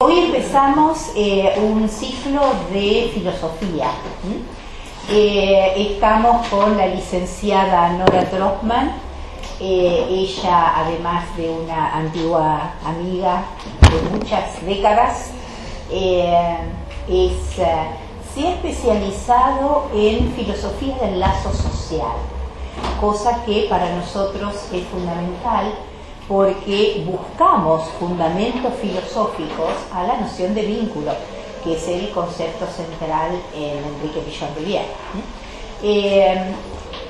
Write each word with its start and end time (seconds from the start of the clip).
Hoy 0.00 0.16
empezamos 0.16 1.10
eh, 1.16 1.58
un 1.60 1.88
ciclo 1.88 2.40
de 2.72 3.10
filosofía. 3.12 3.90
Eh, 5.10 5.72
estamos 5.90 6.46
con 6.46 6.76
la 6.76 6.86
licenciada 6.86 7.88
Nora 7.94 8.30
Trossman. 8.30 8.92
Eh, 9.58 10.06
ella, 10.08 10.84
además 10.84 11.24
de 11.36 11.50
una 11.50 11.96
antigua 11.96 12.74
amiga 12.84 13.42
de 13.90 14.16
muchas 14.16 14.64
décadas, 14.64 15.32
es, 15.90 17.32
se 17.56 17.64
ha 17.64 18.50
especializado 18.54 19.90
en 19.92 20.32
filosofía 20.34 20.94
del 20.98 21.18
lazo 21.18 21.52
social, 21.52 22.18
cosa 23.00 23.42
que 23.44 23.66
para 23.68 23.96
nosotros 23.96 24.54
es 24.72 24.84
fundamental 24.86 25.74
porque 26.28 27.02
buscamos 27.06 27.88
fundamentos 27.98 28.74
filosóficos 28.82 29.72
a 29.92 30.02
la 30.04 30.18
noción 30.18 30.54
de 30.54 30.62
vínculo, 30.62 31.12
que 31.64 31.74
es 31.74 31.88
el 31.88 32.10
concepto 32.10 32.66
central 32.66 33.30
en 33.54 33.78
Enrique 33.78 34.20
Pillon 34.20 34.54
Rivière. 34.54 34.86
Eh, 35.82 36.54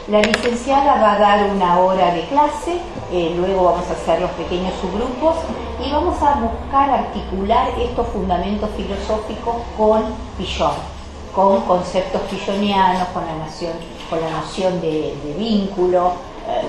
la 0.06 0.22
licenciada 0.22 1.02
va 1.02 1.14
a 1.14 1.18
dar 1.18 1.50
una 1.50 1.80
hora 1.80 2.14
de 2.14 2.22
clase, 2.28 2.78
eh, 3.12 3.34
luego 3.36 3.64
vamos 3.64 3.90
a 3.90 3.92
hacer 3.92 4.20
los 4.20 4.30
pequeños 4.30 4.72
subgrupos 4.80 5.36
y 5.84 5.90
vamos 5.90 6.16
a 6.22 6.34
buscar 6.36 6.88
articular 6.88 7.70
estos 7.78 8.06
fundamentos 8.08 8.70
filosóficos 8.76 9.56
con 9.76 10.04
Pillon, 10.38 10.72
con 11.34 11.60
conceptos 11.62 12.22
pillonianos, 12.22 13.08
con 13.08 13.26
la, 13.26 13.34
noción, 13.34 13.72
con 14.08 14.20
la 14.20 14.30
noción 14.30 14.80
de, 14.80 15.14
vínculo. 15.36 16.12
Eh, 16.48 16.62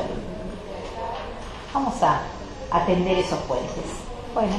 vamos 1.73 2.01
a 2.01 2.21
atender 2.71 3.17
esos 3.17 3.39
puentes. 3.39 3.83
Bueno, 4.33 4.53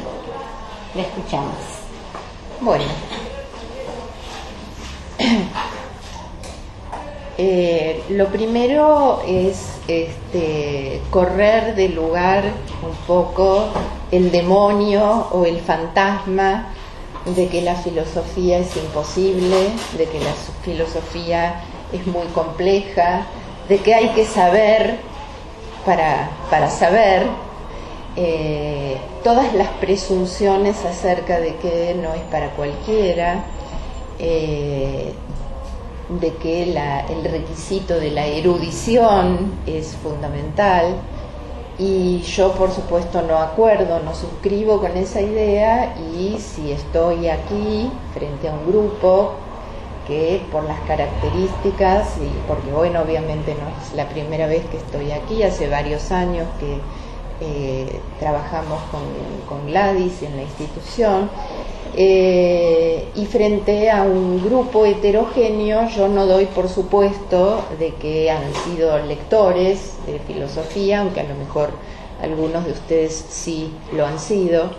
le 0.95 1.03
escuchamos. 1.03 1.55
Bueno. 2.61 2.85
Eh, 7.43 8.03
lo 8.11 8.27
primero 8.27 9.23
es 9.27 9.79
este, 9.89 11.01
correr 11.09 11.75
del 11.75 11.95
lugar 11.95 12.45
un 12.83 12.95
poco 13.07 13.69
el 14.11 14.31
demonio 14.31 15.29
o 15.33 15.47
el 15.47 15.59
fantasma 15.61 16.67
de 17.25 17.49
que 17.49 17.63
la 17.63 17.77
filosofía 17.77 18.59
es 18.59 18.77
imposible, 18.77 19.71
de 19.97 20.05
que 20.05 20.21
la 20.21 20.35
filosofía 20.63 21.63
es 21.95 22.07
muy 22.07 22.27
compleja, 22.35 23.23
de 23.71 23.79
que 23.79 23.95
hay 23.95 24.09
que 24.11 24.27
saber 24.27 24.99
para, 25.87 26.31
para 26.51 26.69
saber, 26.69 27.27
eh, 28.17 28.97
todas 29.23 29.55
las 29.55 29.69
presunciones 29.81 30.85
acerca 30.85 31.39
de 31.39 31.55
que 31.57 31.95
no 31.95 32.13
es 32.15 32.23
para 32.23 32.51
cualquiera, 32.51 33.45
eh, 34.19 35.13
de 36.21 36.35
que 36.35 36.65
el 36.65 37.25
requisito 37.25 37.95
de 38.01 38.11
la 38.11 38.27
erudición 38.27 39.53
es 39.67 39.95
fundamental. 39.97 40.97
Y 41.79 42.21
yo 42.23 42.53
por 42.53 42.73
supuesto 42.73 43.23
no 43.23 43.39
acuerdo, 43.39 44.01
no 44.01 44.15
suscribo 44.15 44.81
con 44.81 44.97
esa 44.99 45.23
idea 45.23 45.95
y 46.15 46.39
si 46.39 46.73
estoy 46.73 47.29
aquí 47.29 47.91
frente 48.13 48.49
a 48.49 48.53
un 48.53 48.67
grupo 48.67 49.33
que 50.07 50.43
por 50.53 50.65
las 50.65 50.79
características 50.81 52.19
y 52.19 52.29
porque 52.47 52.71
bueno 52.71 53.01
obviamente 53.01 53.55
no 53.55 53.69
es 53.83 53.95
la 53.95 54.09
primera 54.11 54.47
vez 54.47 54.67
que 54.67 54.77
estoy 54.77 55.13
aquí, 55.13 55.43
hace 55.43 55.69
varios 55.69 56.11
años 56.11 56.47
que 56.59 56.81
eh, 57.41 58.01
trabajamos 58.19 58.81
con, 58.91 59.01
Gladys 59.67 60.23
en 60.23 60.37
la 60.37 60.43
institución, 60.43 61.31
eh, 61.97 63.09
y 63.15 63.27
frente 63.27 63.91
a 63.91 64.03
un 64.03 64.45
grupo 64.45 64.87
heterogéneo 64.87 65.89
yo 65.89 66.07
no 66.07 66.27
doy 66.27 66.47
por 66.47 66.69
supuesto 66.69 67.65
de 67.79 67.95
que 67.95 68.31
han 68.31 68.55
sido 68.65 68.99
lectores 69.01 69.95
de 70.07 70.19
filosofía, 70.21 71.01
aunque 71.01 71.21
a 71.21 71.25
lo 71.25 71.35
mejor 71.35 71.71
algunos 72.23 72.65
de 72.65 72.73
ustedes 72.73 73.25
sí 73.29 73.73
lo 73.93 74.07
han 74.07 74.19
sido. 74.19 74.71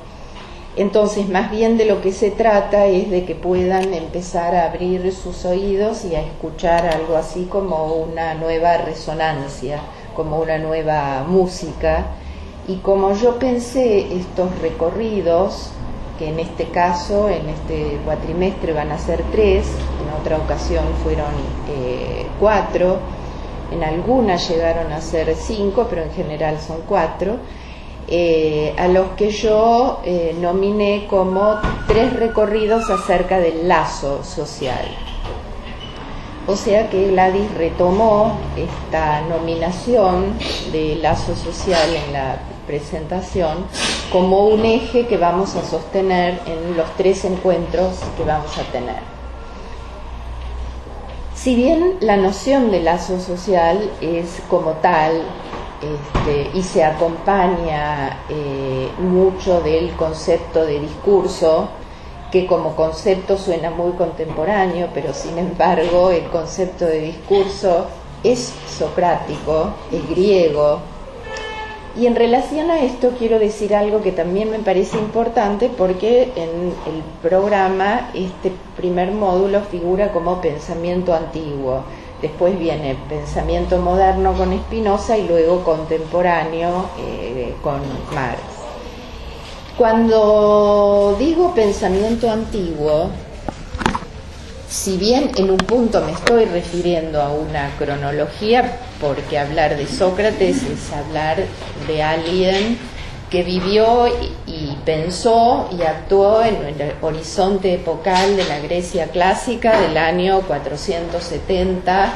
Entonces, 0.78 1.28
más 1.28 1.52
bien 1.52 1.78
de 1.78 1.86
lo 1.86 2.02
que 2.02 2.14
se 2.14 2.32
trata 2.32 2.86
es 2.86 3.10
de 3.10 3.26
que 3.26 3.36
puedan 3.36 3.94
empezar 3.94 4.56
a 4.56 4.66
abrir 4.68 5.12
sus 5.14 5.44
oídos 5.44 6.06
y 6.06 6.16
a 6.16 6.22
escuchar 6.22 6.86
algo 6.86 7.18
así 7.18 7.46
como 7.46 7.96
una 7.96 8.36
nueva 8.36 8.78
resonancia, 8.78 9.82
como 10.16 10.40
una 10.40 10.60
nueva 10.60 11.26
música 11.28 12.06
y 12.72 12.78
como 12.78 13.14
yo 13.14 13.38
pensé 13.38 14.16
estos 14.16 14.58
recorridos, 14.62 15.72
que 16.18 16.30
en 16.30 16.40
este 16.40 16.66
caso, 16.70 17.28
en 17.28 17.50
este 17.50 18.00
cuatrimestre 18.06 18.72
van 18.72 18.92
a 18.92 18.98
ser 18.98 19.24
tres, 19.32 19.66
en 20.02 20.22
otra 20.22 20.38
ocasión 20.38 20.86
fueron 21.04 21.34
eh, 21.70 22.26
cuatro, 22.40 23.00
en 23.72 23.84
algunas 23.84 24.48
llegaron 24.50 24.94
a 24.94 25.02
ser 25.02 25.36
cinco, 25.36 25.88
pero 25.90 26.04
en 26.04 26.12
general 26.12 26.60
son 26.66 26.78
cuatro, 26.88 27.38
eh, 28.08 28.74
a 28.78 28.88
los 28.88 29.10
que 29.18 29.32
yo 29.32 30.00
eh, 30.06 30.34
nominé 30.40 31.08
como 31.10 31.60
tres 31.88 32.14
recorridos 32.14 32.90
acerca 32.90 33.40
del 33.40 33.68
lazo 33.68 34.24
social. 34.24 34.86
O 36.48 36.56
sea 36.56 36.90
que 36.90 37.10
Gladys 37.10 37.54
retomó 37.56 38.38
esta 38.56 39.22
nominación 39.22 40.38
de 40.72 40.96
lazo 40.96 41.36
social 41.36 41.96
en 41.96 42.14
la 42.14 42.51
presentación 42.68 43.66
como 44.12 44.48
un 44.48 44.66
eje 44.66 45.08
que 45.08 45.18
vamos 45.18 45.56
a 45.56 45.64
sostener 45.64 46.40
en 46.46 46.76
los 46.76 46.90
tres 46.98 47.24
encuentros 47.26 48.00
que 48.18 48.24
vamos 48.24 48.58
a 48.58 48.64
tener. 48.72 49.00
Si 51.36 51.56
bien 51.56 51.98
la 52.02 52.18
noción 52.18 52.70
de 52.72 52.82
lazo 52.82 53.20
social 53.20 53.90
es 54.00 54.42
como 54.50 54.74
tal 54.74 55.24
este, 55.82 56.52
y 56.54 56.62
se 56.62 56.84
acompaña 56.84 58.20
eh, 58.30 58.90
mucho 59.00 59.62
del 59.62 59.92
concepto 59.96 60.64
de 60.64 60.80
discurso, 60.80 61.70
que 62.32 62.46
como 62.46 62.76
concepto 62.76 63.38
suena 63.38 63.72
muy 63.72 63.94
contemporáneo, 63.94 64.90
pero 64.94 65.14
sin 65.14 65.40
embargo 65.40 66.12
el 66.12 66.26
concepto 66.30 66.86
de 66.86 67.00
discurso 67.00 67.88
es 68.24 68.54
socrático, 68.68 69.72
es 69.92 70.08
griego. 70.08 70.80
Y 71.98 72.08
en 72.08 72.16
relación 72.16 72.72
a 72.72 72.82
esto 72.82 73.12
quiero 73.20 73.38
decir 73.38 73.76
algo 73.76 74.02
que 74.02 74.14
también 74.14 74.50
me 74.50 74.60
parece 74.60 74.98
importante 74.98 75.70
porque 75.70 76.32
en 76.38 76.74
el 76.88 77.04
programa 77.22 78.10
este 78.14 78.54
primer 78.78 79.12
módulo 79.12 79.62
figura 79.62 80.14
como 80.14 80.40
pensamiento 80.40 81.14
antiguo. 81.14 81.84
Después 82.22 82.58
viene 82.58 82.96
pensamiento 83.10 83.78
moderno 83.80 84.34
con 84.34 84.58
Spinoza 84.58 85.18
y 85.18 85.28
luego 85.28 85.64
contemporáneo 85.64 86.86
eh, 86.98 87.54
con 87.62 87.82
Marx. 88.14 88.42
Cuando 89.78 91.16
digo 91.20 91.54
pensamiento 91.54 92.30
antiguo, 92.30 93.10
si 94.72 94.96
bien 94.96 95.32
en 95.36 95.52
un 95.52 95.58
punto 95.58 96.00
me 96.00 96.14
estoy 96.14 96.46
refiriendo 96.46 97.22
a 97.22 97.34
una 97.34 97.72
cronología, 97.78 98.80
porque 99.02 99.38
hablar 99.38 99.76
de 99.76 99.86
Sócrates 99.86 100.64
es 100.64 100.94
hablar 100.94 101.40
de 101.88 102.02
alguien 102.02 102.78
que 103.30 103.44
vivió 103.44 104.08
y, 104.48 104.78
pensó 104.86 105.70
y 105.78 105.82
actuó 105.84 106.42
en 106.42 106.56
el 106.56 106.94
horizonte 107.02 107.74
epocal 107.74 108.38
de 108.38 108.46
la 108.46 108.60
Grecia 108.60 109.08
clásica 109.08 109.80
del 109.80 109.98
año 109.98 110.42
470 110.42 112.14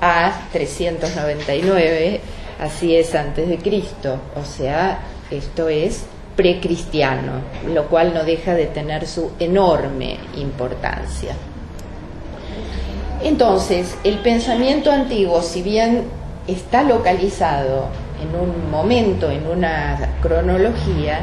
a 0.00 0.48
399, 0.52 2.20
así 2.60 2.94
es 2.94 3.16
antes 3.16 3.48
de 3.48 3.58
Cristo, 3.58 4.20
o 4.40 4.44
sea, 4.44 5.00
esto 5.30 5.68
es 5.68 6.04
precristiano, 6.36 7.40
lo 7.74 7.88
cual 7.88 8.14
no 8.14 8.22
deja 8.22 8.54
de 8.54 8.66
tener 8.66 9.08
su 9.08 9.32
enorme 9.40 10.18
importancia. 10.36 11.34
Entonces, 13.22 13.96
el 14.04 14.18
pensamiento 14.18 14.90
antiguo, 14.90 15.42
si 15.42 15.62
bien 15.62 16.04
está 16.46 16.82
localizado 16.82 17.88
en 18.22 18.38
un 18.38 18.70
momento, 18.70 19.30
en 19.30 19.46
una 19.46 20.14
cronología, 20.22 21.20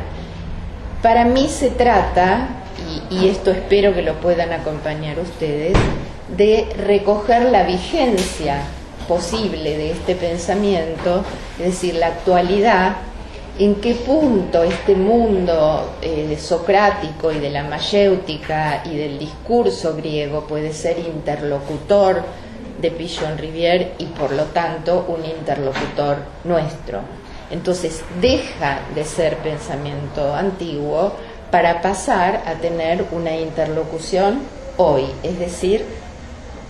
para 1.01 1.25
mí 1.25 1.48
se 1.48 1.69
trata, 1.69 2.48
y, 3.10 3.28
esto 3.28 3.51
espero 3.51 3.94
que 3.94 4.01
lo 4.01 4.16
puedan 4.16 4.51
acompañar 4.51 5.19
ustedes, 5.19 5.74
de 6.36 6.68
recoger 6.78 7.44
la 7.44 7.63
vigencia 7.63 8.62
posible 9.07 9.78
de 9.78 9.92
este 9.92 10.16
pensamiento, 10.16 11.24
es 11.60 11.66
decir, 11.66 11.95
la 11.95 12.07
actualidad 12.07 12.95
en 13.60 13.76
qué 13.76 13.94
punto 13.94 14.64
este 14.64 14.96
mundo 14.96 15.98
eh, 16.02 16.36
socrático 16.40 17.32
y 17.32 17.40
de 17.40 17.52
la 17.52 17.64
mayéutica 17.64 18.82
y 18.86 18.98
del 18.98 19.20
discurso 19.20 19.96
griego 19.96 20.46
puede 20.48 20.74
ser 20.74 20.98
interlocutor 20.98 22.24
de 22.82 22.90
Pichon 22.90 23.38
Rivière 23.38 23.94
y 24.00 24.06
por 24.06 24.32
lo 24.32 24.46
tanto 24.46 25.06
un 25.08 25.24
interlocutor 25.24 26.18
nuestro. 26.44 27.02
Entonces 27.52 28.02
deja 28.20 28.80
de 28.96 29.06
ser 29.06 29.38
pensamiento 29.38 30.34
antiguo 30.34 31.14
para 31.52 31.82
pasar 31.84 32.42
a 32.48 32.56
tener 32.56 33.06
una 33.12 33.36
interlocución 33.38 34.40
hoy. 34.78 35.06
Es 35.22 35.38
decir, 35.38 35.86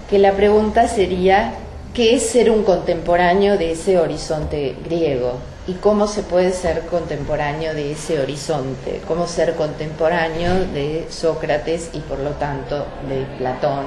que 0.10 0.20
la 0.20 0.34
pregunta 0.34 0.90
sería, 0.90 1.54
¿qué 1.94 2.16
es 2.16 2.24
ser 2.24 2.52
un 2.52 2.64
contemporáneo 2.64 3.58
de 3.58 3.72
ese 3.72 3.98
horizonte 3.98 4.76
griego? 4.84 5.53
¿Y 5.66 5.74
cómo 5.76 6.08
se 6.08 6.24
puede 6.24 6.52
ser 6.52 6.82
contemporáneo 6.88 7.74
de 7.74 7.94
ese 7.94 8.20
horizonte? 8.20 9.02
¿Cómo 9.08 9.28
ser 9.28 9.56
contemporáneo 9.56 10.56
de 10.74 11.08
Sócrates 11.10 11.90
y 11.94 12.00
por 12.00 12.20
lo 12.20 12.32
tanto 12.32 12.86
de 13.08 13.26
Platón? 13.38 13.86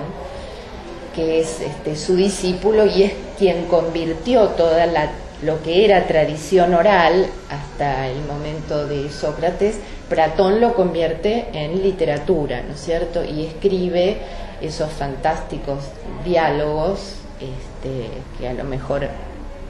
que 1.16 1.40
es 1.40 1.62
este, 1.62 1.96
su 1.96 2.14
discípulo 2.14 2.84
y 2.84 3.04
es 3.04 3.12
quien 3.38 3.64
convirtió 3.64 4.48
toda 4.48 4.84
la, 4.84 5.10
lo 5.42 5.62
que 5.62 5.86
era 5.86 6.06
tradición 6.06 6.74
oral 6.74 7.26
hasta 7.48 8.06
el 8.08 8.22
momento 8.26 8.86
de 8.86 9.10
Sócrates, 9.10 9.76
Platón 10.10 10.60
lo 10.60 10.74
convierte 10.74 11.46
en 11.54 11.82
literatura, 11.82 12.62
¿no 12.62 12.74
es 12.74 12.80
cierto? 12.80 13.24
Y 13.24 13.46
escribe 13.46 14.18
esos 14.60 14.92
fantásticos 14.92 15.84
diálogos 16.22 17.16
este, 17.40 18.08
que 18.38 18.48
a 18.48 18.52
lo 18.52 18.64
mejor 18.64 19.08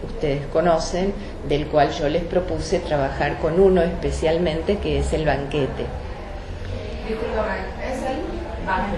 ustedes 0.03 0.47
conocen, 0.53 1.13
del 1.49 1.67
cual 1.67 1.91
yo 1.93 2.09
les 2.09 2.25
propuse 2.25 2.79
trabajar 2.81 3.39
con 3.39 3.61
uno 3.61 3.83
especialmente, 3.83 4.79
que 4.79 5.01
es 5.01 5.13
el 5.13 5.25
banquete. 5.25 5.87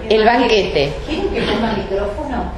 El 0.09 0.25
banquete. 0.25 0.93
¿Quieren 1.05 1.29
que 1.29 1.41
ponga 1.41 1.73
micrófono? 1.73 2.51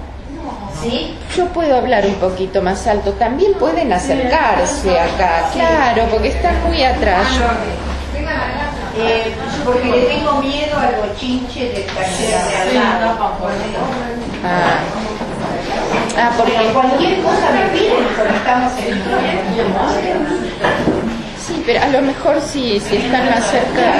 ¿Sí? 0.82 1.16
Yo 1.36 1.46
puedo 1.48 1.76
hablar 1.76 2.06
un 2.06 2.16
poquito 2.16 2.62
más 2.62 2.88
alto. 2.88 3.12
También 3.14 3.54
pueden 3.54 3.92
acercarse 3.94 5.00
acá, 5.00 5.50
claro, 5.54 6.08
porque 6.10 6.30
están 6.30 6.56
muy 6.64 6.82
atrás. 6.84 7.28
Eh, 8.98 9.34
porque 9.64 9.90
le 9.90 10.02
tengo 10.02 10.34
miedo 10.42 10.78
al 10.78 10.96
bochinche 10.96 11.70
del 11.72 11.86
taller 11.86 12.30
de 12.30 12.58
al 12.58 12.74
lado. 12.76 13.18
Ah, 14.44 14.80
ah 16.18 16.32
porque 16.38 16.74
cualquier 16.74 17.22
cosa 17.22 17.52
me 17.52 17.80
piden 17.80 17.91
en 18.28 18.94
el 18.94 19.02
sí, 21.40 21.64
pero 21.66 21.82
a 21.82 21.88
lo 21.88 22.02
mejor 22.02 22.42
sí, 22.42 22.80
si 22.80 22.98
están 22.98 23.30
más 23.30 23.46
cerca. 23.50 23.94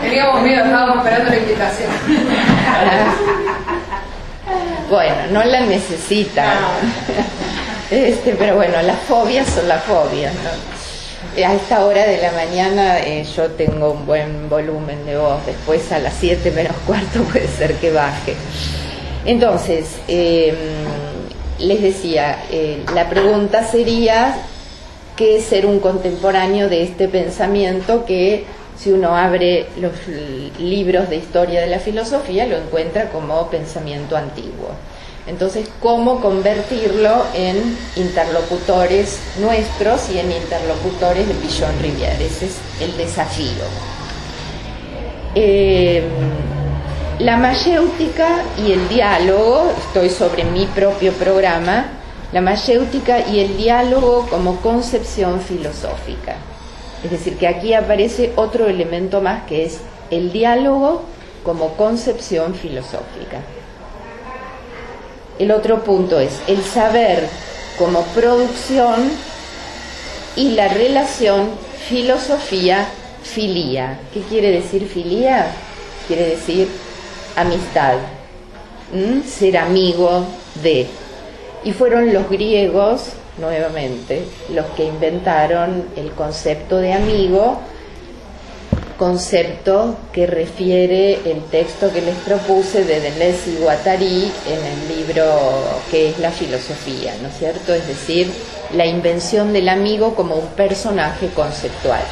Teníamos 0.00 0.42
miedo, 0.42 0.64
estábamos 0.64 0.96
esperando 0.98 1.30
la 1.30 1.36
invitación. 1.36 1.90
Bueno, 4.88 5.14
no 5.30 5.44
la 5.44 5.60
necesitan. 5.60 6.58
Este, 7.90 8.34
pero 8.34 8.56
bueno, 8.56 8.80
las 8.82 8.98
fobias 9.00 9.48
son 9.48 9.68
las 9.68 9.82
fobias, 9.84 10.32
¿no? 10.34 11.44
A 11.44 11.54
esta 11.54 11.84
hora 11.84 12.06
de 12.06 12.20
la 12.20 12.32
mañana 12.32 12.98
eh, 12.98 13.24
yo 13.36 13.50
tengo 13.52 13.92
un 13.92 14.06
buen 14.06 14.48
volumen 14.48 15.04
de 15.06 15.16
voz, 15.16 15.44
después 15.46 15.92
a 15.92 15.98
las 15.98 16.14
7 16.14 16.50
menos 16.50 16.74
cuarto 16.86 17.22
puede 17.32 17.46
ser 17.46 17.74
que 17.74 17.92
baje. 17.92 18.34
Entonces, 19.24 19.98
eh, 20.08 20.54
les 21.58 21.82
decía, 21.82 22.44
eh, 22.50 22.82
la 22.94 23.08
pregunta 23.08 23.64
sería, 23.64 24.36
¿qué 25.16 25.38
es 25.38 25.44
ser 25.44 25.66
un 25.66 25.80
contemporáneo 25.80 26.68
de 26.68 26.82
este 26.82 27.08
pensamiento 27.08 28.04
que 28.06 28.44
si 28.80 28.90
uno 28.92 29.14
abre 29.14 29.66
los 29.78 29.92
libros 30.58 31.10
de 31.10 31.16
historia 31.16 31.60
de 31.60 31.66
la 31.66 31.80
filosofía, 31.80 32.46
lo 32.46 32.56
encuentra 32.56 33.10
como 33.10 33.50
pensamiento 33.50 34.16
antiguo. 34.16 34.70
Entonces, 35.26 35.68
¿cómo 35.82 36.20
convertirlo 36.20 37.24
en 37.34 37.76
interlocutores 37.96 39.20
nuestros 39.38 40.08
y 40.08 40.18
en 40.18 40.32
interlocutores 40.32 41.28
de 41.28 41.34
Pillon 41.34 41.78
Rivière? 41.82 42.22
Ese 42.22 42.46
es 42.46 42.56
el 42.80 42.96
desafío. 42.96 43.64
Eh, 45.34 46.02
la 47.20 47.36
mayéutica 47.36 48.42
y 48.56 48.72
el 48.72 48.88
diálogo, 48.88 49.70
estoy 49.76 50.08
sobre 50.08 50.44
mi 50.44 50.64
propio 50.66 51.12
programa, 51.12 51.90
la 52.32 52.40
mayéutica 52.40 53.28
y 53.28 53.40
el 53.40 53.58
diálogo 53.58 54.26
como 54.30 54.62
concepción 54.62 55.42
filosófica. 55.42 56.36
Es 57.04 57.10
decir, 57.10 57.36
que 57.36 57.46
aquí 57.46 57.74
aparece 57.74 58.32
otro 58.36 58.68
elemento 58.68 59.20
más 59.20 59.44
que 59.44 59.66
es 59.66 59.80
el 60.10 60.32
diálogo 60.32 61.02
como 61.44 61.74
concepción 61.74 62.54
filosófica. 62.54 63.42
El 65.38 65.52
otro 65.52 65.84
punto 65.84 66.18
es 66.20 66.40
el 66.46 66.62
saber 66.62 67.28
como 67.78 68.00
producción 68.14 69.10
y 70.36 70.52
la 70.52 70.68
relación 70.68 71.50
filosofía-filía. 71.86 73.98
¿Qué 74.14 74.22
quiere 74.22 74.52
decir 74.52 74.88
filía? 74.88 75.52
Quiere 76.06 76.28
decir 76.28 76.66
amistad, 77.36 77.94
ser 79.26 79.56
amigo 79.58 80.24
de. 80.62 80.86
Y 81.64 81.72
fueron 81.72 82.12
los 82.12 82.28
griegos 82.28 83.12
nuevamente 83.38 84.24
los 84.52 84.66
que 84.76 84.84
inventaron 84.84 85.86
el 85.96 86.10
concepto 86.12 86.76
de 86.76 86.92
amigo, 86.92 87.58
concepto 88.98 89.96
que 90.12 90.26
refiere 90.26 91.14
el 91.30 91.42
texto 91.50 91.90
que 91.90 92.02
les 92.02 92.16
propuse 92.16 92.84
de 92.84 93.00
Deleuze 93.00 93.50
y 93.50 93.56
Guattari 93.56 94.30
en 94.46 94.64
el 94.64 94.98
libro 94.98 95.24
que 95.90 96.10
es 96.10 96.18
la 96.18 96.30
filosofía, 96.30 97.14
¿no 97.22 97.28
es 97.28 97.38
cierto? 97.38 97.72
Es 97.72 97.86
decir, 97.88 98.30
la 98.74 98.84
invención 98.84 99.54
del 99.54 99.70
amigo 99.70 100.14
como 100.14 100.34
un 100.34 100.48
personaje 100.48 101.28
conceptual. 101.28 102.02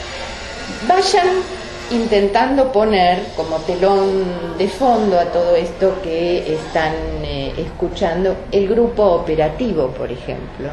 Vayan 0.87 1.58
intentando 1.91 2.71
poner 2.73 3.23
como 3.37 3.57
telón 3.59 4.59
de 4.59 4.69
fondo 4.69 5.19
a 5.19 5.25
todo 5.27 5.57
esto 5.57 5.95
que 6.03 6.55
están 6.55 6.93
eh, 7.23 7.53
escuchando 7.57 8.35
el 8.53 8.69
grupo 8.69 9.05
operativo, 9.05 9.89
por 9.89 10.11
ejemplo. 10.11 10.69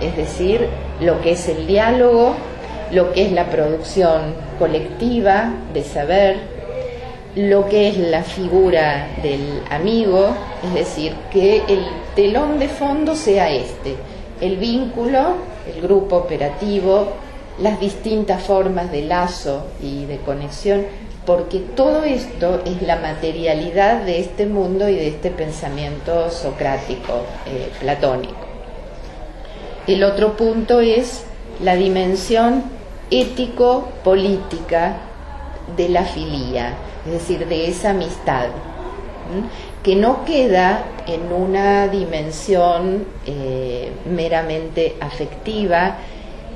Es 0.00 0.16
decir, 0.16 0.68
lo 1.00 1.20
que 1.20 1.32
es 1.32 1.48
el 1.48 1.66
diálogo, 1.68 2.34
lo 2.90 3.12
que 3.12 3.26
es 3.26 3.32
la 3.32 3.46
producción 3.46 4.34
colectiva 4.58 5.52
de 5.72 5.84
saber, 5.84 6.36
lo 7.36 7.68
que 7.68 7.88
es 7.88 7.98
la 7.98 8.22
figura 8.22 9.08
del 9.22 9.62
amigo, 9.70 10.30
es 10.64 10.74
decir, 10.74 11.14
que 11.30 11.62
el 11.68 11.84
telón 12.16 12.58
de 12.58 12.68
fondo 12.68 13.14
sea 13.14 13.50
este, 13.50 13.94
el 14.40 14.56
vínculo, 14.56 15.36
el 15.72 15.80
grupo 15.80 16.16
operativo, 16.16 17.12
las 17.58 17.80
distintas 17.80 18.42
formas 18.42 18.90
de 18.92 19.02
lazo 19.02 19.66
y 19.82 20.04
de 20.04 20.18
conexión, 20.18 20.84
porque 21.24 21.58
todo 21.58 22.04
esto 22.04 22.62
es 22.64 22.82
la 22.82 22.96
materialidad 22.96 24.02
de 24.02 24.20
este 24.20 24.46
mundo 24.46 24.88
y 24.88 24.94
de 24.94 25.08
este 25.08 25.30
pensamiento 25.30 26.30
socrático, 26.30 27.22
eh, 27.46 27.70
platónico. 27.80 28.46
El 29.86 30.04
otro 30.04 30.36
punto 30.36 30.80
es 30.80 31.24
la 31.62 31.76
dimensión 31.76 32.64
ético-política 33.10 34.96
de 35.76 35.88
la 35.88 36.04
filía, 36.04 36.74
es 37.06 37.12
decir, 37.12 37.46
de 37.46 37.68
esa 37.68 37.90
amistad, 37.90 38.46
que 39.82 39.96
no 39.96 40.24
queda 40.24 40.84
en 41.06 41.32
una 41.32 41.88
dimensión 41.88 43.06
eh, 43.26 43.92
meramente 44.08 44.96
afectiva, 45.00 45.98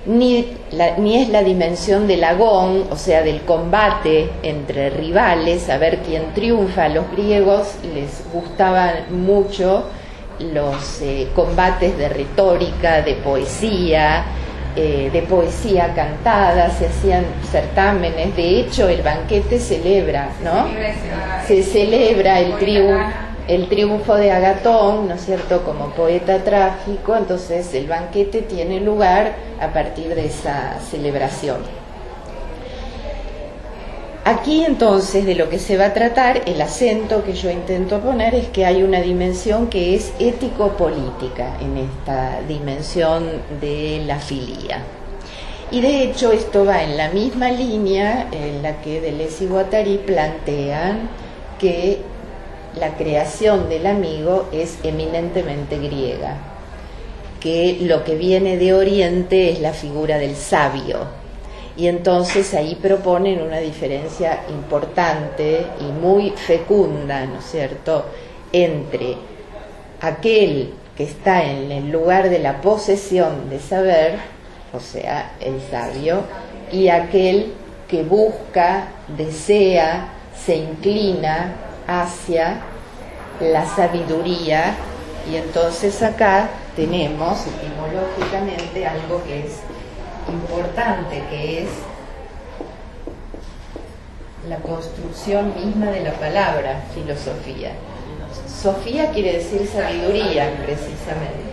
ni, 0.07 0.57
ni, 0.99 1.23
es 1.23 1.29
la 1.29 1.43
dimensión 1.43 2.07
del 2.07 2.25
agón, 2.25 2.85
o 2.91 2.97
sea, 2.97 3.23
del 3.23 3.43
combate 3.43 4.31
entre 4.43 4.91
rivales, 4.91 5.69
a 5.69 5.79
ver 5.79 5.99
quién 5.99 6.33
triunfa. 6.35 6.85
A 6.85 6.89
los 6.89 7.11
griegos 7.13 7.75
les 7.95 8.25
gustaba 8.33 8.93
mucho 9.11 9.85
los 10.39 11.03
eh, 11.03 11.29
combates 11.35 11.97
de 11.99 12.09
retórica, 12.09 13.03
de 13.03 13.15
poesía, 13.15 14.25
eh, 14.77 15.11
de 15.13 15.23
poesía 15.23 15.93
cantada, 15.95 16.71
se 16.71 16.87
hacían 16.87 17.25
certámenes, 17.51 18.37
de 18.37 18.61
hecho 18.61 18.89
el 18.89 19.03
banquete 19.03 19.59
celebra, 19.59 20.29
¿no? 20.45 20.69
Se 21.47 21.63
celebra 21.65 22.39
el 22.39 22.57
triunfo, 22.57 23.10
el 23.51 23.69
triunfo 23.69 24.15
de 24.15 24.31
Agatón, 24.31 25.09
¿no 25.09 25.15
es 25.15 25.25
cierto?, 25.27 25.65
como 25.65 25.87
poeta 25.87 26.45
trágico, 26.45 27.17
entonces 27.17 27.75
el 27.75 27.89
banquete 27.89 28.43
tiene 28.43 28.79
lugar 28.79 29.33
a 29.61 29.73
partir 29.73 30.15
de 30.15 30.27
esa 30.27 30.79
celebración. 30.89 31.59
Aquí 34.25 34.65
entonces 34.65 35.27
de 35.27 35.35
lo 35.35 35.49
que 35.49 35.59
se 35.59 35.77
va 35.77 35.87
a 35.87 35.95
tratar, 35.95 36.43
el 36.47 36.63
acento 36.63 37.25
que 37.25 37.33
yo 37.33 37.51
intento 37.51 37.99
poner 37.99 38.37
es 38.37 38.47
que 38.51 38.67
hay 38.67 38.85
una 38.85 39.01
dimensión 39.01 39.67
que 39.67 39.97
es 39.97 40.13
ético-política 40.21 41.57
en 41.61 41.79
esta 41.79 42.43
dimensión 42.47 43.27
de 43.61 44.05
la 44.07 44.21
filía. 44.21 44.85
Y 45.73 45.81
de 45.81 46.05
hecho 46.05 46.31
esto 46.31 46.65
va 46.65 46.85
en 46.85 46.97
la 46.97 47.09
misma 47.09 47.51
línea 47.51 48.29
en 48.31 48.63
la 48.63 48.81
que 48.81 49.01
Deleuze 49.01 49.45
y 49.45 49.47
Guattari 49.49 49.99
plantean 49.99 51.09
que 51.59 52.10
la 52.79 52.97
creación 52.97 53.69
del 53.69 53.87
amigo 53.87 54.49
es 54.53 54.79
eminentemente 54.83 55.79
griega. 55.79 56.37
que 57.41 57.79
lo 57.81 58.05
que 58.05 58.17
viene 58.17 58.59
de 58.59 58.75
Oriente 58.75 59.51
es 59.51 59.61
la 59.61 59.73
figura 59.73 60.19
del 60.19 60.37
sabio. 60.37 60.99
Y 61.77 61.87
entonces 61.89 62.53
ahí 62.53 62.75
proponen 62.75 63.41
una 63.41 63.59
diferencia 63.59 64.43
importante 64.51 65.67
y 65.81 65.85
muy 65.85 66.31
fecunda, 66.31 67.25
¿no 67.25 67.39
es 67.39 67.47
cierto?, 67.47 68.05
entre 68.53 69.17
aquel 70.03 70.75
que 70.97 71.05
está 71.05 71.43
en 71.45 71.73
el 71.73 71.91
lugar 71.91 72.29
de 72.29 72.41
la 72.41 72.61
posesión 72.61 73.49
de 73.49 73.59
saber, 73.59 74.19
o 74.75 74.81
sea, 74.81 75.33
el 75.41 75.61
sabio, 75.71 76.25
y 76.71 76.89
aquel 76.89 77.55
que 77.89 78.03
busca, 78.03 78.89
desea, 79.17 80.13
se 80.45 80.57
inclina 80.57 81.55
hacia 81.91 82.61
la 83.41 83.67
sabiduría 83.67 84.77
y 85.29 85.37
entonces 85.37 86.01
acá 86.03 86.49
tenemos 86.77 87.45
etimológicamente 87.47 88.87
algo 88.87 89.23
que 89.25 89.41
es 89.41 89.57
importante, 90.29 91.23
que 91.29 91.65
es 91.65 91.69
la 94.49 94.57
construcción 94.59 95.53
misma 95.57 95.87
de 95.87 96.01
la 96.05 96.13
palabra 96.13 96.83
filosofía. 96.95 97.73
Sofía 98.47 99.11
quiere 99.11 99.39
decir 99.39 99.69
sabiduría, 99.73 100.53
precisamente. 100.65 101.51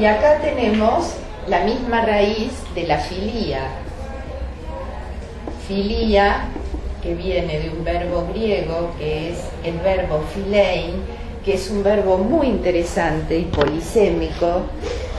Y 0.00 0.06
acá 0.06 0.38
tenemos 0.40 1.12
la 1.46 1.60
misma 1.64 2.02
raíz 2.02 2.52
de 2.74 2.86
la 2.86 2.98
filía. 2.98 3.60
Filía, 5.66 6.48
que 7.02 7.14
viene 7.14 7.60
de 7.60 7.70
un 7.70 7.84
verbo 7.84 8.26
griego, 8.32 8.92
que 8.98 9.30
es 9.30 9.38
el 9.64 9.78
verbo 9.78 10.20
filein, 10.34 11.02
que 11.44 11.54
es 11.54 11.70
un 11.70 11.82
verbo 11.82 12.18
muy 12.18 12.48
interesante 12.48 13.38
y 13.38 13.44
polisémico, 13.44 14.62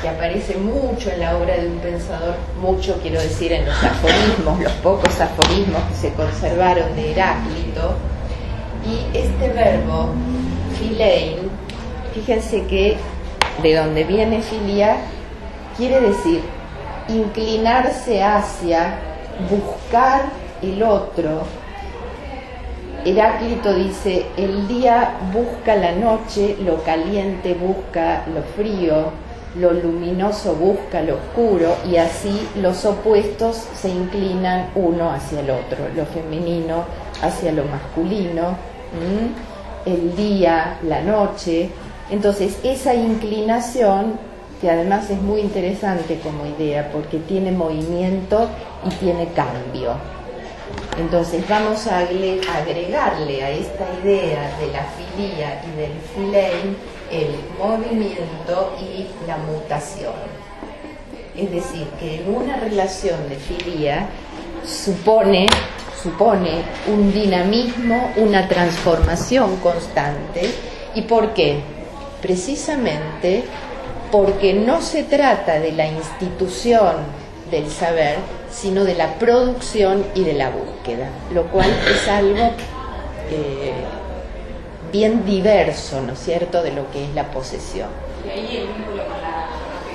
que 0.01 0.09
aparece 0.09 0.55
mucho 0.57 1.11
en 1.11 1.19
la 1.21 1.37
obra 1.37 1.57
de 1.57 1.67
un 1.67 1.79
pensador, 1.79 2.35
mucho 2.61 2.99
quiero 3.01 3.21
decir 3.21 3.51
en 3.51 3.65
los 3.65 3.83
aforismos, 3.83 4.59
los 4.59 4.73
pocos 4.73 5.19
aforismos 5.19 5.81
que 5.89 5.95
se 5.95 6.13
conservaron 6.13 6.95
de 6.95 7.11
Heráclito. 7.11 7.95
Y 8.85 9.17
este 9.17 9.49
verbo, 9.49 10.09
filein, 10.77 11.49
fíjense 12.13 12.65
que 12.65 12.97
de 13.61 13.75
donde 13.75 14.03
viene 14.03 14.41
filia, 14.41 14.97
quiere 15.77 15.99
decir 16.01 16.41
inclinarse 17.09 18.23
hacia, 18.23 18.99
buscar 19.49 20.21
el 20.61 20.83
otro, 20.83 21.43
Heráclito 23.05 23.73
dice, 23.73 24.25
el 24.35 24.67
día 24.67 25.17
busca 25.31 25.75
la 25.75 25.93
noche, 25.93 26.57
lo 26.63 26.83
caliente 26.83 27.53
busca 27.53 28.25
lo 28.33 28.41
frío, 28.41 29.11
lo 29.55 29.71
luminoso 29.73 30.53
busca 30.53 31.01
lo 31.01 31.15
oscuro 31.15 31.75
y 31.89 31.95
así 31.95 32.47
los 32.61 32.85
opuestos 32.85 33.55
se 33.73 33.89
inclinan 33.89 34.69
uno 34.75 35.11
hacia 35.11 35.39
el 35.39 35.49
otro, 35.49 35.77
lo 35.95 36.05
femenino 36.05 36.83
hacia 37.21 37.51
lo 37.51 37.63
masculino, 37.65 38.55
el 39.85 40.15
día, 40.15 40.77
la 40.83 41.01
noche. 41.01 41.69
Entonces 42.09 42.59
esa 42.63 42.93
inclinación, 42.93 44.19
que 44.61 44.69
además 44.69 45.09
es 45.09 45.21
muy 45.21 45.39
interesante 45.39 46.19
como 46.19 46.45
idea 46.45 46.89
porque 46.91 47.17
tiene 47.19 47.51
movimiento 47.51 48.49
y 48.85 48.89
tiene 48.95 49.27
cambio. 49.29 50.18
Entonces 50.97 51.47
vamos 51.47 51.87
a 51.87 51.99
agregarle 51.99 53.43
a 53.43 53.51
esta 53.51 53.85
idea 54.03 54.57
de 54.59 54.67
la 54.67 54.83
filía 54.95 55.61
y 55.65 55.79
del 55.79 55.91
filein 56.13 56.77
el 57.11 57.35
movimiento 57.57 58.75
y 58.79 59.07
la 59.27 59.37
mutación. 59.37 60.13
Es 61.35 61.51
decir, 61.51 61.87
que 61.99 62.21
en 62.21 62.35
una 62.35 62.57
relación 62.57 63.29
de 63.29 63.35
filía 63.37 64.09
supone, 64.65 65.47
supone 66.01 66.63
un 66.87 67.11
dinamismo, 67.13 68.11
una 68.17 68.47
transformación 68.47 69.57
constante. 69.57 70.53
¿Y 70.95 71.03
por 71.03 71.33
qué? 71.33 71.59
Precisamente 72.21 73.45
porque 74.11 74.53
no 74.53 74.81
se 74.81 75.03
trata 75.03 75.59
de 75.59 75.71
la 75.71 75.87
institución 75.87 76.95
del 77.51 77.69
saber, 77.69 78.17
sino 78.51 78.83
de 78.83 78.95
la 78.95 79.15
producción 79.15 80.05
y 80.15 80.23
de 80.23 80.33
la 80.33 80.49
búsqueda, 80.49 81.09
lo 81.33 81.47
cual 81.47 81.69
es 81.89 82.07
algo 82.07 82.51
eh, 83.29 83.73
bien 84.91 85.25
diverso, 85.25 86.01
¿no 86.01 86.13
es 86.13 86.19
cierto?, 86.19 86.63
de 86.63 86.71
lo 86.71 86.89
que 86.91 87.05
es 87.05 87.13
la 87.13 87.29
posesión. 87.31 87.89
Y 88.25 88.29
ahí 88.29 88.57
el 88.57 88.67
vínculo 88.67 89.03
con 89.05 89.21
la 89.21 89.47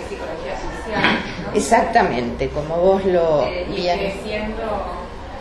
psicología 0.09 0.57
social. 0.57 1.19
Exactamente, 1.55 2.49
como 2.49 2.77
vos 2.77 3.05
lo 3.05 3.47
eh, 3.47 3.67
bien 3.69 4.55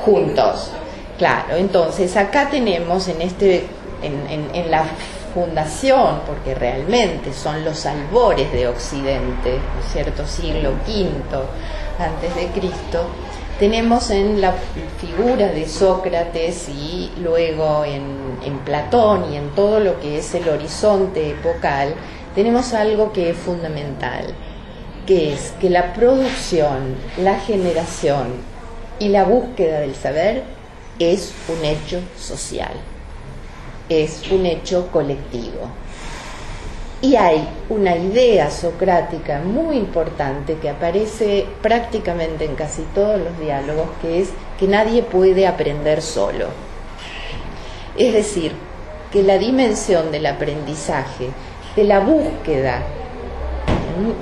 juntos. 0.04 0.72
Claro, 1.18 1.56
entonces 1.56 2.16
acá 2.18 2.50
tenemos 2.50 3.08
en 3.08 3.22
este 3.22 3.68
en, 4.02 4.50
en, 4.54 4.70
la 4.70 4.84
fundación, 5.34 6.22
porque 6.28 6.54
realmente 6.54 7.34
son 7.34 7.64
los 7.64 7.86
albores 7.86 8.52
de 8.52 8.68
Occidente, 8.68 9.60
¿no 9.74 9.82
es 9.82 9.94
cierto? 9.94 10.28
Siglo 10.28 10.72
V, 10.86 11.16
antes 12.00 12.36
de 12.36 12.48
Cristo, 12.48 13.08
tenemos 13.60 14.10
en 14.10 14.42
la 14.42 14.54
figura 15.00 15.48
de 15.48 15.68
Sócrates 15.68 16.68
y 16.70 17.12
luego 17.22 17.86
en, 17.86 18.14
Platón 18.66 19.32
y 19.32 19.38
en 19.38 19.50
todo 19.52 19.80
lo 19.80 20.00
que 20.00 20.18
es 20.18 20.34
el 20.36 20.48
horizonte 20.48 21.32
epocal, 21.32 21.94
tenemos 22.34 22.74
algo 22.74 23.12
que 23.12 23.30
es 23.30 23.38
fundamental, 23.38 24.34
que 25.06 25.34
es 25.34 25.54
que 25.60 25.70
la 25.70 25.94
producción, 25.94 26.96
la 27.18 27.40
generación 27.40 28.28
y 29.00 29.10
la 29.10 29.26
búsqueda 29.26 29.82
del 29.82 29.96
saber 29.96 30.44
es 31.00 31.34
un 31.50 31.66
hecho 31.66 32.00
social, 32.18 32.74
es 33.90 34.32
un 34.32 34.46
hecho 34.46 34.88
colectivo. 34.92 35.83
Y 37.04 37.18
hay 37.18 37.46
una 37.68 37.98
idea 37.98 38.50
socrática 38.50 39.42
muy 39.42 39.76
importante 39.76 40.56
que 40.56 40.70
aparece 40.70 41.46
prácticamente 41.62 42.46
en 42.46 42.56
casi 42.56 42.84
todos 42.96 43.20
los 43.20 43.38
diálogos, 43.40 43.88
que 44.02 44.22
es 44.22 44.30
que 44.58 44.70
nadie 44.70 45.04
puede 45.04 45.46
aprender 45.46 46.02
solo. 46.02 46.48
Es 47.98 48.14
decir, 48.14 48.54
que 49.12 49.22
la 49.22 49.38
dimensión 49.38 50.14
del 50.14 50.26
aprendizaje, 50.28 51.28
de 51.76 51.84
la 51.84 52.00
búsqueda, 52.00 52.84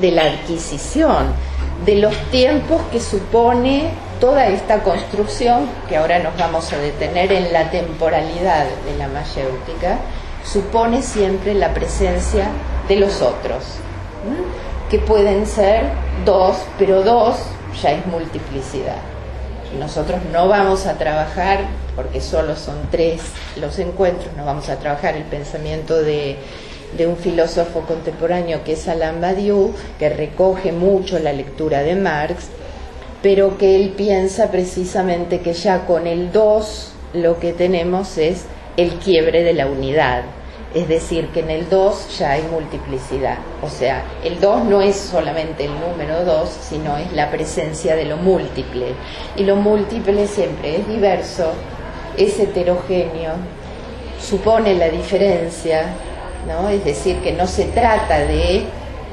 de 0.01 0.11
la 0.11 0.23
adquisición, 0.23 1.27
de 1.85 1.97
los 1.97 2.17
tiempos 2.31 2.81
que 2.91 2.99
supone 2.99 3.91
toda 4.19 4.47
esta 4.47 4.81
construcción, 4.81 5.69
que 5.87 5.97
ahora 5.97 6.17
nos 6.17 6.35
vamos 6.35 6.73
a 6.73 6.79
detener 6.79 7.31
en 7.31 7.53
la 7.53 7.69
temporalidad 7.69 8.65
de 8.87 8.97
la 8.97 9.07
mayéutica, 9.07 9.99
supone 10.43 11.03
siempre 11.03 11.53
la 11.53 11.75
presencia 11.75 12.49
de 12.91 12.97
los 12.97 13.21
otros, 13.21 13.63
que 14.89 14.99
pueden 14.99 15.45
ser 15.45 15.83
dos, 16.25 16.57
pero 16.77 17.03
dos 17.03 17.37
ya 17.81 17.93
es 17.93 18.05
multiplicidad. 18.05 18.97
Nosotros 19.79 20.19
no 20.33 20.49
vamos 20.49 20.85
a 20.85 20.97
trabajar, 20.97 21.59
porque 21.95 22.19
solo 22.19 22.57
son 22.57 22.75
tres 22.91 23.21
los 23.55 23.79
encuentros, 23.79 24.35
no 24.35 24.43
vamos 24.43 24.67
a 24.67 24.77
trabajar 24.77 25.15
el 25.15 25.23
pensamiento 25.23 26.01
de, 26.01 26.35
de 26.97 27.07
un 27.07 27.15
filósofo 27.15 27.79
contemporáneo 27.87 28.65
que 28.65 28.73
es 28.73 28.85
Alain 28.89 29.21
Badiou, 29.21 29.73
que 29.97 30.09
recoge 30.09 30.73
mucho 30.73 31.17
la 31.17 31.31
lectura 31.31 31.83
de 31.83 31.95
Marx, 31.95 32.49
pero 33.21 33.57
que 33.57 33.77
él 33.77 33.93
piensa 33.95 34.51
precisamente 34.51 35.39
que 35.39 35.53
ya 35.53 35.85
con 35.85 36.07
el 36.07 36.33
dos 36.33 36.91
lo 37.13 37.39
que 37.39 37.53
tenemos 37.53 38.17
es 38.17 38.43
el 38.75 38.95
quiebre 38.95 39.43
de 39.43 39.53
la 39.53 39.67
unidad, 39.67 40.23
es 40.73 40.87
decir, 40.87 41.27
que 41.29 41.41
en 41.41 41.49
el 41.49 41.69
2 41.69 42.17
ya 42.17 42.31
hay 42.31 42.43
multiplicidad. 42.43 43.37
O 43.61 43.69
sea, 43.69 44.03
el 44.23 44.39
2 44.39 44.65
no 44.65 44.81
es 44.81 44.95
solamente 44.95 45.65
el 45.65 45.71
número 45.79 46.23
2, 46.23 46.49
sino 46.49 46.97
es 46.97 47.11
la 47.11 47.29
presencia 47.29 47.95
de 47.95 48.05
lo 48.05 48.17
múltiple. 48.17 48.93
Y 49.35 49.43
lo 49.43 49.57
múltiple 49.57 50.27
siempre 50.27 50.77
es 50.77 50.87
diverso, 50.87 51.51
es 52.17 52.39
heterogéneo, 52.39 53.33
supone 54.21 54.75
la 54.75 54.89
diferencia, 54.89 55.87
¿no? 56.47 56.69
Es 56.69 56.85
decir, 56.85 57.17
que 57.17 57.33
no 57.33 57.47
se 57.47 57.65
trata 57.65 58.19
de 58.19 58.63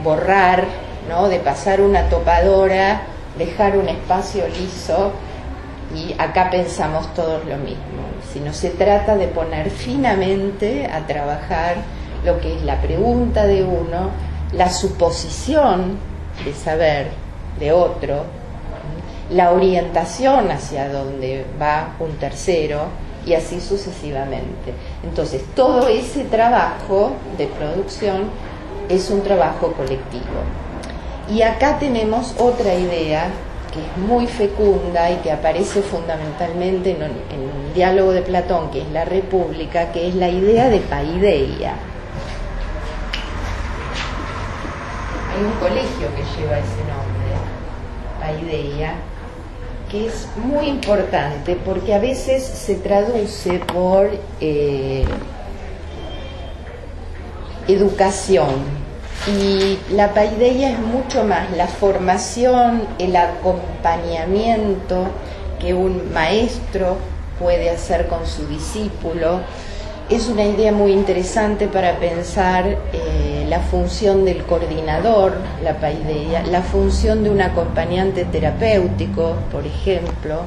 borrar, 0.05 0.65
¿no? 1.09 1.29
De 1.29 1.41
pasar 1.41 1.81
una 1.81 2.09
topadora, 2.09 3.03
dejar 3.37 3.77
un 3.77 3.89
espacio 3.89 4.45
liso 4.49 5.13
y 5.95 6.15
acá 6.19 6.51
pensamos 6.51 7.13
todos 7.15 7.45
lo 7.47 7.57
mismo, 7.57 7.83
sino 8.33 8.53
se 8.53 8.71
trata 8.71 9.17
de 9.17 9.29
poner 9.29 9.71
finamente 9.71 10.87
a 10.87 11.07
trabajar 11.07 11.77
lo 12.25 12.41
que 12.41 12.57
es 12.57 12.63
la 12.63 12.81
pregunta 12.81 13.47
de 13.47 13.65
uno, 13.65 14.11
la 14.53 14.71
suposición 14.71 15.99
de 16.45 16.55
saber 16.55 17.09
de 17.59 17.73
otro, 17.73 18.25
la 19.31 19.53
orientación 19.53 20.51
hacia 20.51 20.89
donde 20.89 21.45
va 21.61 21.95
un 21.99 22.13
tercero 22.17 22.87
y 23.27 23.35
así 23.35 23.61
sucesivamente. 23.61 24.73
Entonces, 25.05 25.43
todo 25.55 25.89
ese 25.89 26.25
trabajo 26.25 27.13
de 27.37 27.47
producción 27.47 28.31
es 28.89 29.11
un 29.11 29.23
trabajo 29.23 29.73
colectivo. 29.73 30.25
Y 31.31 31.43
acá 31.43 31.79
tenemos 31.79 32.35
otra 32.39 32.75
idea 32.75 33.29
que 33.73 33.81
es 33.81 33.97
muy 33.97 34.27
fecunda 34.27 35.11
y 35.11 35.17
que 35.17 35.31
aparece 35.31 35.83
fundamentalmente 35.83 36.91
en, 36.93 37.03
un 37.03 37.75
diálogo 37.75 38.13
de 38.13 38.23
Platón, 38.23 38.71
que 38.71 38.81
es 38.83 38.91
la 38.91 39.05
República, 39.05 39.93
que 39.93 40.09
es 40.09 40.15
la 40.15 40.29
idea 40.29 40.69
de 40.69 40.79
paideia. 40.81 41.75
Hay 45.35 45.45
un 45.45 45.53
colegio 45.61 46.09
que 46.17 46.41
lleva 46.41 46.59
ese 46.59 46.83
nombre, 46.89 47.29
paideia, 48.21 48.95
que 49.91 50.07
es 50.07 50.29
muy 50.37 50.67
importante 50.67 51.57
porque 51.65 51.95
a 51.95 51.99
veces 51.99 52.43
se 52.45 52.75
traduce 52.77 53.61
por 53.61 54.11
eh, 54.41 55.05
educación, 57.69 58.78
y 59.27 59.79
la 59.93 60.15
paideia 60.15 60.71
es 60.71 60.79
mucho 60.79 61.25
más 61.25 61.51
la 61.57 61.67
formación, 61.67 62.83
el 62.99 63.17
acompañamiento 63.17 65.07
que 65.59 65.75
un 65.75 66.13
maestro 66.13 66.97
puede 67.39 67.71
hacer 67.71 68.07
con 68.07 68.27
su 68.27 68.47
discípulo. 68.47 69.41
Es 70.09 70.29
una 70.29 70.45
idea 70.45 70.73
muy 70.73 70.93
interesante 70.93 71.69
para 71.69 71.99
pensar 71.99 72.67
eh, 72.67 73.47
la 73.49 73.61
función 73.61 74.25
del 74.25 74.45
coordinador, 74.45 75.35
la 75.63 75.75
paideia, 75.79 76.45
la 76.45 76.63
función 76.63 77.25
de 77.25 77.31
un 77.31 77.43
acompañante 77.43 78.25
terapéutico, 78.25 79.35
por 79.53 79.67
ejemplo. 79.67 80.41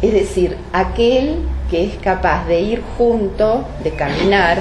Es 0.00 0.12
decir, 0.12 0.56
aquel 0.72 1.36
que 1.70 1.84
es 1.84 1.96
capaz 1.98 2.46
de 2.46 2.60
ir 2.60 2.82
junto, 2.98 3.64
de 3.84 3.92
caminar, 3.92 4.58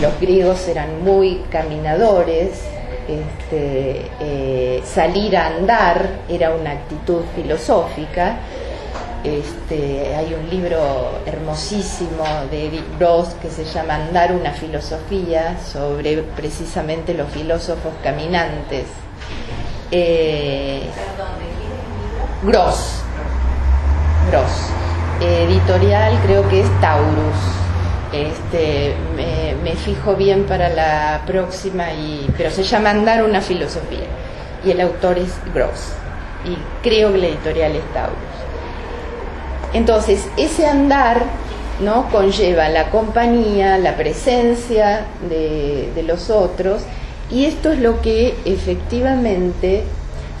los 0.00 0.20
griegos 0.20 0.68
eran 0.68 1.02
muy 1.02 1.42
caminadores, 1.50 2.62
este, 3.08 4.06
eh, 4.20 4.82
salir 4.84 5.36
a 5.36 5.48
andar 5.48 6.20
era 6.28 6.54
una 6.54 6.72
actitud 6.72 7.22
filosófica. 7.34 8.36
Este, 9.24 10.14
hay 10.14 10.32
un 10.32 10.48
libro 10.48 11.20
hermosísimo 11.26 12.24
de 12.50 12.68
Edith 12.68 13.34
que 13.42 13.50
se 13.50 13.64
llama 13.66 13.96
Andar 13.96 14.32
una 14.32 14.52
filosofía 14.52 15.58
sobre 15.60 16.22
precisamente 16.22 17.12
los 17.12 17.28
filósofos 17.30 17.92
caminantes. 18.02 18.86
Eh, 19.90 20.82
Gross, 22.42 23.02
Gross. 24.30 24.70
Editorial 25.20 26.18
creo 26.22 26.48
que 26.48 26.60
es 26.60 26.80
Taurus. 26.80 27.59
Este, 28.12 28.94
me, 29.14 29.74
fijo 29.76 30.16
bien 30.16 30.44
para 30.44 30.68
la 30.68 31.22
próxima, 31.26 31.92
y, 31.92 32.28
pero 32.36 32.50
se 32.50 32.64
llama 32.64 32.90
Andar 32.90 33.22
una 33.24 33.40
filosofía. 33.40 34.06
Y 34.64 34.72
el 34.72 34.80
autor 34.80 35.18
es 35.18 35.32
Gross. 35.54 35.92
Y 36.44 36.56
creo 36.82 37.12
que 37.12 37.18
la 37.18 37.26
editorial 37.28 37.76
es 37.76 37.84
Taurus. 37.94 38.16
Entonces, 39.72 40.28
ese 40.36 40.66
andar 40.66 41.22
¿no? 41.80 42.10
conlleva 42.10 42.68
la 42.68 42.90
compañía, 42.90 43.78
la 43.78 43.96
presencia 43.96 45.06
de, 45.28 45.90
de 45.94 46.02
los 46.02 46.30
otros, 46.30 46.82
y 47.30 47.44
esto 47.44 47.70
es 47.70 47.78
lo 47.78 48.00
que 48.02 48.34
efectivamente 48.44 49.84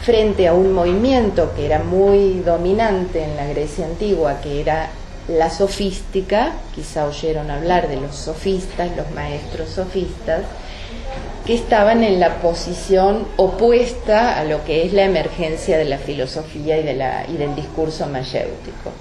frente 0.02 0.48
a 0.48 0.54
un 0.54 0.72
movimiento 0.72 1.52
que 1.54 1.66
era 1.66 1.78
muy 1.78 2.40
dominante 2.40 3.22
en 3.22 3.36
la 3.36 3.46
Grecia 3.46 3.86
antigua, 3.86 4.40
que 4.40 4.60
era 4.60 4.90
la 5.36 5.50
sofística, 5.50 6.52
quizá 6.74 7.06
oyeron 7.06 7.50
hablar 7.50 7.88
de 7.88 7.96
los 7.96 8.16
sofistas, 8.16 8.90
los 8.96 9.10
maestros 9.12 9.68
sofistas, 9.70 10.42
que 11.46 11.54
estaban 11.54 12.02
en 12.04 12.20
la 12.20 12.40
posición 12.40 13.26
opuesta 13.36 14.38
a 14.38 14.44
lo 14.44 14.64
que 14.64 14.84
es 14.84 14.92
la 14.92 15.04
emergencia 15.04 15.78
de 15.78 15.84
la 15.84 15.98
filosofía 15.98 16.78
y, 16.78 17.36
del 17.36 17.54
discurso 17.54 18.06
mayéutico. 18.06 18.92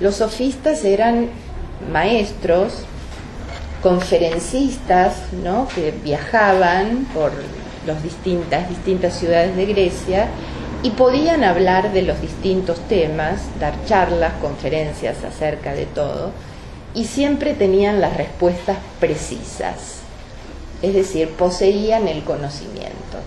Los 0.00 0.16
sofistas 0.16 0.84
eran 0.84 1.28
maestros, 1.92 2.84
conferencistas, 3.82 5.14
¿no? 5.44 5.68
que 5.74 5.92
viajaban 6.02 7.06
por 7.14 7.32
las 7.86 8.02
distintas, 8.02 8.68
distintas 8.68 9.14
ciudades 9.14 9.56
de 9.56 9.66
Grecia 9.66 10.28
y 10.82 10.90
podían 10.90 11.44
hablar 11.44 11.92
de 11.92 12.02
los 12.02 12.20
distintos 12.20 12.78
temas, 12.88 13.40
dar 13.58 13.74
charlas, 13.84 14.32
conferencias 14.40 15.22
acerca 15.24 15.74
de 15.74 15.86
todo, 15.86 16.32
y 16.94 17.04
siempre 17.04 17.54
tenían 17.54 18.00
las 18.00 18.16
respuestas 18.16 18.78
precisas, 18.98 20.00
es 20.82 20.94
decir, 20.94 21.30
poseían 21.30 22.08
el 22.08 22.24
conocimiento. 22.24 23.18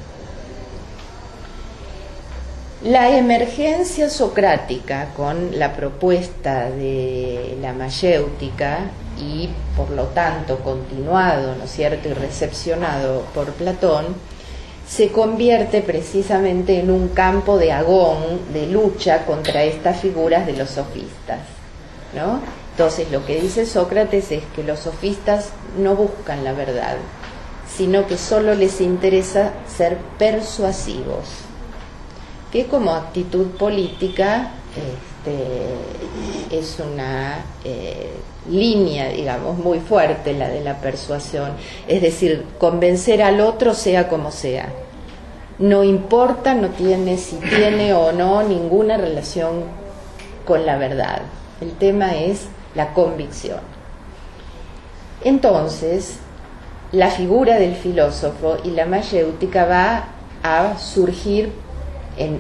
La 2.83 3.15
emergencia 3.15 4.09
socrática 4.09 5.09
con 5.15 5.57
la 5.57 5.73
propuesta 5.73 6.69
de 6.69 7.57
la 7.61 7.71
mayéutica 7.71 8.79
y 9.17 9.49
por 9.77 9.91
lo 9.91 10.07
tanto 10.07 10.59
continuado, 10.59 11.55
¿no 11.55 11.63
es 11.63 11.71
cierto?, 11.71 12.09
y 12.09 12.13
recepcionado 12.13 13.21
por 13.33 13.53
Platón, 13.53 14.07
se 14.93 15.12
convierte 15.12 15.82
precisamente 15.82 16.79
en 16.79 16.91
un 16.91 17.08
campo 17.10 17.58
de 17.58 17.71
agón, 17.71 18.53
de 18.53 18.67
lucha 18.67 19.25
contra 19.25 19.63
estas 19.63 19.99
figuras 19.99 20.45
de 20.45 20.53
los 20.53 20.69
sofistas. 20.69 21.39
¿no? 22.15 22.39
Entonces 22.73 23.12
lo 23.12 23.25
que 23.25 23.41
dice 23.41 23.65
Sócrates 23.65 24.32
es 24.32 24.43
que 24.56 24.63
los 24.63 24.79
sofistas 24.82 25.49
no 25.79 25.95
buscan 25.95 26.43
la 26.43 26.53
verdad, 26.53 26.97
sino 27.75 28.06
que 28.06 28.17
solo 28.17 28.53
les 28.53 28.82
interesa 28.82 29.53
ser 29.67 29.97
persuasivos, 30.19 31.25
que 32.51 32.67
como 32.67 32.91
actitud 32.91 33.47
política 33.58 34.51
este, 34.75 36.56
es 36.56 36.77
una 36.79 37.43
eh, 37.65 38.12
línea, 38.47 39.10
digamos, 39.10 39.58
muy 39.58 39.79
fuerte 39.79 40.34
la 40.34 40.49
de 40.49 40.62
la 40.62 40.77
persuasión, 40.77 41.53
es 41.88 42.03
decir, 42.03 42.45
convencer 42.60 43.23
al 43.23 43.41
otro 43.41 43.73
sea 43.73 44.08
como 44.08 44.29
sea. 44.29 44.71
No 45.59 45.83
importa, 45.83 46.55
no 46.55 46.69
tiene 46.69 47.17
si 47.17 47.35
tiene 47.37 47.93
o 47.93 48.11
no 48.11 48.43
ninguna 48.43 48.97
relación 48.97 49.63
con 50.45 50.65
la 50.65 50.77
verdad. 50.77 51.21
El 51.61 51.73
tema 51.73 52.15
es 52.15 52.47
la 52.75 52.93
convicción. 52.93 53.59
Entonces, 55.23 56.17
la 56.91 57.09
figura 57.09 57.59
del 57.59 57.75
filósofo 57.75 58.57
y 58.63 58.71
la 58.71 58.85
mayéutica 58.85 59.65
va 59.65 60.07
a 60.43 60.77
surgir 60.77 61.51
en 62.17 62.39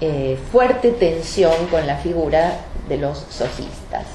eh, 0.00 0.38
fuerte 0.50 0.90
tensión 0.90 1.66
con 1.70 1.86
la 1.86 1.96
figura 1.96 2.60
de 2.88 2.98
los 2.98 3.18
sofistas. 3.30 4.06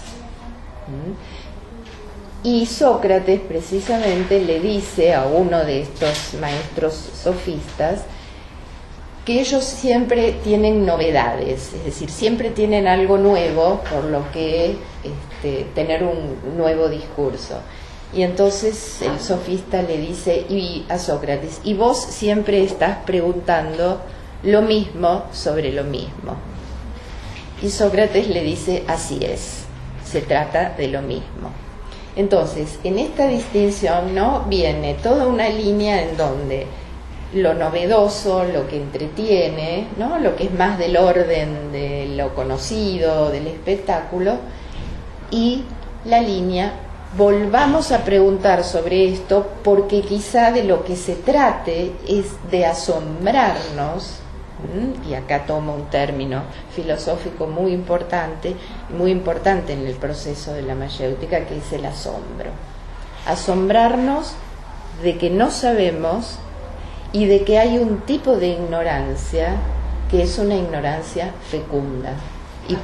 Y 2.43 2.65
Sócrates 2.65 3.39
precisamente 3.41 4.43
le 4.43 4.59
dice 4.59 5.13
a 5.13 5.25
uno 5.25 5.59
de 5.59 5.81
estos 5.81 6.35
maestros 6.39 6.93
sofistas 6.93 8.01
que 9.29 9.39
ellos 9.39 9.63
siempre 9.63 10.31
tienen 10.43 10.87
novedades, 10.87 11.71
es 11.75 11.85
decir, 11.85 12.09
siempre 12.09 12.49
tienen 12.49 12.87
algo 12.87 13.19
nuevo 13.19 13.79
por 13.87 14.05
lo 14.05 14.31
que 14.31 14.75
este, 15.03 15.67
tener 15.75 16.03
un 16.03 16.57
nuevo 16.57 16.89
discurso. 16.89 17.59
Y 18.11 18.23
entonces 18.23 19.03
el 19.03 19.19
sofista 19.19 19.83
le 19.83 19.99
dice 19.99 20.47
a 20.89 20.97
Sócrates, 20.97 21.61
y 21.63 21.75
vos 21.75 21.99
siempre 21.99 22.63
estás 22.63 23.05
preguntando 23.05 24.01
lo 24.41 24.63
mismo 24.63 25.25
sobre 25.31 25.73
lo 25.73 25.83
mismo. 25.83 26.35
Y 27.61 27.69
Sócrates 27.69 28.29
le 28.29 28.41
dice, 28.41 28.83
así 28.87 29.19
es, 29.21 29.65
se 30.03 30.21
trata 30.21 30.71
de 30.75 30.87
lo 30.87 31.03
mismo. 31.03 31.51
Entonces, 32.15 32.79
en 32.83 32.97
esta 32.97 33.27
distinción 33.27 34.15
no 34.15 34.45
viene 34.47 34.95
toda 34.95 35.27
una 35.27 35.49
línea 35.49 36.01
en 36.01 36.17
donde 36.17 36.65
lo 37.33 37.53
novedoso, 37.53 38.43
lo 38.43 38.67
que 38.67 38.77
entretiene, 38.77 39.87
¿no? 39.97 40.19
lo 40.19 40.35
que 40.35 40.45
es 40.45 40.53
más 40.53 40.77
del 40.77 40.97
orden 40.97 41.71
de 41.71 42.07
lo 42.15 42.33
conocido, 42.33 43.29
del 43.29 43.47
espectáculo, 43.47 44.37
y 45.31 45.63
la 46.05 46.21
línea, 46.21 46.73
volvamos 47.17 47.91
a 47.91 48.03
preguntar 48.03 48.63
sobre 48.63 49.09
esto 49.09 49.47
porque 49.63 50.01
quizá 50.01 50.51
de 50.51 50.63
lo 50.63 50.83
que 50.83 50.95
se 50.95 51.15
trate 51.15 51.91
es 52.07 52.25
de 52.49 52.65
asombrarnos 52.65 54.19
y 55.09 55.13
acá 55.13 55.45
tomo 55.45 55.73
un 55.73 55.85
término 55.85 56.43
filosófico 56.75 57.47
muy 57.47 57.71
importante, 57.71 58.55
muy 58.89 59.11
importante 59.11 59.73
en 59.73 59.87
el 59.87 59.95
proceso 59.95 60.53
de 60.53 60.63
la 60.63 60.75
mayéutica, 60.75 61.45
que 61.45 61.57
es 61.57 61.71
el 61.71 61.85
asombro. 61.85 62.51
Asombrarnos 63.25 64.33
de 65.01 65.17
que 65.17 65.29
no 65.29 65.49
sabemos 65.49 66.39
y 67.11 67.25
de 67.25 67.43
que 67.43 67.59
hay 67.59 67.77
un 67.77 68.01
tipo 68.01 68.35
de 68.35 68.49
ignorancia 68.49 69.55
que 70.09 70.23
es 70.23 70.37
una 70.39 70.55
ignorancia 70.55 71.33
fecunda. 71.49 72.13
Y 72.67 72.75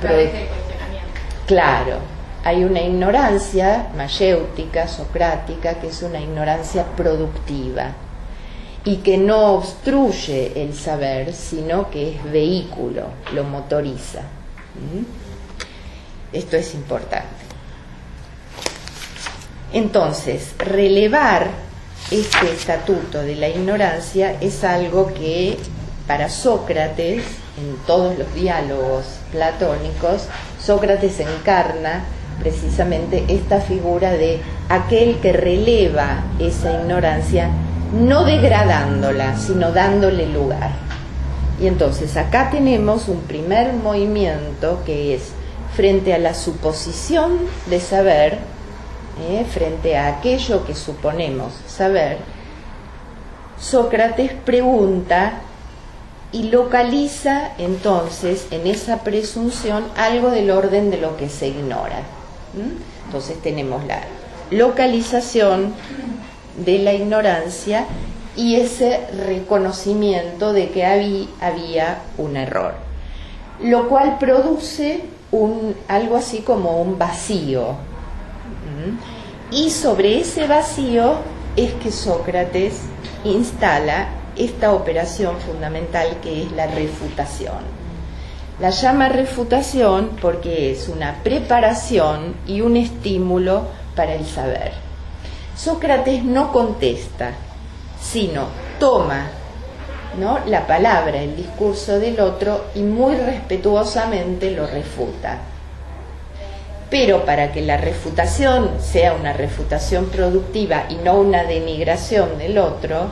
claro, 1.46 1.98
hay 2.44 2.64
una 2.64 2.82
ignorancia 2.82 3.88
mayéutica, 3.96 4.88
socrática, 4.88 5.76
que 5.76 5.88
es 5.88 6.02
una 6.04 6.20
ignorancia 6.20 6.86
productiva 6.96 7.92
y 8.84 8.98
que 8.98 9.18
no 9.18 9.54
obstruye 9.54 10.62
el 10.62 10.76
saber, 10.76 11.34
sino 11.34 11.90
que 11.90 12.16
es 12.16 12.24
vehículo, 12.32 13.08
lo 13.34 13.44
motoriza. 13.44 14.22
Esto 16.32 16.58
es 16.58 16.76
importante. 16.76 17.46
Entonces, 19.74 20.54
relevar 20.60 21.65
este 22.12 22.54
estatuto 22.54 23.22
de 23.22 23.36
la 23.36 23.50
ignorancia 23.50 24.38
es 24.40 24.64
algo 24.64 25.12
que 25.14 25.58
para 26.08 26.30
Sócrates, 26.30 27.24
en 27.58 27.78
todos 27.88 28.18
los 28.18 28.32
diálogos 28.36 29.06
platónicos, 29.32 30.28
Sócrates 30.64 31.20
encarna 31.20 32.04
precisamente 32.40 33.24
esta 33.28 33.60
figura 33.60 34.12
de 34.12 34.40
aquel 34.70 35.20
que 35.20 35.34
releva 35.34 36.24
esa 36.40 36.80
ignorancia, 36.80 37.50
no 37.94 38.24
degradándola, 38.24 39.38
sino 39.38 39.72
dándole 39.72 40.28
lugar. 40.28 40.72
Y 41.60 41.68
entonces 41.68 42.18
acá 42.18 42.50
tenemos 42.52 43.08
un 43.08 43.22
primer 43.22 43.74
movimiento 43.74 44.82
que 44.86 45.16
es 45.16 45.32
frente 45.76 46.14
a 46.14 46.20
la 46.20 46.34
suposición 46.34 47.40
de 47.70 47.80
saber, 47.80 48.38
eh, 49.22 49.46
frente 49.50 49.98
a 49.98 50.18
aquello 50.18 50.66
que 50.66 50.76
suponemos 50.76 51.54
saber, 51.68 52.18
Sócrates 53.60 54.34
pregunta 54.34 55.40
y 56.32 56.50
localiza 56.50 57.52
entonces 57.58 58.48
en 58.52 58.68
esa 58.68 59.00
presunción 59.00 59.86
algo 59.96 60.30
del 60.30 60.52
orden 60.52 60.92
de 60.92 60.98
lo 60.98 61.16
que 61.16 61.30
se 61.30 61.48
ignora. 61.48 62.02
Entonces 63.06 63.42
tenemos 63.42 63.86
la 63.86 64.02
localización 64.52 65.74
de 66.58 66.80
la 66.80 66.94
ignorancia 66.94 67.86
y 68.36 68.56
ese 68.56 69.08
reconocimiento 69.28 70.52
de 70.52 70.70
que 70.70 70.86
había, 70.86 72.02
un 72.18 72.36
error, 72.36 72.74
lo 73.62 73.88
cual 73.88 74.18
produce 74.20 75.06
algo 75.88 76.18
así 76.18 76.40
como 76.40 76.82
un 76.82 76.98
vacío. 76.98 77.76
Y 79.52 79.70
sobre 79.70 80.20
ese 80.20 80.48
vacío 80.48 81.16
es 81.56 81.74
que 81.74 81.92
Sócrates 81.92 82.82
instala 83.24 84.10
esta 84.36 84.74
operación 84.74 85.38
fundamental 85.38 86.18
que 86.22 86.44
es 86.44 86.52
la 86.52 86.68
refutación. 86.68 87.86
La 88.60 88.70
llama 88.70 89.10
refutación 89.10 90.12
porque 90.22 90.72
es 90.72 90.88
una 90.88 91.24
preparación 91.24 92.36
y 92.48 92.62
un 92.62 92.78
estímulo 92.78 93.64
para 93.96 94.14
el 94.14 94.26
saber. 94.26 94.72
Sócrates 95.56 96.24
no 96.24 96.52
contesta, 96.52 97.32
sino 98.02 98.48
toma 98.80 99.28
¿no? 100.20 100.40
la 100.46 100.68
palabra, 100.68 101.22
el 101.22 101.36
discurso 101.36 102.00
del 102.00 102.20
otro 102.20 102.66
y 102.76 102.82
muy 102.82 103.16
respetuosamente 103.16 104.52
lo 104.52 104.68
refuta. 104.68 105.40
Pero 106.98 107.26
para 107.26 107.52
que 107.52 107.62
la 107.62 107.76
refutación 107.76 108.72
sea 108.80 109.16
una 109.16 109.34
refutación 109.34 110.06
productiva 110.06 110.86
y 110.88 110.96
no 110.96 111.16
una 111.16 111.44
denigración 111.44 112.38
del 112.38 112.58
otro, 112.58 113.10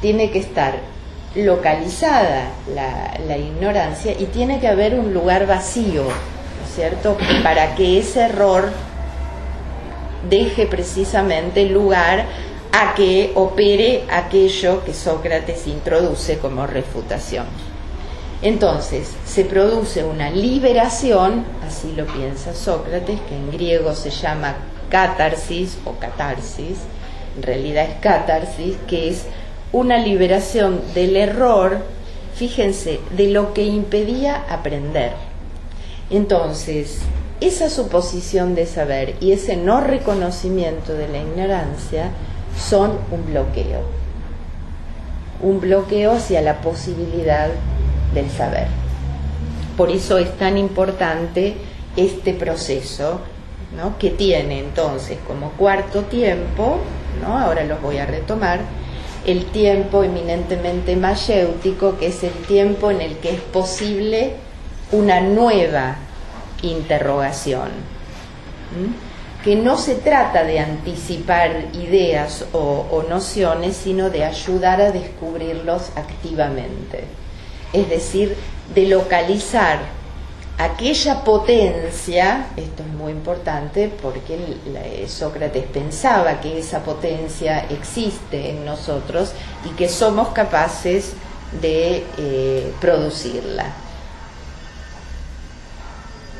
tiene 0.00 0.30
que 0.30 0.38
estar 0.38 0.76
localizada 1.34 2.48
la, 2.74 3.36
ignorancia 3.36 4.12
y 4.18 4.24
tiene 4.24 4.58
que 4.58 4.68
haber 4.68 4.98
un 4.98 5.12
lugar 5.12 5.46
vacío, 5.46 6.04
¿no 6.04 6.66
es 6.66 6.74
cierto?, 6.74 7.18
para 7.42 7.74
que 7.74 7.98
ese 7.98 8.22
error 8.22 8.70
deje 10.30 10.64
precisamente 10.64 11.66
lugar 11.66 12.24
a 12.72 12.94
que 12.94 13.32
opere 13.34 14.04
aquello 14.10 14.82
que 14.82 14.94
Sócrates 14.94 15.66
introduce 15.66 16.38
como 16.38 16.66
refutación. 16.66 17.44
Entonces, 18.46 19.08
se 19.24 19.44
produce 19.44 20.04
una 20.04 20.30
liberación, 20.30 21.44
así 21.66 21.92
lo 21.96 22.06
piensa 22.06 22.54
Sócrates, 22.54 23.18
que 23.22 23.34
en 23.34 23.50
griego 23.50 23.92
se 23.96 24.10
llama 24.10 24.54
catarsis 24.88 25.78
o 25.84 25.94
catarsis, 25.94 26.78
en 27.36 27.42
realidad 27.42 27.86
es 27.86 27.96
catarsis, 27.98 28.76
que 28.86 29.08
es 29.08 29.24
una 29.72 29.98
liberación 29.98 30.80
del 30.94 31.16
error, 31.16 31.78
fíjense, 32.36 33.00
de 33.16 33.30
lo 33.30 33.52
que 33.52 33.64
impedía 33.64 34.44
aprender. 34.48 35.10
Entonces, 36.08 37.00
esa 37.40 37.68
suposición 37.68 38.54
de 38.54 38.66
saber 38.66 39.16
y 39.18 39.32
ese 39.32 39.56
no 39.56 39.80
reconocimiento 39.80 40.94
de 40.94 41.08
la 41.08 41.18
ignorancia 41.18 42.10
son 42.56 42.92
un 43.10 43.26
bloqueo, 43.26 43.80
un 45.42 45.60
bloqueo 45.60 46.12
hacia 46.12 46.42
la 46.42 46.60
posibilidad 46.60 47.48
del 48.14 48.30
saber. 48.30 48.68
Por 49.76 49.90
eso 49.90 50.18
es 50.18 50.36
tan 50.38 50.56
importante 50.56 51.56
este 51.96 52.34
proceso 52.34 53.20
¿no? 53.76 53.98
que 53.98 54.10
tiene 54.10 54.58
entonces 54.60 55.18
como 55.26 55.50
cuarto 55.52 56.02
tiempo, 56.02 56.78
¿no? 57.20 57.38
ahora 57.38 57.64
los 57.64 57.80
voy 57.82 57.98
a 57.98 58.06
retomar, 58.06 58.60
el 59.26 59.46
tiempo 59.46 60.04
eminentemente 60.04 60.94
mayéutico, 60.94 61.98
que 61.98 62.06
es 62.06 62.22
el 62.22 62.32
tiempo 62.46 62.90
en 62.90 63.00
el 63.00 63.16
que 63.18 63.30
es 63.34 63.40
posible 63.40 64.34
una 64.92 65.20
nueva 65.20 65.96
interrogación, 66.62 67.70
que 69.42 69.56
no 69.56 69.76
se 69.78 69.96
trata 69.96 70.44
de 70.44 70.60
anticipar 70.60 71.66
ideas 71.72 72.44
o, 72.52 72.86
o 72.90 73.02
nociones, 73.08 73.76
sino 73.76 74.10
de 74.10 74.24
ayudar 74.24 74.80
a 74.80 74.92
descubrirlos 74.92 75.90
activamente, 75.96 77.04
es 77.72 77.88
decir, 77.88 78.36
de 78.74 78.86
localizar 78.86 79.80
aquella 80.58 81.22
potencia, 81.22 82.46
esto 82.56 82.82
es 82.82 82.88
muy 82.88 83.12
importante 83.12 83.90
porque 84.02 84.38
Sócrates 85.08 85.64
pensaba 85.66 86.40
que 86.40 86.58
esa 86.58 86.82
potencia 86.82 87.66
existe 87.70 88.50
en 88.50 88.64
nosotros 88.64 89.32
y 89.64 89.70
que 89.76 89.88
somos 89.88 90.28
capaces 90.28 91.12
de 91.60 92.04
eh, 92.18 92.72
producirla. 92.80 93.66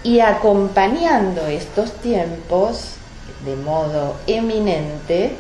Y 0.03 0.21
acompañando 0.21 1.47
estos 1.47 1.93
tiempos 1.95 2.95
de 3.45 3.57
modo 3.57 4.17
eminente, 4.27 5.37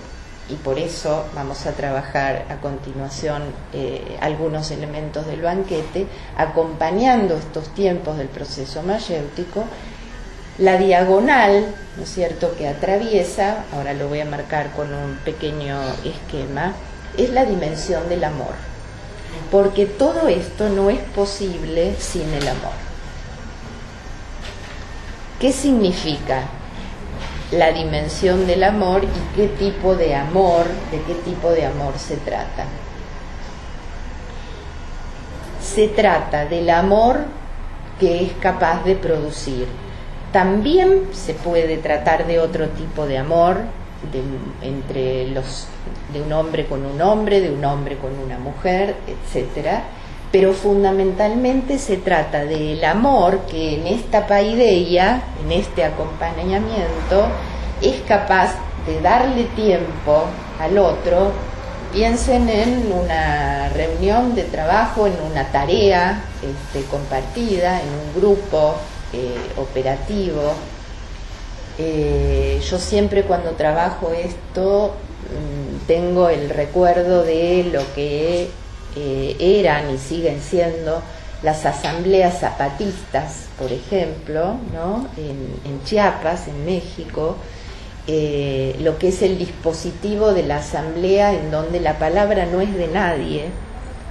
y 0.48 0.54
por 0.54 0.78
eso 0.78 1.26
vamos 1.35 1.66
a 1.66 1.72
trabajar 1.72 2.44
a 2.48 2.56
continuación 2.56 3.42
eh, 3.72 4.16
algunos 4.20 4.70
elementos 4.70 5.26
del 5.26 5.42
banquete, 5.42 6.06
acompañando 6.37 7.37
estos 7.37 7.68
tiempos 7.74 8.16
del 8.16 8.28
proceso 8.28 8.82
mayéutico, 8.82 9.64
la 10.59 10.78
diagonal, 10.78 11.74
¿no 11.96 12.04
es 12.04 12.09
cierto?, 12.09 12.54
que 12.56 12.68
atraviesa, 12.68 13.64
ahora 13.72 13.92
lo 13.92 14.09
voy 14.09 14.20
a 14.20 14.24
marcar 14.24 14.70
con 14.72 14.94
un 14.94 15.16
pequeño 15.24 15.78
esquema, 16.04 16.74
es 17.18 17.30
la 17.30 17.44
dimensión 17.44 18.09
del 18.09 18.24
amor, 18.24 18.54
porque 19.50 19.87
todo 19.87 20.28
esto 20.28 20.68
no 20.68 20.90
es 20.90 21.00
posible 21.00 21.96
sin 21.98 22.32
el 22.32 22.46
amor. 22.48 22.72
¿Qué 25.40 25.52
significa? 25.52 26.44
La 27.52 27.72
dimensión 27.72 28.46
del 28.46 28.64
amor 28.64 29.04
y 29.04 29.37
qué 29.37 29.48
tipo 29.48 29.94
de 29.94 30.14
amor, 30.14 30.66
de 30.90 31.00
qué 31.02 31.14
tipo 31.24 31.50
de 31.50 31.66
amor 31.66 31.94
se 31.98 32.16
trata. 32.16 32.64
Se 35.61 35.88
trata 35.88 36.46
del 36.46 36.70
amor 36.70 37.20
que 38.00 38.24
es 38.24 38.32
capaz 38.35 38.85
de 38.85 38.96
producir. 38.96 39.66
También 40.32 41.09
se 41.12 41.35
puede 41.35 41.78
tratar 41.78 42.26
de 42.26 42.40
otro 42.40 42.68
tipo 42.70 43.06
de 43.06 43.18
amor, 43.18 43.59
de, 44.12 44.22
entre 44.66 45.28
los 45.28 45.68
de 46.12 46.20
un 46.20 46.32
hombre 46.32 46.66
con 46.66 46.85
un 46.85 47.00
hombre, 47.00 47.40
de 47.40 47.50
un 47.50 47.64
hombre 47.64 47.96
con 47.96 48.18
una 48.18 48.38
mujer, 48.38 48.96
etcétera, 49.06 49.85
pero 50.32 50.52
fundamentalmente 50.52 51.78
se 51.78 51.96
trata 51.96 52.44
del 52.44 52.84
amor 52.84 53.40
que 53.50 53.74
en 53.74 53.86
esta 53.86 54.26
paideia, 54.26 55.22
en 55.44 55.52
este 55.52 55.84
acompañamiento, 55.84 57.28
es 57.80 58.00
capaz 58.02 58.54
de 58.86 59.00
darle 59.00 59.44
tiempo 59.44 60.24
al 60.60 60.78
otro. 60.78 61.32
Piensen 61.92 62.48
en 62.48 62.92
una 62.92 63.68
reunión 63.70 64.34
de 64.34 64.42
trabajo, 64.42 65.06
en 65.06 65.14
una 65.30 65.50
tarea 65.50 66.24
este, 66.42 66.84
compartida, 66.88 67.80
en 67.80 67.88
un 67.88 68.20
grupo 68.20 68.74
eh, 69.12 69.36
operativo. 69.56 70.52
Eh, 71.78 72.60
yo 72.68 72.78
siempre 72.78 73.22
cuando 73.22 73.50
trabajo 73.52 74.10
esto 74.10 74.94
mm, 75.30 75.86
tengo 75.86 76.28
el 76.28 76.50
recuerdo 76.50 77.22
de 77.22 77.70
lo 77.72 77.82
que 77.94 78.50
eran 78.96 79.94
y 79.94 79.98
siguen 79.98 80.40
siendo 80.40 81.02
las 81.42 81.66
asambleas 81.66 82.40
zapatistas, 82.40 83.46
por 83.59 83.72
ejemplo, 83.72 84.56
¿no? 84.72 85.06
en, 85.16 85.85
Chiapas, 85.85 86.48
en 86.48 86.64
México, 86.64 87.37
eh, 88.09 88.76
lo 88.80 88.98
que 88.98 89.09
es 89.09 89.22
el 89.22 89.38
dispositivo 89.38 90.32
de 90.32 90.44
la 90.44 90.59
asamblea 90.59 91.35
en 91.35 91.50
donde 91.50 91.80
la 91.80 91.98
palabra 91.98 92.46
no 92.46 92.61
es 92.61 92.74
de 92.74 92.88
nadie 92.88 93.46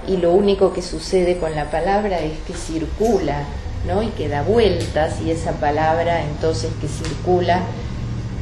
y 0.06 0.18
lo 0.18 0.32
único 0.32 0.72
que 0.72 0.82
sucede 0.82 1.38
con 1.38 1.54
la 1.54 1.70
palabra 1.70 2.20
es 2.20 2.38
que 2.46 2.54
circula, 2.54 3.42
¿no? 3.86 4.02
Y 4.02 4.08
que 4.08 4.28
da 4.28 4.42
vueltas 4.42 5.20
y 5.24 5.30
esa 5.30 5.52
palabra 5.52 6.22
entonces 6.22 6.70
que 6.80 6.88
circula 6.88 7.62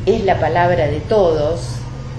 es 0.07 0.25
la 0.25 0.39
palabra 0.39 0.89
de 0.89 1.01
todos, 1.01 1.61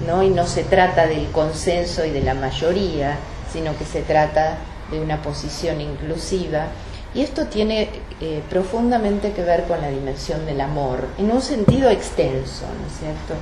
¿no? 0.06 0.22
Y 0.22 0.30
no 0.30 0.46
se 0.46 0.64
trata 0.64 1.06
del 1.06 1.26
consenso 1.26 2.04
y 2.04 2.10
de 2.10 2.22
la 2.22 2.34
mayoría, 2.34 3.16
sino 3.56 3.74
que 3.78 3.86
se 3.86 4.02
trata 4.02 4.58
de 4.90 5.00
una 5.00 5.22
posición 5.22 5.80
inclusiva. 5.80 6.66
Y 7.14 7.22
esto 7.22 7.46
tiene 7.46 7.88
eh, 8.20 8.42
profundamente 8.50 9.32
que 9.32 9.42
ver 9.42 9.64
con 9.64 9.80
la 9.80 9.88
dimensión 9.88 10.44
del 10.44 10.60
amor, 10.60 11.06
en 11.16 11.30
un 11.30 11.40
sentido 11.40 11.88
extenso, 11.88 12.66
¿no 12.66 12.86
es 12.86 12.98
cierto? 12.98 13.32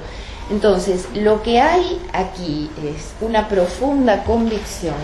Entonces, 0.52 1.08
lo 1.14 1.42
que 1.42 1.60
hay 1.60 2.00
aquí 2.12 2.70
es 2.84 3.12
una 3.20 3.48
profunda 3.48 4.22
convicción 4.22 4.94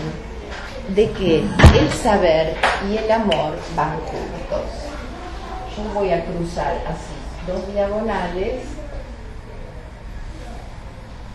de 0.95 1.11
que 1.11 1.39
el 1.39 1.91
saber 1.91 2.55
y 2.89 2.95
el 2.95 3.11
amor 3.11 3.55
van 3.75 3.97
juntos. 3.97 4.71
Yo 5.75 5.93
voy 5.93 6.11
a 6.13 6.23
cruzar 6.23 6.77
así 6.87 7.51
dos 7.51 7.73
diagonales. 7.73 8.63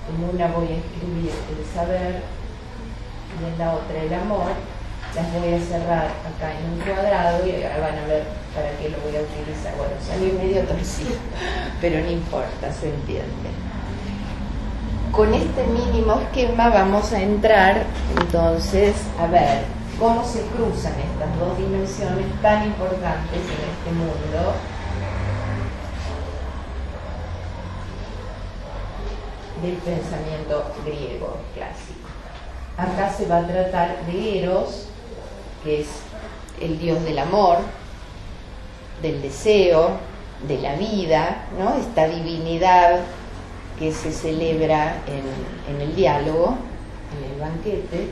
En 0.09 0.35
una 0.35 0.47
voy 0.47 0.69
a 0.69 0.77
escribir 0.77 1.33
el 1.51 1.75
saber 1.75 2.36
y 3.41 3.53
en 3.53 3.59
la 3.59 3.75
otra 3.75 4.03
el 4.03 4.15
amor. 4.15 4.53
Las 5.15 5.33
voy 5.33 5.55
a 5.55 5.61
cerrar 5.61 6.07
acá 6.07 6.53
en 6.59 6.73
un 6.73 6.81
cuadrado 6.81 7.47
y 7.47 7.55
ahora 7.55 7.89
van 7.89 7.99
a 7.99 8.07
ver 8.07 8.25
para 8.55 8.71
qué 8.79 8.91
lo 8.91 8.99
voy 8.99 9.17
a 9.17 9.23
utilizar. 9.23 9.75
Bueno, 9.77 9.95
salió 10.05 10.35
medio 10.35 10.63
torcido, 10.63 11.17
pero 11.81 12.01
no 12.01 12.11
importa, 12.11 12.73
se 12.73 12.91
entiende 12.91 13.67
con 15.17 15.33
este 15.33 15.65
mínimo 15.69 16.21
esquema 16.21 16.69
vamos 16.69 17.11
a 17.15 17.23
entrar 17.23 17.87
entonces 18.21 18.95
a 19.19 19.27
ver 19.27 19.63
cómo 19.99 20.23
se 20.23 20.43
cruzan 20.43 20.93
estas 20.93 21.39
dos 21.39 21.57
dimensiones 21.57 22.27
tan 22.43 22.67
importantes 22.67 23.41
en 23.41 23.71
este 23.71 23.93
mundo. 23.93 24.53
del 29.63 29.77
pensamiento 29.77 30.71
griego 30.85 31.39
clásico. 31.55 32.06
Acá 32.79 33.11
se 33.11 33.27
va 33.27 33.39
a 33.39 33.47
tratar 33.47 34.05
de 34.05 34.43
Eros, 34.43 34.87
que 35.65 35.81
es 35.81 35.89
el 36.61 36.79
dios 36.79 37.03
del 37.05 37.19
amor, 37.19 37.59
del 39.01 39.23
deseo, 39.23 39.99
de 40.47 40.59
la 40.59 40.75
vida, 40.75 41.47
¿no? 41.59 41.75
Esta 41.77 42.07
divinidad 42.07 43.01
que 43.79 43.93
se 43.93 44.13
celebra 44.13 44.97
en, 45.07 45.81
el 45.81 45.97
diálogo, 45.97 46.57
en 47.17 47.33
el 47.33 47.41
banquete. 47.41 48.11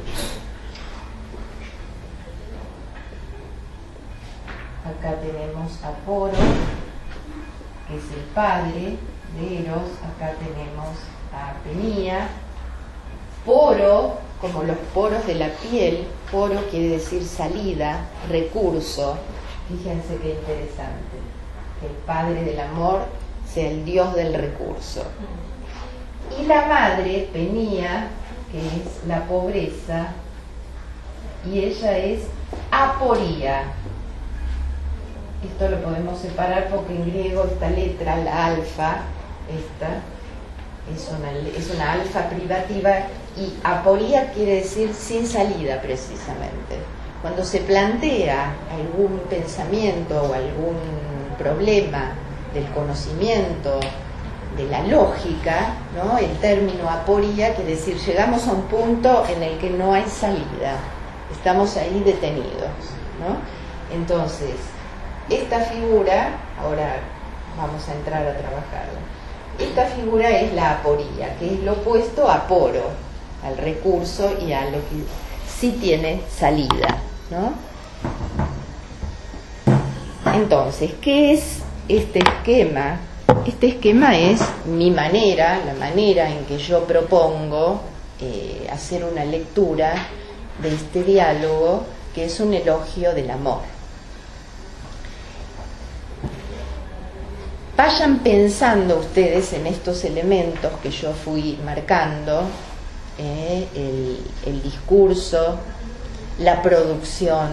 Acá 4.85 5.17
tenemos 5.21 5.83
a 5.83 5.91
Poro, 6.07 6.33
que 7.89 7.97
es 7.97 8.05
el 8.13 8.25
padre 8.35 8.97
de 9.39 9.61
Eros. 9.61 9.91
Acá 10.03 10.33
tenemos 10.39 10.97
a 11.33 11.53
Penía. 11.65 12.29
Poro, 13.45 14.19
como 14.45 14.65
los 14.65 14.77
poros 14.93 15.27
de 15.27 15.37
la 15.37 15.49
piel, 15.49 16.07
poro 16.31 16.61
quiere 16.71 16.89
decir 16.89 17.25
salida, 17.25 18.07
recurso. 18.29 19.17
Fíjense 19.69 20.17
qué 20.23 20.33
interesante. 20.33 21.17
Que 21.81 21.87
el 21.87 21.93
padre 22.07 22.45
del 22.45 22.61
amor 22.61 23.05
sea 23.51 23.71
el 23.71 23.85
dios 23.87 24.15
del 24.15 24.35
recurso. 24.35 25.03
Y 26.39 26.45
la 26.45 26.67
madre, 26.67 27.31
Penía, 27.33 28.09
que 28.53 28.59
es 28.59 29.07
la 29.09 29.25
pobreza, 29.25 30.09
y 31.51 31.61
ella 31.61 31.97
es 31.97 32.21
aporía. 32.71 33.63
Esto 35.43 35.69
lo 35.71 35.83
podemos 35.83 36.19
separar 36.19 36.69
porque 36.69 36.95
en 36.95 37.11
griego 37.11 37.45
esta 37.45 37.71
letra, 37.71 38.17
la 38.19 38.47
alfa, 38.47 38.97
esta, 39.49 40.03
es 40.93 41.09
una, 41.09 41.31
es 41.57 41.71
una 41.71 41.93
alfa 41.93 42.29
privativa 42.29 42.93
y 43.37 43.55
aporía 43.65 44.33
quiere 44.33 44.57
decir 44.57 44.93
sin 44.93 45.27
salida 45.27 45.81
precisamente. 45.81 46.79
Cuando 47.23 47.45
se 47.45 47.61
plantea 47.61 48.55
algún 48.71 49.21
pensamiento 49.31 50.23
o 50.23 50.35
algún 50.35 50.77
problema 51.39 52.13
del 52.53 52.67
conocimiento, 52.73 53.81
de 54.57 54.65
la 54.69 54.83
lógica, 54.83 55.75
¿no? 55.97 56.19
el 56.19 56.33
término 56.39 56.89
aporía 56.89 57.55
quiere 57.55 57.73
decir 57.73 57.97
llegamos 57.97 58.47
a 58.47 58.53
un 58.53 58.63
punto 58.63 59.25
en 59.29 59.43
el 59.43 59.59
que 59.59 59.71
no 59.71 59.95
hay 59.95 60.05
salida, 60.05 60.77
estamos 61.33 61.77
ahí 61.77 62.03
detenidos. 62.05 62.71
¿no? 63.19 63.39
Entonces, 63.95 64.55
esta 65.29 65.61
figura, 65.61 66.37
ahora 66.61 66.97
vamos 67.57 67.89
a 67.89 67.95
entrar 67.95 68.23
a 68.27 68.37
trabajarla, 68.37 69.01
esta 69.59 69.87
figura 69.87 70.31
es 70.31 70.53
la 70.55 70.73
aporía, 70.73 71.37
que 71.39 71.55
es 71.55 71.61
lo 71.61 71.73
opuesto 71.73 72.29
a 72.29 72.47
poro, 72.47 72.91
al 73.45 73.57
recurso 73.57 74.33
y 74.47 74.53
a 74.53 74.65
lo 74.67 74.79
que 74.79 75.05
sí 75.49 75.79
tiene 75.81 76.23
salida. 76.35 76.99
¿no? 77.31 77.53
Entonces, 80.33 80.93
¿qué 81.01 81.33
es 81.33 81.59
este 81.89 82.21
esquema 82.21 82.99
este 83.47 83.67
esquema 83.67 84.17
es 84.17 84.41
mi 84.65 84.91
manera, 84.91 85.61
la 85.67 85.75
manera 85.75 86.31
en 86.31 86.47
que 86.47 86.57
yo 86.57 86.85
propongo 86.85 87.81
eh, 88.19 88.67
hacer 88.73 89.05
una 89.05 89.25
lectura 89.25 89.95
de 90.63 90.75
este 90.75 91.03
diálogo 91.03 91.85
que 92.15 92.25
es 92.25 92.41
un 92.41 92.55
elogio 92.55 93.13
del 93.13 93.31
amor. 93.31 93.61
Vayan 97.77 98.21
pensando 98.21 99.01
ustedes 99.01 99.53
en 99.53 99.67
estos 99.67 100.05
elementos 100.05 100.71
que 100.81 100.93
yo 100.93 101.13
fui 101.13 101.59
marcando, 101.65 102.45
eh, 103.19 103.67
el 104.47 104.63
discurso, 104.63 105.59
la 106.39 106.63
producción, 106.63 107.51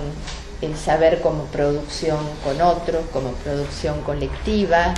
el 0.62 0.78
saber 0.78 1.22
como 1.22 1.46
producción 1.46 2.20
con 2.44 2.62
otros, 2.62 3.04
como 3.12 3.32
producción 3.32 4.02
colectiva, 4.02 4.94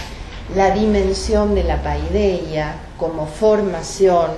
la 0.58 0.72
dimensión 0.72 1.56
de 1.56 1.64
la 1.64 1.82
paideia 1.82 2.76
como 2.98 3.26
formación, 3.26 4.32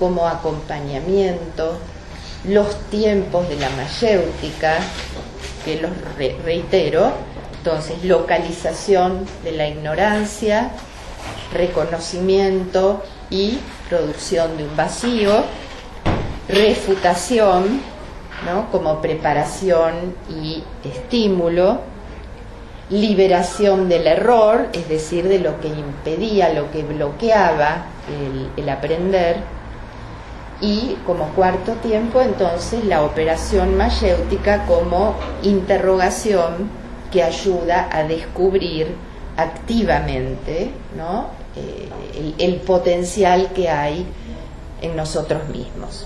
como 0.00 0.26
acompañamiento, 0.26 1.78
los 2.48 2.74
tiempos 2.90 3.48
de 3.48 3.54
la 3.54 3.70
mayéutica, 3.70 4.78
que 5.64 5.80
los 5.80 5.92
reitero, 6.44 7.12
entonces 7.64 8.04
localización 8.04 9.24
de 9.42 9.52
la 9.52 9.66
ignorancia, 9.66 10.72
reconocimiento 11.50 13.02
y 13.30 13.58
producción 13.88 14.58
de 14.58 14.64
un 14.64 14.76
vacío, 14.76 15.44
refutación 16.46 17.80
¿no? 18.44 18.70
como 18.70 19.00
preparación 19.00 20.14
y 20.28 20.62
estímulo, 20.86 21.80
liberación 22.90 23.88
del 23.88 24.08
error, 24.08 24.68
es 24.74 24.86
decir, 24.90 25.26
de 25.26 25.38
lo 25.38 25.58
que 25.58 25.68
impedía, 25.68 26.52
lo 26.52 26.70
que 26.70 26.82
bloqueaba 26.82 27.86
el, 28.58 28.68
aprender, 28.68 29.36
y 30.60 30.98
como 31.06 31.28
cuarto 31.28 31.72
tiempo 31.76 32.20
entonces 32.20 32.84
la 32.84 33.02
operación 33.02 33.78
mayéutica 33.78 34.66
como 34.66 35.14
interrogación 35.42 36.83
que 37.14 37.22
ayuda 37.22 37.88
a 37.92 38.02
descubrir 38.02 38.88
activamente. 39.36 40.70
Eh, 41.56 41.88
el, 42.38 42.56
potencial 42.56 43.52
que 43.54 43.68
hay 43.68 44.04
en 44.82 44.96
nosotros 44.96 45.48
mismos. 45.48 46.04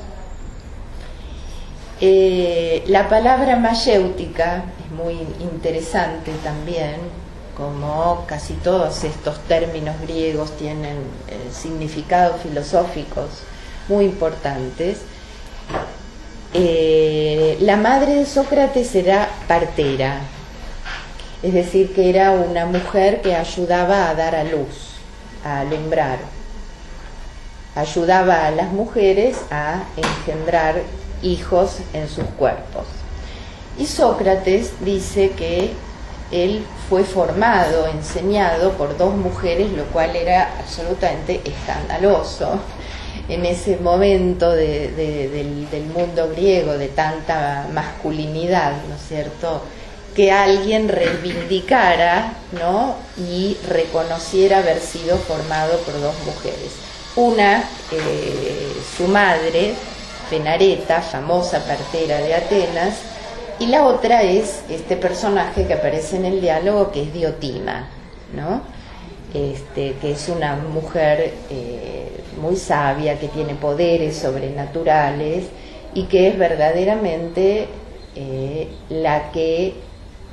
Eh, 2.02 2.84
la 2.86 3.08
palabra 3.08 3.56
mayéutica 3.56 4.64
es 4.84 4.92
muy 4.92 5.14
interesante 5.40 6.32
también, 6.44 6.96
como 7.56 8.26
casi 8.26 8.52
todos 8.54 9.04
estos 9.04 9.38
términos 9.44 9.96
griegos 10.02 10.54
tienen 10.58 10.98
eh, 11.28 11.48
significados 11.50 12.42
filosóficos 12.42 13.42
muy 13.88 14.04
importantes. 14.04 15.00
La 16.52 17.76
madre 17.76 18.16
de 18.16 18.26
Sócrates 18.26 18.94
era 18.94 19.28
partera, 19.46 20.20
es 21.42 21.52
decir, 21.54 21.94
que 21.94 22.10
era 22.10 22.32
una 22.32 22.66
mujer 22.66 23.20
que 23.22 23.34
ayudaba 23.36 24.08
a 24.10 24.14
dar 24.14 24.34
a 24.34 24.44
luz, 24.44 24.94
a 25.44 25.60
alumbrar, 25.60 26.18
ayudaba 27.74 28.46
a 28.46 28.50
las 28.50 28.72
mujeres 28.72 29.36
a 29.50 29.84
engendrar 29.96 30.82
hijos 31.22 31.78
en 31.92 32.08
sus 32.08 32.24
cuerpos. 32.36 32.86
Y 33.78 33.86
Sócrates 33.86 34.72
dice 34.84 35.30
que 35.30 35.70
él 36.32 36.64
fue 36.88 37.04
formado, 37.04 37.86
enseñado 37.86 38.72
por 38.72 38.96
dos 38.98 39.14
mujeres, 39.14 39.70
lo 39.72 39.84
cual 39.84 40.16
era 40.16 40.50
absolutamente 40.58 41.40
escandaloso 41.44 42.58
en 43.28 43.46
ese 43.46 43.76
momento 43.76 44.50
de- 44.50 44.90
de- 44.92 45.28
del, 45.28 45.70
del 45.70 45.84
mundo 45.86 46.28
griego 46.30 46.72
de 46.76 46.88
tanta 46.88 47.66
masculinidad, 47.72 48.72
¿no 48.88 48.96
es 48.96 49.02
cierto? 49.08 49.62
Que 50.18 50.32
alguien 50.32 50.88
reivindicara 50.88 52.32
¿no? 52.50 52.96
y 53.16 53.56
reconociera 53.68 54.58
haber 54.58 54.80
sido 54.80 55.16
formado 55.16 55.78
por 55.82 55.94
dos 56.00 56.16
mujeres. 56.26 56.72
Una, 57.14 57.62
eh, 57.92 58.72
su 58.96 59.06
madre, 59.06 59.74
Penareta, 60.28 61.02
famosa 61.02 61.64
partera 61.64 62.18
de 62.18 62.34
Atenas, 62.34 62.96
y 63.60 63.66
la 63.66 63.86
otra 63.86 64.24
es 64.24 64.64
este 64.68 64.96
personaje 64.96 65.68
que 65.68 65.74
aparece 65.74 66.16
en 66.16 66.24
el 66.24 66.40
diálogo 66.40 66.90
que 66.90 67.04
es 67.04 67.12
Diotima, 67.12 67.88
¿no? 68.34 68.62
Este, 69.32 69.94
que 70.00 70.10
es 70.10 70.28
una 70.28 70.56
mujer 70.56 71.32
eh, 71.48 72.24
muy 72.40 72.56
sabia, 72.56 73.20
que 73.20 73.28
tiene 73.28 73.54
poderes 73.54 74.16
sobrenaturales 74.16 75.44
y 75.94 76.06
que 76.06 76.26
es 76.26 76.36
verdaderamente 76.36 77.68
eh, 78.16 78.66
la 78.88 79.30
que 79.30 79.86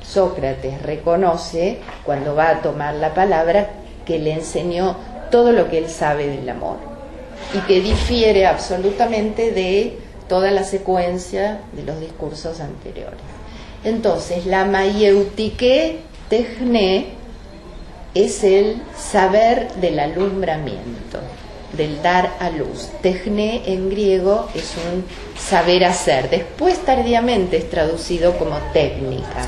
Sócrates 0.07 0.81
reconoce 0.81 1.79
cuando 2.03 2.35
va 2.35 2.49
a 2.49 2.61
tomar 2.61 2.95
la 2.95 3.13
palabra 3.13 3.69
que 4.05 4.19
le 4.19 4.33
enseñó 4.33 4.95
todo 5.31 5.51
lo 5.51 5.69
que 5.69 5.79
él 5.79 5.89
sabe 5.89 6.27
del 6.27 6.47
amor 6.47 6.77
y 7.53 7.59
que 7.67 7.81
difiere 7.81 8.45
absolutamente 8.45 9.51
de 9.51 9.97
toda 10.27 10.51
la 10.51 10.63
secuencia 10.63 11.59
de 11.73 11.83
los 11.83 11.99
discursos 11.99 12.59
anteriores. 12.59 13.19
Entonces, 13.83 14.45
la 14.45 14.65
maieutike 14.65 15.99
techne 16.29 17.07
es 18.13 18.43
el 18.43 18.81
saber 18.97 19.71
del 19.75 19.99
alumbramiento, 19.99 21.19
del 21.77 22.01
dar 22.01 22.33
a 22.39 22.49
luz. 22.49 22.89
Techne 23.01 23.61
en 23.65 23.89
griego 23.89 24.47
es 24.55 24.73
un 24.91 25.05
saber 25.37 25.85
hacer. 25.85 26.29
Después 26.29 26.79
tardíamente 26.83 27.57
es 27.57 27.69
traducido 27.69 28.37
como 28.37 28.57
técnica, 28.73 29.47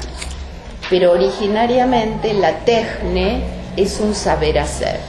pero 0.89 1.11
originariamente 1.11 2.33
la 2.33 2.59
techne 2.59 3.43
es 3.75 3.99
un 3.99 4.15
saber 4.15 4.59
hacer. 4.59 4.99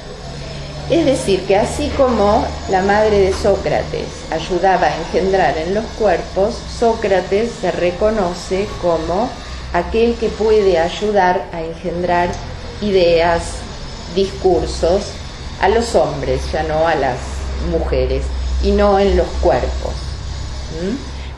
Es 0.91 1.05
decir, 1.05 1.43
que 1.43 1.57
así 1.57 1.91
como 1.97 2.47
la 2.71 2.83
madre 2.83 3.19
de 3.19 3.33
Sócrates 3.35 4.09
ayudaba 4.31 4.87
a 4.87 4.97
engendrar 4.97 5.59
en 5.59 5.75
los 5.75 5.85
cuerpos, 5.99 6.55
Sócrates 6.79 7.51
se 7.61 7.71
reconoce 7.71 8.67
como 8.81 9.29
aquel 9.75 10.15
que 10.15 10.29
puede 10.31 10.79
ayudar 10.79 11.45
a 11.53 11.61
engendrar 11.61 12.31
ideas, 12.81 13.57
discursos 14.15 15.13
a 15.61 15.69
los 15.69 15.95
hombres, 15.95 16.41
ya 16.53 16.63
no 16.63 16.87
a 16.87 16.95
las 16.95 17.19
mujeres, 17.71 18.25
y 18.63 18.71
no 18.71 18.99
en 18.99 19.17
los 19.17 19.27
cuerpos. 19.43 19.93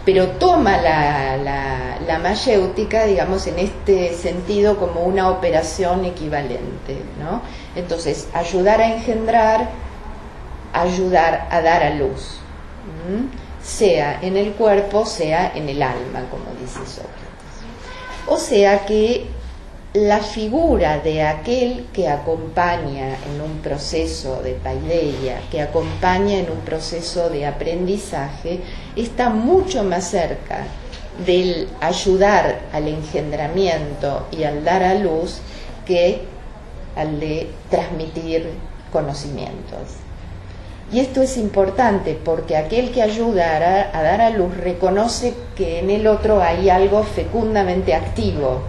Pero 0.04 0.28
toma 0.28 0.78
la, 0.78 1.36
la, 1.36 1.98
la 2.06 2.18
mayéutica, 2.18 3.04
digamos, 3.04 3.46
en 3.46 3.58
este 3.58 4.14
sentido 4.14 4.76
como 4.78 5.02
una 5.02 5.28
operación 5.28 6.04
equivalente. 6.04 7.02
¿no? 7.18 7.42
Entonces, 7.76 8.28
ayudar 8.32 8.80
a 8.80 8.94
engendrar, 8.94 9.68
ayudar 10.72 11.48
a 11.50 11.60
dar 11.60 11.82
a 11.82 11.90
luz, 11.94 12.38
sea 13.62 14.18
en 14.22 14.36
el 14.36 14.52
cuerpo, 14.52 15.04
sea 15.04 15.52
en 15.54 15.68
el 15.68 15.82
alma, 15.82 16.24
como 16.30 16.46
dice 16.60 16.78
Sócrates. 16.86 17.20
O 18.26 18.38
sea 18.38 18.86
que 18.86 19.26
la 19.92 20.20
figura 20.20 21.00
de 21.00 21.22
aquel 21.22 21.86
que 21.92 22.06
acompaña 22.06 23.16
en 23.26 23.40
un 23.40 23.58
proceso 23.58 24.40
de 24.40 24.52
paideia, 24.52 25.40
que 25.50 25.60
acompaña 25.60 26.38
en 26.38 26.48
un 26.48 26.60
proceso 26.60 27.28
de 27.28 27.44
aprendizaje, 27.44 28.60
está 28.94 29.30
mucho 29.30 29.82
más 29.82 30.08
cerca 30.08 30.64
del 31.26 31.68
ayudar 31.80 32.60
al 32.72 32.86
engendramiento 32.86 34.28
y 34.30 34.44
al 34.44 34.62
dar 34.62 34.84
a 34.84 34.94
luz 34.94 35.40
que 35.84 36.22
al 36.94 37.18
de 37.18 37.50
transmitir 37.68 38.46
conocimientos. 38.92 39.96
Y 40.92 41.00
esto 41.00 41.20
es 41.20 41.36
importante 41.36 42.16
porque 42.24 42.56
aquel 42.56 42.92
que 42.92 43.02
ayuda 43.02 43.56
a 43.56 43.98
a 43.98 44.02
dar 44.02 44.20
a 44.20 44.30
luz 44.30 44.56
reconoce 44.56 45.34
que 45.56 45.80
en 45.80 45.90
el 45.90 46.06
otro 46.06 46.42
hay 46.42 46.70
algo 46.70 47.02
fecundamente 47.02 47.94
activo, 47.94 48.62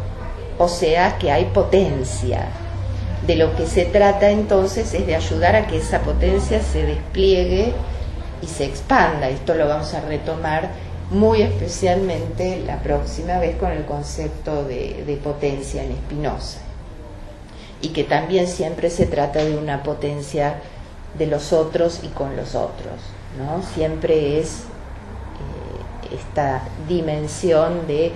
o 0.61 0.67
sea 0.67 1.17
que 1.17 1.31
hay 1.31 1.45
potencia. 1.45 2.49
De 3.25 3.35
lo 3.35 3.55
que 3.55 3.65
se 3.65 3.85
trata 3.85 4.29
entonces 4.29 4.93
es 4.93 5.07
de 5.07 5.15
ayudar 5.15 5.55
a 5.55 5.65
que 5.65 5.77
esa 5.77 6.01
potencia 6.01 6.61
se 6.61 6.85
despliegue 6.85 7.73
y 8.43 8.45
se 8.47 8.65
expanda. 8.65 9.29
Esto 9.29 9.55
lo 9.55 9.67
vamos 9.67 9.91
a 9.95 10.01
retomar 10.01 10.69
muy 11.09 11.41
especialmente 11.41 12.61
la 12.65 12.77
próxima 12.77 13.39
vez 13.39 13.55
con 13.57 13.71
el 13.71 13.85
concepto 13.85 14.63
de, 14.63 15.19
potencia 15.23 15.83
en 15.83 15.93
Spinoza. 15.93 16.59
Y 17.81 17.89
que 17.89 18.03
también 18.03 18.47
siempre 18.47 18.91
se 18.91 19.07
trata 19.07 19.43
de 19.43 19.57
una 19.57 19.81
potencia 19.81 20.57
de 21.17 21.25
los 21.25 21.53
otros 21.53 22.01
y 22.03 22.09
con 22.09 22.35
los 22.35 22.53
otros. 22.53 22.99
¿no? 23.39 23.63
Siempre 23.73 24.39
es 24.39 24.59
eh, 26.09 26.15
esta 26.15 26.61
dimensión 26.87 27.87
de 27.87 28.11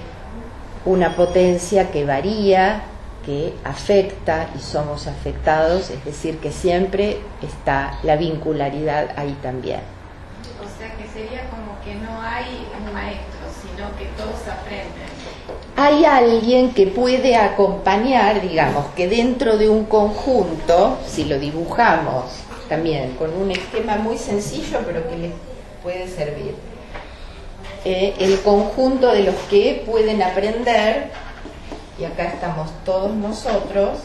una 0.85 1.15
potencia 1.15 1.91
que 1.91 2.05
varía, 2.05 2.83
que 3.25 3.53
afecta 3.63 4.49
y 4.55 4.59
somos 4.59 5.07
afectados, 5.07 5.89
es 5.89 6.05
decir, 6.05 6.37
que 6.37 6.51
siempre 6.51 7.17
está 7.41 7.97
la 8.03 8.15
vincularidad 8.15 9.09
ahí 9.17 9.35
también. 9.41 9.79
O 10.63 10.79
sea 10.79 10.95
que 10.95 11.07
sería 11.07 11.49
como 11.49 11.79
que 11.83 11.95
no 11.95 12.21
hay 12.21 12.67
un 12.77 12.93
maestro, 12.93 13.39
sino 13.61 13.97
que 13.97 14.05
todos 14.15 14.47
aprenden. 14.47 15.05
Hay 15.75 16.05
alguien 16.05 16.73
que 16.73 16.87
puede 16.87 17.35
acompañar, 17.35 18.41
digamos, 18.41 18.85
que 18.95 19.07
dentro 19.07 19.57
de 19.57 19.69
un 19.69 19.85
conjunto, 19.85 20.99
si 21.05 21.25
lo 21.25 21.39
dibujamos 21.39 22.25
también 22.69 23.15
con 23.15 23.33
un 23.33 23.51
esquema 23.51 23.95
muy 23.97 24.17
sencillo, 24.17 24.79
pero 24.85 25.07
que 25.09 25.17
les 25.17 25.31
puede 25.83 26.07
servir, 26.07 26.55
eh, 27.85 28.15
el 28.19 28.41
conjunto 28.41 29.11
de 29.11 29.23
los 29.23 29.35
que 29.49 29.83
pueden 29.85 30.23
aprender, 30.23 31.11
y 31.99 32.03
acá 32.03 32.23
estamos 32.23 32.69
todos 32.83 33.11
nosotros, 33.13 33.99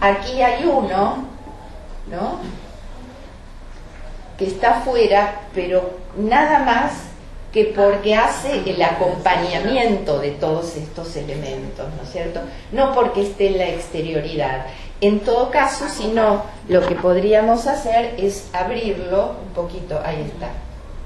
aquí 0.00 0.40
hay 0.40 0.64
uno, 0.64 1.26
¿no? 2.10 2.40
Que 4.38 4.46
está 4.46 4.78
afuera, 4.78 5.42
pero 5.54 5.90
nada 6.16 6.60
más 6.60 6.92
que 7.52 7.64
porque 7.66 8.14
hace 8.14 8.62
el 8.66 8.82
acompañamiento 8.82 10.18
de 10.18 10.32
todos 10.32 10.76
estos 10.76 11.16
elementos, 11.16 11.86
¿no 11.96 12.02
es 12.02 12.10
cierto? 12.10 12.40
No 12.72 12.94
porque 12.94 13.22
esté 13.22 13.48
en 13.48 13.58
la 13.58 13.68
exterioridad. 13.68 14.66
En 15.00 15.20
todo 15.20 15.50
caso, 15.50 15.86
si 15.88 16.08
no, 16.08 16.44
lo 16.68 16.86
que 16.86 16.94
podríamos 16.94 17.66
hacer 17.66 18.14
es 18.18 18.48
abrirlo 18.54 19.36
un 19.46 19.52
poquito, 19.54 20.00
ahí 20.04 20.30
está, 20.32 20.48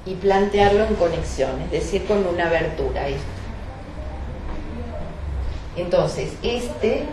y 0.07 0.15
plantearlo 0.15 0.87
en 0.87 0.95
conexión, 0.95 1.61
es 1.63 1.71
decir, 1.71 2.05
con 2.07 2.27
una 2.27 2.47
abertura. 2.47 3.07
Entonces, 5.77 6.33
este 6.43 7.05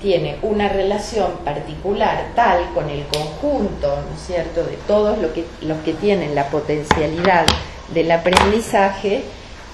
tiene 0.00 0.36
una 0.42 0.68
relación 0.68 1.32
particular 1.44 2.28
tal 2.34 2.72
con 2.74 2.88
el 2.90 3.04
conjunto, 3.06 3.88
¿no 3.88 4.14
es 4.14 4.26
cierto?, 4.26 4.62
de 4.62 4.76
todos 4.86 5.18
los 5.18 5.32
que, 5.32 5.44
los 5.62 5.78
que 5.78 5.94
tienen 5.94 6.34
la 6.34 6.48
potencialidad 6.48 7.46
del 7.92 8.10
aprendizaje, 8.10 9.22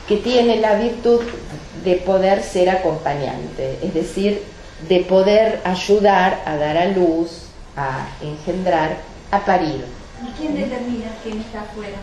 que 0.06 0.16
tiene 0.16 0.56
la 0.56 0.74
virtud 0.74 1.20
de 1.84 1.96
poder 1.96 2.42
ser 2.42 2.70
acompañante, 2.70 3.78
es 3.82 3.94
decir, 3.94 4.42
de 4.88 5.00
poder 5.00 5.60
ayudar 5.64 6.42
a 6.44 6.56
dar 6.56 6.76
a 6.76 6.86
luz, 6.86 7.46
a 7.76 8.06
engendrar, 8.20 8.96
a 9.30 9.44
parir. 9.44 9.84
¿Y 10.22 10.30
quién 10.38 10.54
determina 10.54 11.06
quién 11.22 11.40
está 11.40 11.62
afuera? 11.62 11.96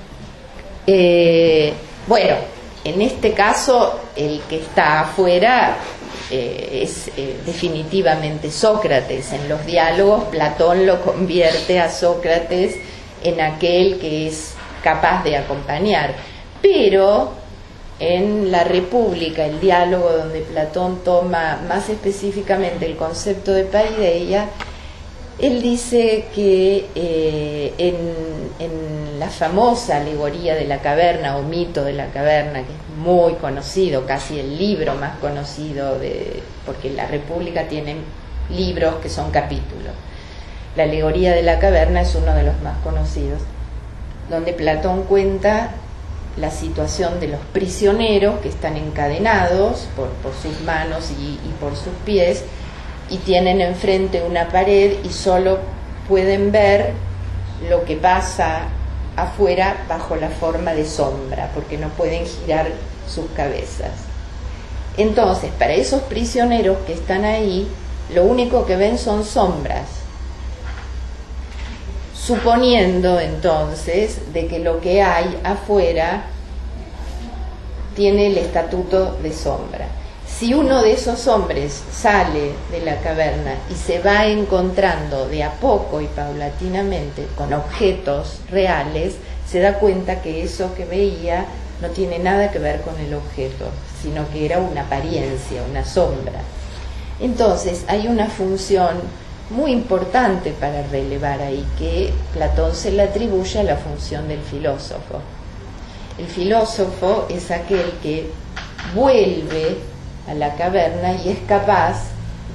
Eh, 0.88 1.74
bueno, 2.08 2.36
en 2.84 3.02
este 3.02 3.34
caso, 3.34 4.00
el 4.16 4.42
que 4.50 4.58
está 4.58 5.02
afuera 5.02 5.78
eh, 6.32 6.82
es 6.84 7.10
eh, 7.18 7.40
definitivamente 7.46 8.52
Sócrates. 8.52 9.32
En 9.34 9.48
los 9.50 9.66
diálogos, 9.66 10.26
Platón 10.26 10.86
lo 10.86 11.02
convierte 11.02 11.80
a 11.80 11.90
Sócrates 11.90 12.76
en 13.24 13.42
aquel 13.42 14.00
que 14.00 14.28
es 14.28 14.54
capaz 14.84 15.24
de 15.24 15.38
acompañar. 15.38 16.16
Pero 16.62 17.34
en 18.00 18.52
la 18.52 18.64
República, 18.64 19.46
el 19.46 19.60
diálogo 19.60 20.10
donde 20.10 20.42
Platón 20.42 21.04
toma 21.04 21.60
más 21.68 21.90
específicamente 21.90 22.86
el 22.86 22.96
concepto 22.96 23.52
de 23.52 23.66
paideia, 23.66 24.50
Él 25.42 25.62
dice 25.62 26.26
que 26.36 26.88
eh, 26.96 27.74
en, 27.78 28.40
la 29.20 29.30
famosa 29.30 29.98
alegoría 29.98 30.56
de 30.56 30.66
la 30.66 30.80
caverna 30.80 31.36
o 31.38 31.44
mito 31.44 31.84
de 31.84 31.92
la 31.92 32.08
caverna, 32.08 32.60
que 32.60 32.72
es 32.72 32.98
muy 32.98 33.34
conocido, 33.34 34.06
casi 34.06 34.40
el 34.40 34.58
libro 34.58 34.96
más 34.96 35.18
conocido, 35.18 36.00
de, 36.00 36.42
porque 36.66 36.90
la 36.90 37.06
República 37.06 37.68
tiene 37.68 37.98
libros 38.50 38.96
que 38.96 39.10
son 39.10 39.32
capítulos. 39.32 39.94
La 40.78 40.84
alegoría 40.84 41.34
de 41.34 41.44
la 41.44 41.60
caverna 41.60 42.02
es 42.02 42.16
uno 42.16 42.34
de 42.34 42.44
los 42.44 42.62
más 42.62 42.78
conocidos, 42.80 43.42
donde 44.30 44.54
Platón 44.54 45.04
cuenta 45.04 45.72
la 46.38 46.50
situación 46.50 47.20
de 47.20 47.28
los 47.28 47.42
prisioneros 47.52 48.40
que 48.40 48.48
están 48.48 48.78
encadenados 48.78 49.88
por, 49.98 50.10
sus 50.42 50.62
manos 50.62 51.12
y 51.12 51.38
por 51.60 51.76
sus 51.76 51.94
pies 52.06 52.46
y 53.10 53.18
tienen 53.18 53.62
enfrente 53.62 54.24
una 54.24 54.50
pared 54.50 54.98
y 55.04 55.10
solo 55.10 55.60
pueden 56.08 56.52
ver 56.52 56.94
lo 57.70 57.84
que 57.86 57.96
pasa 57.96 58.64
afuera 59.16 59.86
bajo 59.88 60.16
la 60.16 60.30
forma 60.30 60.74
de 60.74 60.86
sombra, 60.86 61.52
porque 61.54 61.78
no 61.78 61.90
pueden 61.90 62.26
girar 62.26 62.68
sus 63.08 63.26
cabezas. 63.32 63.92
Entonces, 64.98 65.52
para 65.58 65.74
esos 65.74 66.02
prisioneros 66.04 66.78
que 66.86 66.94
están 66.94 67.26
ahí, 67.26 67.68
lo 68.14 68.24
único 68.24 68.66
que 68.66 68.76
ven 68.76 68.98
son 68.98 69.24
sombras, 69.24 69.88
suponiendo 72.14 73.20
entonces 73.20 74.34
de 74.34 74.48
que 74.48 74.60
lo 74.60 74.82
que 74.82 75.02
hay 75.02 75.40
afuera 75.44 76.26
tiene 77.96 78.28
el 78.28 78.38
estatuto 78.38 79.18
de 79.22 79.34
sombra. 79.34 79.88
Si 80.40 80.54
uno 80.54 80.82
de 80.82 80.94
esos 80.94 81.28
hombres 81.28 81.84
sale 81.92 82.54
de 82.72 82.80
la 82.80 83.02
caverna 83.02 83.56
y 83.70 83.76
se 83.76 84.00
va 84.00 84.26
encontrando 84.26 85.28
de 85.28 85.44
a 85.44 85.52
poco 85.52 86.00
y 86.00 86.06
paulatinamente 86.06 87.28
con 87.36 87.52
objetos 87.52 88.40
reales, 88.50 89.16
se 89.46 89.60
da 89.60 89.80
cuenta 89.80 90.22
que 90.22 90.42
eso 90.42 90.74
que 90.76 90.86
veía 90.86 91.46
no 91.82 91.90
tiene 91.90 92.20
nada 92.20 92.52
que 92.52 92.60
ver 92.60 92.80
con 92.80 92.98
el 93.02 93.16
objeto, 93.16 93.66
sino 94.02 94.30
que 94.32 94.46
era 94.46 94.60
una 94.60 94.84
apariencia, 94.84 95.62
una 95.70 95.84
sombra. 95.84 96.40
Entonces 97.20 97.84
hay 97.90 98.08
una 98.08 98.28
función 98.28 98.96
muy 99.50 99.74
importante 99.74 100.52
para 100.52 100.84
relevar 100.84 101.42
ahí, 101.42 101.68
que 101.78 102.14
Platón 102.34 102.74
se 102.76 102.92
le 102.92 103.02
atribuye 103.02 103.60
a 103.60 103.64
la 103.64 103.76
función 103.76 104.30
del 104.30 104.40
filósofo. 104.40 105.20
El 106.18 106.28
filósofo 106.28 107.28
es 107.30 107.52
aquel 107.52 107.92
que 108.02 108.32
vuelve 108.96 109.99
a 110.30 110.34
la 110.34 110.56
caverna 110.56 111.14
y 111.14 111.30
es 111.30 111.40
capaz 111.48 112.04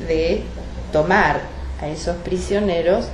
de 0.07 0.43
tomar 0.93 1.41
a 1.83 1.89
esos 1.89 2.17
prisioneros 2.19 3.07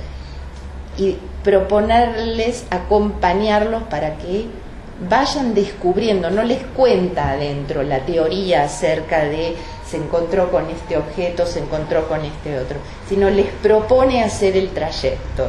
y 0.97 1.17
proponerles 1.43 2.65
acompañarlos 2.69 3.83
para 3.83 4.17
que 4.17 4.45
vayan 5.09 5.55
descubriendo, 5.55 6.29
no 6.29 6.43
les 6.43 6.59
cuenta 6.75 7.31
adentro 7.31 7.81
la 7.81 7.99
teoría 8.01 8.63
acerca 8.63 9.23
de 9.23 9.55
se 9.89 9.97
encontró 9.97 10.51
con 10.51 10.69
este 10.69 10.95
objeto, 10.95 11.45
se 11.45 11.59
encontró 11.59 12.07
con 12.07 12.23
este 12.23 12.59
otro, 12.59 12.77
sino 13.09 13.29
les 13.29 13.47
propone 13.47 14.23
hacer 14.23 14.55
el 14.55 14.69
trayecto. 14.69 15.47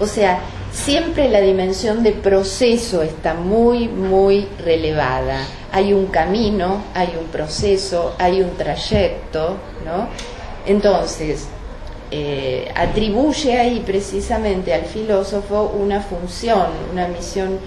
O 0.00 0.06
sea, 0.06 0.40
siempre 0.74 1.28
la 1.28 1.40
dimensión 1.40 2.02
de 2.02 2.12
proceso 2.12 3.02
está 3.02 3.32
muy, 3.34 3.88
muy 3.88 4.48
relevada. 4.58 5.46
Hay 5.72 5.92
un 5.92 6.06
camino, 6.06 6.82
hay 6.94 7.16
un 7.18 7.26
proceso, 7.28 8.14
hay 8.18 8.42
un 8.42 8.56
trayecto, 8.56 9.56
¿no? 9.84 10.08
Entonces, 10.66 11.46
eh, 12.10 12.70
atribuye 12.74 13.58
ahí 13.58 13.82
precisamente 13.86 14.74
al 14.74 14.84
filósofo 14.84 15.72
una 15.78 16.00
función, 16.00 16.66
una 16.92 17.08
misión 17.08 17.58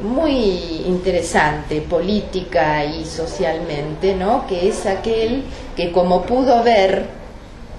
muy 0.00 0.82
interesante 0.86 1.80
política 1.80 2.84
y 2.84 3.04
socialmente, 3.04 4.14
¿no? 4.14 4.46
Que 4.46 4.68
es 4.68 4.86
aquel 4.86 5.42
que 5.76 5.92
como 5.92 6.22
pudo 6.22 6.62
ver 6.62 7.06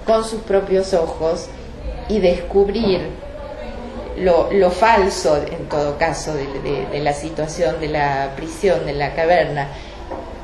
con 0.06 0.24
sus 0.24 0.40
propios 0.42 0.94
ojos 0.94 1.46
y 2.08 2.18
descubrir 2.18 3.25
lo, 4.18 4.50
lo 4.52 4.70
falso, 4.70 5.36
en 5.36 5.68
todo 5.68 5.98
caso, 5.98 6.34
de, 6.34 6.46
de, 6.60 6.86
de 6.86 7.00
la 7.00 7.12
situación 7.12 7.80
de 7.80 7.88
la 7.88 8.32
prisión, 8.36 8.86
de 8.86 8.92
la 8.92 9.14
caverna, 9.14 9.68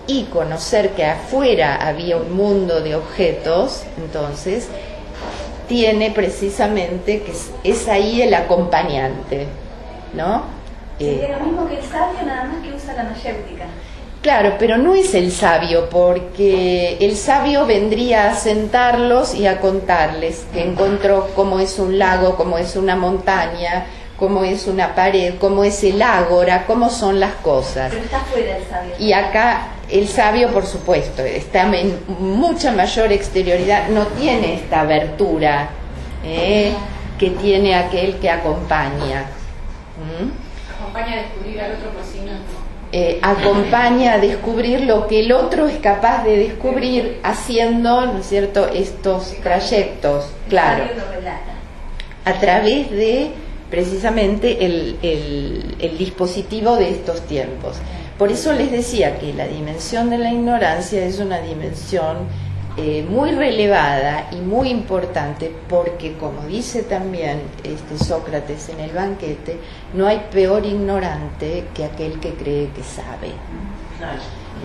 y 0.06 0.24
conocer 0.24 0.90
que 0.90 1.04
afuera 1.04 1.76
había 1.76 2.16
un 2.16 2.32
mundo 2.32 2.80
de 2.80 2.96
objetos, 2.96 3.84
entonces 3.96 4.68
tiene 5.68 6.10
precisamente 6.10 7.22
que 7.22 7.30
es, 7.30 7.50
es 7.64 7.88
ahí 7.88 8.20
el 8.22 8.34
acompañante, 8.34 9.46
¿no? 10.12 10.42
Sería 10.98 11.38
lo 11.38 11.44
mismo 11.44 11.68
que 11.68 11.78
el 11.78 11.84
sabio, 11.84 12.22
nada 12.26 12.44
más 12.44 12.62
que 12.62 12.74
usa 12.74 12.94
la 12.94 13.04
mayéutica. 13.04 13.64
Claro, 14.22 14.54
pero 14.56 14.78
no 14.78 14.94
es 14.94 15.14
el 15.14 15.32
sabio, 15.32 15.88
porque 15.90 16.96
el 17.00 17.16
sabio 17.16 17.66
vendría 17.66 18.30
a 18.30 18.36
sentarlos 18.36 19.34
y 19.34 19.48
a 19.48 19.60
contarles 19.60 20.46
que 20.52 20.62
encontró 20.62 21.30
cómo 21.34 21.58
es 21.58 21.80
un 21.80 21.98
lago, 21.98 22.36
cómo 22.36 22.56
es 22.56 22.76
una 22.76 22.94
montaña, 22.94 23.84
cómo 24.16 24.44
es 24.44 24.68
una 24.68 24.94
pared, 24.94 25.34
cómo 25.40 25.64
es 25.64 25.82
el 25.82 26.00
ágora, 26.00 26.66
cómo 26.68 26.88
son 26.88 27.18
las 27.18 27.32
cosas. 27.34 27.90
Pero 27.90 28.04
está 28.04 28.20
fuera 28.20 28.58
el 28.58 28.64
sabio. 28.64 28.94
Y 29.00 29.12
acá 29.12 29.66
el 29.90 30.06
sabio, 30.06 30.52
por 30.52 30.66
supuesto, 30.66 31.22
está 31.22 31.62
en 31.76 31.98
mucha 32.20 32.70
mayor 32.70 33.10
exterioridad, 33.10 33.88
no 33.88 34.06
tiene 34.06 34.54
esta 34.54 34.82
abertura 34.82 35.68
¿eh? 36.24 36.72
que 37.18 37.30
tiene 37.30 37.74
aquel 37.74 38.20
que 38.20 38.30
acompaña. 38.30 39.24
¿Mm? 39.98 40.80
Acompaña 40.80 41.14
a 41.14 41.22
descubrir 41.22 41.60
al 41.60 41.72
otro 41.72 41.90
por 41.90 42.04
sí 42.04 42.20
mismo. 42.20 42.21
Eh, 42.94 43.18
acompaña 43.22 44.12
a 44.14 44.18
descubrir 44.18 44.82
lo 44.82 45.06
que 45.06 45.20
el 45.20 45.32
otro 45.32 45.66
es 45.66 45.78
capaz 45.78 46.24
de 46.24 46.36
descubrir 46.36 47.20
haciendo, 47.22 48.04
¿no 48.04 48.18
es 48.18 48.26
cierto?, 48.26 48.68
estos 48.68 49.34
trayectos, 49.42 50.26
claro, 50.50 50.84
a 52.26 52.32
través 52.34 52.90
de 52.90 53.30
precisamente 53.70 54.66
el, 54.66 54.98
el- 55.02 55.74
el 55.80 55.96
dispositivo 55.96 56.76
de 56.76 56.90
estos 56.90 57.22
tiempos. 57.22 57.76
Por 58.18 58.30
eso 58.30 58.52
les 58.52 58.70
decía 58.70 59.18
que 59.18 59.32
la 59.32 59.46
dimensión 59.46 60.10
de 60.10 60.18
la 60.18 60.30
ignorancia 60.30 61.02
es 61.06 61.18
una 61.18 61.40
dimensión 61.40 62.18
eh, 62.76 63.04
muy 63.06 63.32
relevada 63.32 64.28
y 64.32 64.36
muy 64.36 64.70
importante 64.70 65.54
porque, 65.68 66.16
como 66.16 66.46
dice 66.46 66.82
también 66.82 67.42
este 67.64 68.02
Sócrates 68.02 68.70
en 68.70 68.80
el 68.80 68.92
banquete, 68.92 69.58
no 69.92 70.06
hay 70.06 70.26
peor 70.30 70.64
ignorante 70.64 71.64
que 71.74 71.84
aquel 71.84 72.18
que 72.18 72.32
cree 72.32 72.70
que 72.70 72.82
sabe. 72.82 73.32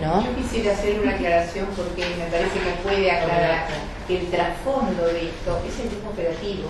¿No? 0.02 0.24
Yo 0.24 0.36
quisiera 0.36 0.72
hacer 0.72 1.00
una 1.00 1.12
aclaración 1.12 1.68
porque 1.76 2.06
me 2.18 2.26
parece 2.26 2.60
que 2.60 2.72
puede 2.84 3.12
aclarar 3.12 3.66
que 4.08 4.20
el 4.20 4.28
trasfondo 4.28 5.06
de 5.06 5.30
esto 5.30 5.60
es 5.68 5.80
el 5.80 5.92
mismo 5.92 6.10
operativo, 6.12 6.70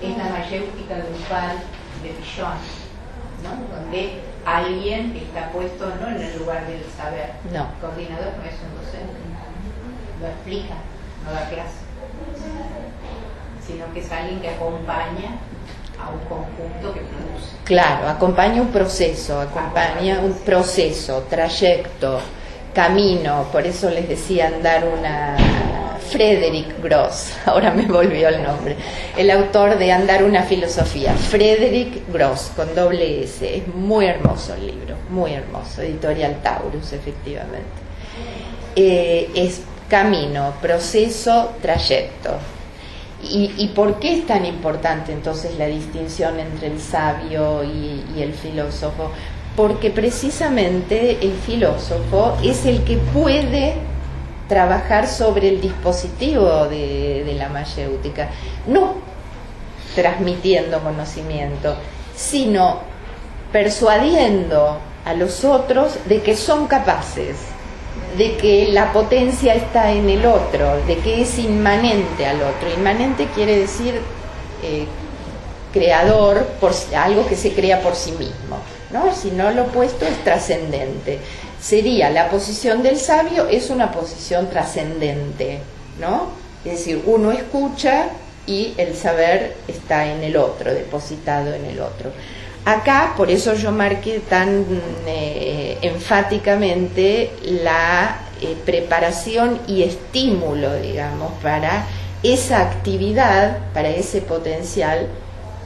es 0.00 0.16
la 0.16 0.24
mayéutica 0.30 0.96
grupal 0.96 1.56
de 2.02 2.12
¿no? 3.42 3.76
donde 3.76 4.20
alguien 4.46 5.16
está 5.16 5.50
puesto 5.50 5.86
no 6.00 6.08
en 6.08 6.22
el 6.22 6.38
lugar 6.38 6.66
del 6.66 6.82
saber. 6.96 7.32
No. 7.52 7.68
Coordinador 7.80 8.32
no 8.38 8.44
es 8.44 8.56
un 8.62 8.72
docente, 8.78 9.25
lo 10.20 10.26
explica, 10.28 10.74
no 11.24 11.32
da 11.32 11.48
clase, 11.48 11.78
sino 13.66 13.92
que 13.92 14.00
es 14.00 14.12
alguien 14.12 14.40
que 14.40 14.50
acompaña 14.50 15.36
a 16.00 16.10
un 16.10 16.20
conjunto 16.28 16.92
que 16.92 17.00
produce. 17.00 17.56
Claro, 17.64 18.08
acompaña 18.08 18.62
un 18.62 18.68
proceso, 18.68 19.40
acompaña 19.40 20.20
un 20.20 20.34
proceso, 20.34 21.26
trayecto, 21.28 22.20
camino, 22.74 23.46
por 23.50 23.66
eso 23.66 23.90
les 23.90 24.08
decía 24.08 24.48
andar 24.48 24.84
una 24.86 25.36
Frederick 26.10 26.80
Gross, 26.82 27.32
ahora 27.46 27.72
me 27.72 27.86
volvió 27.86 28.28
el 28.28 28.42
nombre, 28.42 28.76
el 29.16 29.30
autor 29.30 29.76
de 29.78 29.92
Andar 29.92 30.22
una 30.22 30.42
filosofía, 30.42 31.12
Frederick 31.14 32.10
Gross, 32.12 32.52
con 32.54 32.74
doble 32.74 33.24
S, 33.24 33.56
es 33.56 33.66
muy 33.68 34.06
hermoso 34.06 34.54
el 34.54 34.66
libro, 34.66 34.96
muy 35.10 35.32
hermoso, 35.32 35.82
editorial 35.82 36.40
Taurus, 36.42 36.92
efectivamente. 36.92 37.86
Eh, 38.76 39.30
es 39.34 39.62
camino, 39.88 40.54
proceso, 40.60 41.52
trayecto. 41.62 42.30
¿Y, 43.22 43.52
¿Y 43.56 43.68
por 43.68 43.98
qué 43.98 44.18
es 44.18 44.26
tan 44.26 44.44
importante 44.44 45.12
entonces 45.12 45.56
la 45.58 45.66
distinción 45.66 46.38
entre 46.38 46.68
el 46.68 46.80
sabio 46.80 47.64
y, 47.64 48.04
y 48.16 48.22
el 48.22 48.34
filósofo? 48.34 49.10
Porque 49.56 49.90
precisamente 49.90 51.18
el 51.22 51.32
filósofo 51.32 52.36
es 52.42 52.66
el 52.66 52.84
que 52.84 52.98
puede 52.98 53.74
trabajar 54.48 55.08
sobre 55.08 55.48
el 55.48 55.60
dispositivo 55.60 56.66
de, 56.66 57.24
de 57.24 57.34
la 57.34 57.48
mayéutica, 57.48 58.28
no 58.66 58.94
transmitiendo 59.94 60.80
conocimiento, 60.80 61.74
sino 62.14 62.80
persuadiendo 63.50 64.78
a 65.04 65.14
los 65.14 65.44
otros 65.44 65.98
de 66.06 66.20
que 66.20 66.36
son 66.36 66.66
capaces, 66.66 67.36
de 68.16 68.36
que 68.36 68.68
la 68.72 68.92
potencia 68.92 69.54
está 69.54 69.92
en 69.92 70.08
el 70.08 70.24
otro, 70.24 70.84
de 70.86 70.98
que 70.98 71.22
es 71.22 71.38
inmanente 71.38 72.26
al 72.26 72.36
otro. 72.42 72.72
Inmanente 72.74 73.28
quiere 73.34 73.58
decir 73.58 74.00
eh, 74.62 74.86
creador, 75.72 76.46
por, 76.60 76.72
algo 76.96 77.26
que 77.26 77.36
se 77.36 77.52
crea 77.52 77.82
por 77.82 77.94
sí 77.94 78.12
mismo, 78.12 78.58
¿no? 78.90 79.14
sino 79.14 79.50
lo 79.50 79.64
opuesto 79.64 80.06
es 80.06 80.24
trascendente. 80.24 81.18
Sería 81.60 82.10
la 82.10 82.30
posición 82.30 82.82
del 82.82 82.98
sabio 82.98 83.48
es 83.48 83.70
una 83.70 83.92
posición 83.92 84.48
trascendente, 84.48 85.60
¿no? 86.00 86.28
Es 86.64 86.72
decir, 86.78 87.02
uno 87.06 87.32
escucha 87.32 88.08
y 88.46 88.74
el 88.76 88.96
saber 88.96 89.56
está 89.66 90.10
en 90.10 90.22
el 90.22 90.36
otro, 90.36 90.72
depositado 90.72 91.52
en 91.54 91.64
el 91.64 91.80
otro. 91.80 92.12
Acá, 92.66 93.14
por 93.16 93.30
eso 93.30 93.54
yo 93.54 93.70
marqué 93.70 94.18
tan 94.18 94.66
eh, 95.06 95.78
enfáticamente 95.82 97.30
la 97.44 98.18
eh, 98.40 98.56
preparación 98.66 99.60
y 99.68 99.84
estímulo, 99.84 100.74
digamos, 100.74 101.30
para 101.40 101.86
esa 102.24 102.62
actividad, 102.62 103.58
para 103.72 103.90
ese 103.90 104.20
potencial 104.20 105.06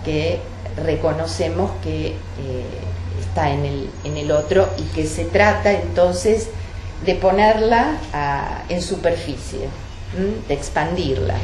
que 0.04 0.40
reconocemos 0.84 1.70
que 1.82 2.08
eh, 2.08 2.14
está 3.18 3.48
en 3.48 3.64
el, 3.64 3.90
en 4.04 4.18
el, 4.18 4.30
otro 4.30 4.68
y 4.76 4.82
que 4.94 5.06
se 5.06 5.24
trata 5.24 5.72
entonces 5.72 6.50
de 7.06 7.14
ponerla 7.14 7.96
en 8.68 8.82
superficie, 8.82 9.70
de 10.46 10.52
expandirla. 10.54 11.36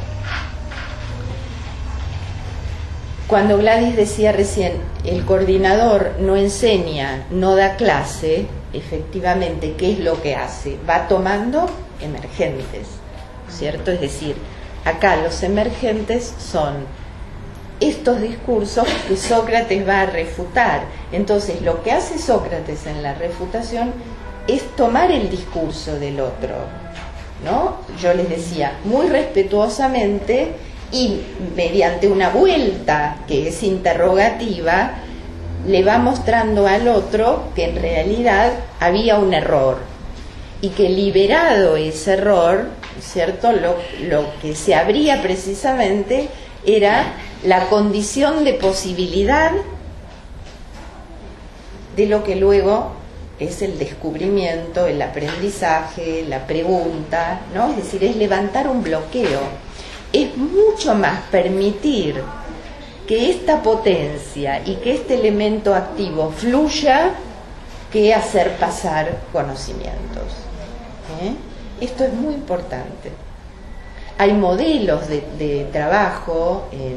Cuando 3.28 3.58
Gladys 3.58 3.96
decía 3.96 4.30
recién, 4.30 4.74
el 5.04 5.24
coordinador 5.24 6.12
no 6.20 6.36
enseña, 6.36 7.26
no 7.30 7.56
da 7.56 7.74
clase, 7.74 8.46
efectivamente, 8.72 9.74
¿qué 9.76 9.94
es 9.94 9.98
lo 9.98 10.22
que 10.22 10.36
hace? 10.36 10.76
Va 10.88 11.08
tomando 11.08 11.68
emergentes, 12.00 12.86
¿cierto? 13.48 13.90
Es 13.90 14.00
decir, 14.00 14.36
acá 14.84 15.16
los 15.16 15.42
emergentes 15.42 16.34
son 16.38 16.86
estos 17.80 18.20
discursos 18.20 18.86
que 19.08 19.16
Sócrates 19.16 19.88
va 19.88 20.02
a 20.02 20.06
refutar. 20.06 20.82
Entonces, 21.10 21.62
lo 21.62 21.82
que 21.82 21.90
hace 21.90 22.18
Sócrates 22.18 22.86
en 22.86 23.02
la 23.02 23.14
refutación 23.14 23.92
es 24.46 24.62
tomar 24.76 25.10
el 25.10 25.30
discurso 25.30 25.98
del 25.98 26.20
otro, 26.20 26.54
¿no? 27.44 27.78
Yo 28.00 28.14
les 28.14 28.28
decía, 28.28 28.78
muy 28.84 29.08
respetuosamente 29.08 30.52
y 30.92 31.20
mediante 31.56 32.08
una 32.08 32.30
vuelta 32.30 33.18
que 33.26 33.48
es 33.48 33.62
interrogativa, 33.62 34.92
le 35.66 35.82
va 35.82 35.98
mostrando 35.98 36.66
al 36.66 36.86
otro 36.88 37.48
que 37.54 37.64
en 37.64 37.76
realidad 37.76 38.52
había 38.78 39.18
un 39.18 39.34
error 39.34 39.78
y 40.60 40.70
que 40.70 40.88
liberado 40.88 41.76
ese 41.76 42.14
error, 42.14 42.66
¿cierto? 43.00 43.52
Lo, 43.52 43.76
lo 44.08 44.26
que 44.40 44.54
se 44.54 44.74
abría 44.74 45.22
precisamente 45.22 46.28
era 46.64 47.14
la 47.44 47.66
condición 47.68 48.44
de 48.44 48.54
posibilidad 48.54 49.52
de 51.96 52.06
lo 52.06 52.22
que 52.24 52.36
luego 52.36 52.92
es 53.38 53.62
el 53.62 53.78
descubrimiento, 53.78 54.86
el 54.86 55.00
aprendizaje, 55.02 56.24
la 56.28 56.46
pregunta, 56.46 57.40
¿no? 57.54 57.70
Es 57.70 57.76
decir, 57.76 58.04
es 58.04 58.16
levantar 58.16 58.68
un 58.68 58.82
bloqueo. 58.82 59.65
Es 60.16 60.34
mucho 60.34 60.94
más 60.94 61.24
permitir 61.30 62.22
que 63.06 63.30
esta 63.30 63.62
potencia 63.62 64.62
y 64.64 64.76
que 64.76 64.94
este 64.94 65.16
elemento 65.16 65.74
activo 65.74 66.30
fluya 66.30 67.10
que 67.92 68.14
hacer 68.14 68.56
pasar 68.56 69.18
conocimientos. 69.30 70.24
¿eh? 71.20 71.34
Esto 71.82 72.04
es 72.04 72.14
muy 72.14 72.32
importante. 72.32 73.12
Hay 74.16 74.32
modelos 74.32 75.06
de, 75.06 75.68
trabajo, 75.70 76.64
eh, 76.72 76.96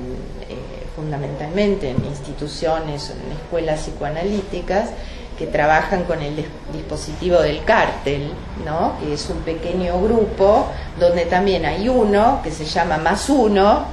fundamentalmente 0.95 1.89
en 1.89 2.05
instituciones 2.05 3.09
en 3.09 3.34
escuelas 3.34 3.82
psicoanalíticas, 3.82 4.91
que 5.39 5.47
trabajan 5.47 6.03
con 6.03 6.21
el 6.21 6.45
dispositivo 6.73 7.39
del 7.39 7.63
cártel, 7.63 8.33
¿no? 8.65 8.95
que 8.99 9.13
es 9.13 9.29
un 9.29 9.37
pequeño 9.37 9.99
grupo 10.01 10.67
donde 10.99 11.25
también 11.25 11.65
hay 11.65 11.87
uno 11.87 12.41
que 12.43 12.51
se 12.51 12.65
llama 12.65 12.97
más 12.97 13.29
uno, 13.29 13.85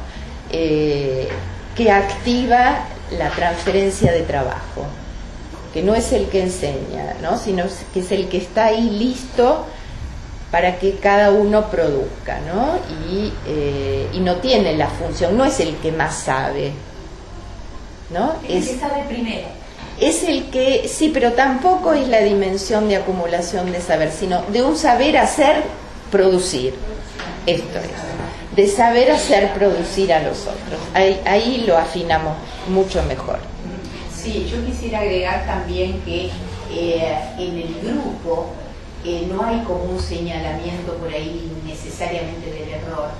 eh, 0.50 1.28
que 1.76 1.92
activa 1.92 2.80
la 3.12 3.30
transferencia 3.30 4.10
de 4.10 4.22
trabajo, 4.22 4.86
que 5.72 5.84
no 5.84 5.94
es 5.94 6.12
el 6.12 6.26
que 6.26 6.42
enseña, 6.42 7.14
¿no? 7.22 7.38
sino 7.38 7.62
que 7.94 8.00
es 8.00 8.10
el 8.10 8.28
que 8.28 8.38
está 8.38 8.66
ahí 8.66 8.90
listo 8.90 9.66
para 10.50 10.80
que 10.80 10.96
cada 10.96 11.30
uno 11.30 11.70
produzca, 11.70 12.40
¿no? 12.46 12.78
Y, 13.10 13.32
eh, 13.46 14.08
y 14.12 14.20
no 14.20 14.36
tiene 14.36 14.76
la 14.76 14.86
función, 14.86 15.36
no 15.36 15.44
es 15.44 15.58
el 15.58 15.76
que 15.78 15.90
más 15.90 16.14
sabe, 16.14 16.72
¿no? 18.10 18.34
Es 18.48 18.68
el 18.68 18.74
que 18.74 18.80
sabe 18.80 19.04
primero. 19.08 19.65
Es 20.00 20.22
el 20.24 20.50
que, 20.50 20.88
sí, 20.88 21.10
pero 21.12 21.32
tampoco 21.32 21.94
es 21.94 22.08
la 22.08 22.20
dimensión 22.20 22.88
de 22.88 22.96
acumulación 22.96 23.72
de 23.72 23.80
saber, 23.80 24.12
sino 24.12 24.42
de 24.42 24.62
un 24.62 24.76
saber 24.76 25.16
hacer, 25.16 25.62
producir. 26.10 26.74
Esto 27.46 27.78
es, 27.78 28.56
de 28.56 28.68
saber 28.68 29.10
hacer 29.10 29.52
producir 29.54 30.12
a 30.12 30.20
los 30.22 30.42
otros. 30.42 30.80
Ahí, 30.94 31.20
ahí 31.24 31.64
lo 31.66 31.78
afinamos 31.78 32.36
mucho 32.68 33.02
mejor. 33.04 33.38
Sí, 34.14 34.48
yo 34.50 34.64
quisiera 34.66 35.00
agregar 35.00 35.46
también 35.46 36.00
que 36.02 36.30
eh, 36.72 37.18
en 37.38 37.56
el 37.56 37.80
grupo 37.82 38.48
eh, 39.04 39.26
no 39.30 39.44
hay 39.44 39.60
como 39.60 39.84
un 39.84 40.00
señalamiento 40.00 40.94
por 40.94 41.08
ahí 41.08 41.52
necesariamente 41.64 42.50
del 42.50 42.70
error, 42.70 43.10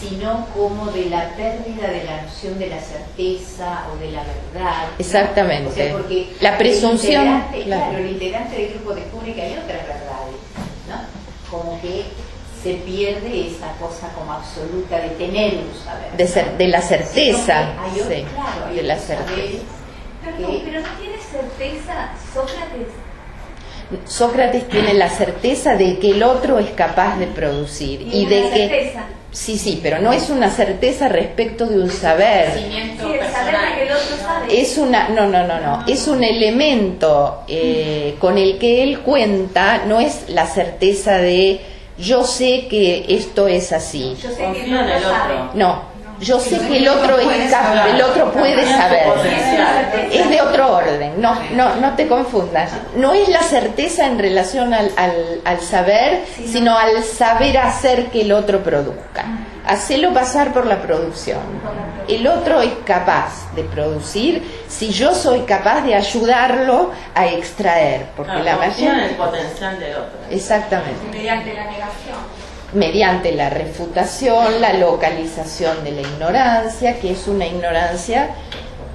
sino 0.00 0.46
como 0.54 0.90
de 0.92 1.06
la 1.06 1.28
pérdida 1.36 1.88
de 1.88 2.04
la 2.04 2.22
noción 2.22 2.58
de 2.58 2.68
la 2.68 2.80
certeza 2.80 3.86
o 3.92 3.98
de 3.98 4.12
la 4.12 4.22
verdad. 4.22 4.88
Exactamente. 4.98 5.90
porque 5.92 6.32
la 6.40 6.56
presunción. 6.56 7.44
claro. 7.64 7.98
el 7.98 8.10
integrante 8.12 8.56
del 8.56 8.74
grupo 8.74 8.94
descubre 8.94 9.34
que 9.34 9.42
hay 9.42 9.52
otras 9.52 9.82
verdades, 9.86 10.36
¿no? 10.88 11.50
Como 11.50 11.80
que 11.82 12.04
se 12.62 12.74
pierde 12.74 13.48
esa 13.48 13.72
cosa 13.72 14.08
como 14.14 14.32
absoluta 14.32 14.98
de 14.98 15.10
tener 15.10 15.54
un 15.54 15.84
saber. 15.84 16.12
De, 16.16 16.26
ser, 16.26 16.56
de 16.56 16.68
la 16.68 16.80
certeza. 16.80 17.82
Hay 17.82 17.90
sí, 17.94 18.24
claro, 18.34 18.74
de 18.74 18.82
la 18.82 18.96
certeza. 18.96 19.64
Pero, 20.24 20.48
pero 20.64 20.80
no 20.80 20.88
tiene 20.98 21.16
certeza 21.16 22.12
Sócrates 22.34 22.88
Sócrates 24.06 24.68
tiene 24.68 24.94
la 24.94 25.08
certeza 25.08 25.76
de 25.76 25.98
que 25.98 26.10
el 26.12 26.22
otro 26.22 26.58
es 26.58 26.70
capaz 26.70 27.18
de 27.18 27.26
producir 27.26 28.02
y, 28.02 28.26
de 28.26 28.50
que 28.50 28.68
certeza. 28.68 29.04
Sí 29.32 29.58
sí 29.58 29.78
pero 29.82 29.98
no 30.00 30.12
es 30.12 30.30
una 30.30 30.50
certeza 30.50 31.08
respecto 31.08 31.66
de 31.66 31.80
un 31.80 31.90
saber. 31.90 32.52
Sí, 32.54 32.76
el 32.76 32.98
saber 32.98 33.54
que 33.76 33.82
el 33.86 33.92
otro 33.92 34.16
sabe. 34.16 34.60
es 34.60 34.78
una 34.78 35.08
no 35.08 35.26
no 35.26 35.46
no 35.46 35.60
no. 35.60 35.84
Es 35.86 36.08
un 36.08 36.22
elemento 36.24 37.42
eh, 37.48 38.16
con 38.18 38.38
el 38.38 38.58
que 38.58 38.82
él 38.82 39.00
cuenta 39.00 39.84
no 39.86 40.00
es 40.00 40.28
la 40.28 40.46
certeza 40.46 41.18
de 41.18 41.60
yo 41.98 42.24
sé 42.24 42.66
que 42.68 43.04
esto 43.08 43.46
es 43.46 43.72
así 43.72 44.16
yo 44.22 44.30
sé 44.30 44.50
que 44.54 44.66
no 44.68 44.82
lo 44.82 45.00
sabe. 45.00 45.34
no 45.54 45.89
yo 46.20 46.38
sé 46.38 46.58
que 46.58 46.78
el 46.78 46.88
otro 46.88 47.18
es 47.18 47.52
el 47.88 48.02
otro 48.02 48.32
puede 48.32 48.66
saber. 48.66 49.08
Es 50.10 50.28
de 50.28 50.40
otro 50.40 50.76
orden, 50.76 51.20
no, 51.20 51.34
no, 51.52 51.76
no 51.76 51.96
te 51.96 52.06
confundas. 52.06 52.70
No 52.96 53.14
es 53.14 53.28
la 53.28 53.42
certeza 53.42 54.06
en 54.06 54.18
relación 54.18 54.74
al, 54.74 54.92
al, 55.44 55.60
saber, 55.60 56.24
sino 56.46 56.76
al 56.76 57.02
saber 57.04 57.58
hacer 57.58 58.06
que 58.06 58.22
el 58.22 58.32
otro 58.32 58.62
produzca. 58.62 59.24
Hacelo 59.66 60.12
pasar 60.12 60.52
por 60.52 60.66
la 60.66 60.82
producción. 60.82 61.40
El 62.08 62.26
otro 62.26 62.60
es 62.60 62.72
capaz 62.84 63.54
de 63.54 63.62
producir 63.62 64.42
si 64.68 64.90
yo 64.90 65.14
soy 65.14 65.40
capaz 65.40 65.82
de 65.82 65.94
ayudarlo 65.94 66.90
a 67.14 67.26
extraer. 67.26 68.06
Porque 68.16 68.42
la 68.42 68.56
mayoría. 68.56 69.06
el 69.06 69.14
potencial 69.14 69.78
del 69.78 69.94
otro. 69.94 70.18
Exactamente. 70.30 71.00
Mediante 71.12 71.54
la 71.54 71.64
negación 71.64 72.39
mediante 72.72 73.32
la 73.32 73.50
refutación, 73.50 74.60
la 74.60 74.74
localización 74.74 75.82
de 75.84 75.92
la 75.92 76.00
ignorancia, 76.02 76.98
que 77.00 77.12
es 77.12 77.26
una 77.26 77.46
ignorancia 77.46 78.30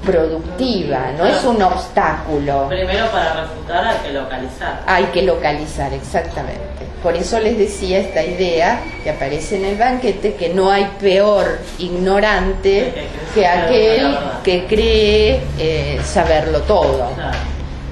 productiva, 0.05 1.11
no 1.17 1.25
es 1.25 1.43
un 1.43 1.61
obstáculo. 1.61 2.67
Primero 2.69 3.09
para 3.11 3.41
refutar 3.41 3.85
hay 3.87 3.97
que 3.97 4.13
localizar. 4.13 4.83
Hay 4.85 5.03
que 5.05 5.21
localizar, 5.23 5.93
exactamente. 5.93 6.61
Por 7.01 7.15
eso 7.15 7.39
les 7.39 7.57
decía 7.57 7.99
esta 7.99 8.23
idea 8.23 8.81
que 9.03 9.11
aparece 9.11 9.57
en 9.57 9.65
el 9.65 9.77
banquete, 9.77 10.35
que 10.35 10.49
no 10.53 10.71
hay 10.71 10.87
peor 10.99 11.59
ignorante 11.77 12.93
que 13.33 13.45
aquel 13.45 14.17
que 14.43 14.65
cree 14.65 15.41
eh, 15.59 15.99
saberlo 16.03 16.61
todo. 16.61 17.09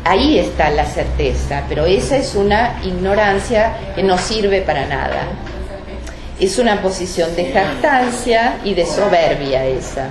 Ahí 0.06 0.40
está 0.40 0.70
la 0.70 0.86
certeza, 0.86 1.64
pero 1.70 1.86
esa 1.86 2.18
es 2.18 2.36
una 2.36 2.80
ignorancia 2.84 3.76
que 3.96 4.04
no 4.04 4.18
sirve 4.18 4.62
para 4.62 4.86
nada 4.86 5.28
es 6.44 6.60
una 6.60 6.82
posición 6.82 7.34
de 7.38 7.54
jactancia 7.54 8.60
y 8.66 8.74
de 8.74 8.86
soberbia 8.86 9.66
esa. 9.66 10.10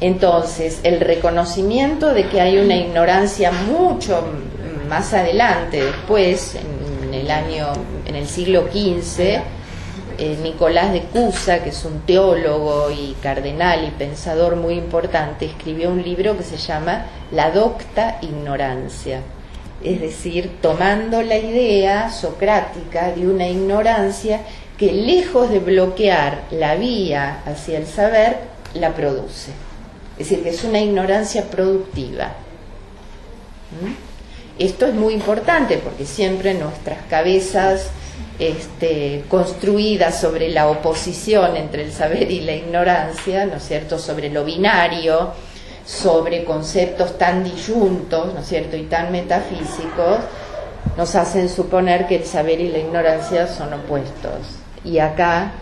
Entonces, 0.00 0.78
el 0.84 1.00
reconocimiento 1.00 2.14
de 2.14 2.28
que 2.28 2.40
hay 2.40 2.58
una 2.58 2.76
ignorancia 2.76 3.50
mucho 3.50 4.22
más 4.88 5.12
adelante, 5.12 5.82
después, 5.84 6.54
en 7.02 7.12
el 7.12 7.28
año, 7.28 7.72
en 8.06 8.14
el 8.14 8.28
siglo 8.28 8.68
XV, 8.70 9.40
eh, 10.20 10.38
Nicolás 10.40 10.92
de 10.92 11.02
Cusa, 11.02 11.64
que 11.64 11.70
es 11.70 11.84
un 11.84 12.02
teólogo 12.02 12.92
y 12.92 13.16
cardenal 13.20 13.84
y 13.84 13.90
pensador 13.90 14.54
muy 14.54 14.74
importante, 14.74 15.46
escribió 15.46 15.90
un 15.90 16.02
libro 16.02 16.36
que 16.36 16.44
se 16.44 16.56
llama 16.56 17.06
La 17.32 17.50
docta 17.50 18.18
ignorancia. 18.22 19.22
Es 19.82 20.00
decir, 20.00 20.58
tomando 20.60 21.22
la 21.22 21.36
idea 21.36 22.10
socrática 22.10 23.12
de 23.12 23.28
una 23.28 23.46
ignorancia 23.48 24.40
que 24.78 24.92
lejos 24.92 25.50
de 25.50 25.58
bloquear 25.58 26.44
la 26.52 26.76
vía 26.76 27.42
hacia 27.44 27.78
el 27.78 27.86
saber, 27.86 28.36
la 28.74 28.94
produce. 28.94 29.50
Es 30.16 30.28
decir, 30.28 30.42
que 30.42 30.50
es 30.50 30.64
una 30.64 30.80
ignorancia 30.80 31.50
productiva. 31.50 32.26
¿Mm? 33.82 34.08
Esto 34.58 34.86
es 34.86 34.94
muy 34.94 35.14
importante 35.14 35.78
porque 35.78 36.06
siempre 36.06 36.54
nuestras 36.54 36.98
cabezas 37.08 37.90
este, 38.38 39.24
construidas 39.28 40.20
sobre 40.20 40.48
la 40.48 40.68
oposición 40.68 41.56
entre 41.56 41.82
el 41.82 41.92
saber 41.92 42.30
y 42.30 42.40
la 42.40 42.54
ignorancia, 42.54 43.46
¿no 43.46 43.56
es 43.56 43.64
cierto?, 43.64 43.98
sobre 43.98 44.30
lo 44.30 44.44
binario, 44.44 45.32
sobre 45.84 46.44
conceptos 46.44 47.18
tan 47.18 47.42
disyuntos, 47.42 48.34
¿no 48.34 48.40
es 48.40 48.46
cierto?, 48.46 48.76
y 48.76 48.82
tan 48.84 49.10
metafísicos, 49.10 50.18
nos 50.96 51.14
hacen 51.14 51.48
suponer 51.48 52.06
que 52.06 52.16
el 52.16 52.24
saber 52.24 52.60
y 52.60 52.68
la 52.68 52.78
ignorancia 52.78 53.46
son 53.46 53.72
opuestos. 53.74 54.57
Y 54.84 54.98
acá 54.98 55.52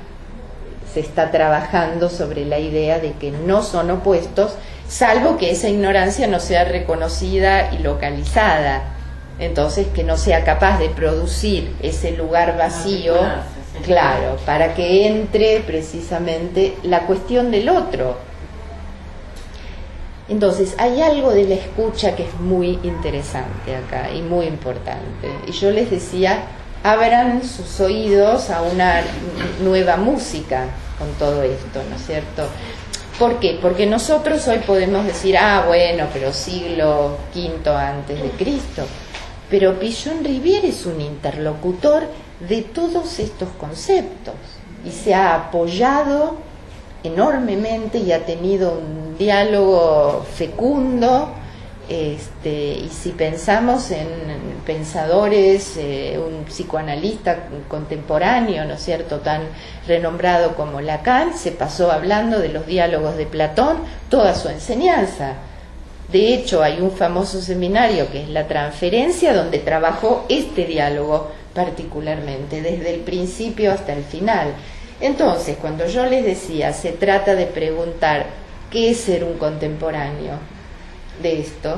se 0.92 1.00
está 1.00 1.30
trabajando 1.30 2.08
sobre 2.08 2.44
la 2.44 2.58
idea 2.58 2.98
de 2.98 3.12
que 3.12 3.30
no 3.30 3.62
son 3.62 3.90
opuestos, 3.90 4.54
salvo 4.88 5.36
que 5.36 5.50
esa 5.50 5.68
ignorancia 5.68 6.26
no 6.26 6.40
sea 6.40 6.64
reconocida 6.64 7.72
y 7.74 7.78
localizada. 7.78 8.82
Entonces, 9.38 9.88
que 9.88 10.04
no 10.04 10.16
sea 10.16 10.44
capaz 10.44 10.78
de 10.78 10.88
producir 10.88 11.74
ese 11.82 12.12
lugar 12.12 12.56
vacío, 12.56 13.14
claro, 13.84 14.36
para 14.46 14.72
que 14.72 15.06
entre 15.06 15.60
precisamente 15.60 16.76
la 16.82 17.00
cuestión 17.00 17.50
del 17.50 17.68
otro. 17.68 18.16
Entonces, 20.28 20.74
hay 20.78 21.02
algo 21.02 21.32
de 21.32 21.44
la 21.44 21.54
escucha 21.56 22.16
que 22.16 22.24
es 22.24 22.34
muy 22.40 22.78
interesante 22.82 23.76
acá 23.76 24.10
y 24.10 24.22
muy 24.22 24.46
importante. 24.46 25.28
Y 25.46 25.52
yo 25.52 25.70
les 25.70 25.90
decía, 25.90 26.46
abran 26.92 27.42
sus 27.42 27.80
oídos 27.80 28.48
a 28.50 28.62
una 28.62 29.02
nueva 29.60 29.96
música 29.96 30.66
con 30.98 31.10
todo 31.14 31.42
esto, 31.42 31.82
¿no 31.90 31.96
es 31.96 32.06
cierto? 32.06 32.46
¿Por 33.18 33.40
qué? 33.40 33.58
Porque 33.60 33.86
nosotros 33.86 34.46
hoy 34.46 34.58
podemos 34.58 35.04
decir, 35.04 35.36
ah, 35.36 35.64
bueno, 35.66 36.06
pero 36.12 36.32
siglo 36.32 37.18
V 37.34 37.70
antes 37.70 38.22
de 38.22 38.28
Cristo. 38.30 38.84
Pero 39.50 39.80
Pillon 39.80 40.22
Rivière 40.22 40.68
es 40.68 40.86
un 40.86 41.00
interlocutor 41.00 42.04
de 42.48 42.62
todos 42.62 43.18
estos 43.18 43.48
conceptos 43.58 44.34
y 44.84 44.90
se 44.92 45.12
ha 45.12 45.34
apoyado 45.34 46.36
enormemente 47.02 47.98
y 47.98 48.12
ha 48.12 48.24
tenido 48.24 48.78
un 48.78 49.16
diálogo 49.18 50.24
fecundo. 50.34 51.30
Este, 51.88 52.50
y 52.50 52.88
si 52.88 53.10
pensamos 53.10 53.92
en 53.92 54.08
pensadores, 54.66 55.76
eh, 55.76 56.18
un 56.18 56.44
psicoanalista 56.44 57.44
contemporáneo, 57.68 58.64
¿no 58.64 58.74
es 58.74 58.82
cierto?, 58.82 59.20
tan 59.20 59.42
renombrado 59.86 60.56
como 60.56 60.80
Lacan, 60.80 61.38
se 61.38 61.52
pasó 61.52 61.92
hablando 61.92 62.40
de 62.40 62.48
los 62.48 62.66
diálogos 62.66 63.16
de 63.16 63.26
Platón 63.26 63.76
toda 64.08 64.34
su 64.34 64.48
enseñanza. 64.48 65.34
De 66.10 66.34
hecho, 66.34 66.62
hay 66.62 66.80
un 66.80 66.90
famoso 66.90 67.40
seminario 67.40 68.10
que 68.10 68.22
es 68.22 68.28
la 68.30 68.48
transferencia, 68.48 69.32
donde 69.32 69.60
trabajó 69.60 70.26
este 70.28 70.64
diálogo 70.64 71.30
particularmente, 71.54 72.62
desde 72.62 72.94
el 72.94 73.00
principio 73.00 73.72
hasta 73.72 73.92
el 73.92 74.02
final. 74.02 74.54
Entonces, 75.00 75.56
cuando 75.60 75.86
yo 75.86 76.04
les 76.06 76.24
decía, 76.24 76.72
se 76.72 76.92
trata 76.92 77.36
de 77.36 77.46
preguntar 77.46 78.26
qué 78.70 78.90
es 78.90 78.98
ser 78.98 79.22
un 79.22 79.38
contemporáneo 79.38 80.55
de 81.22 81.40
esto, 81.40 81.76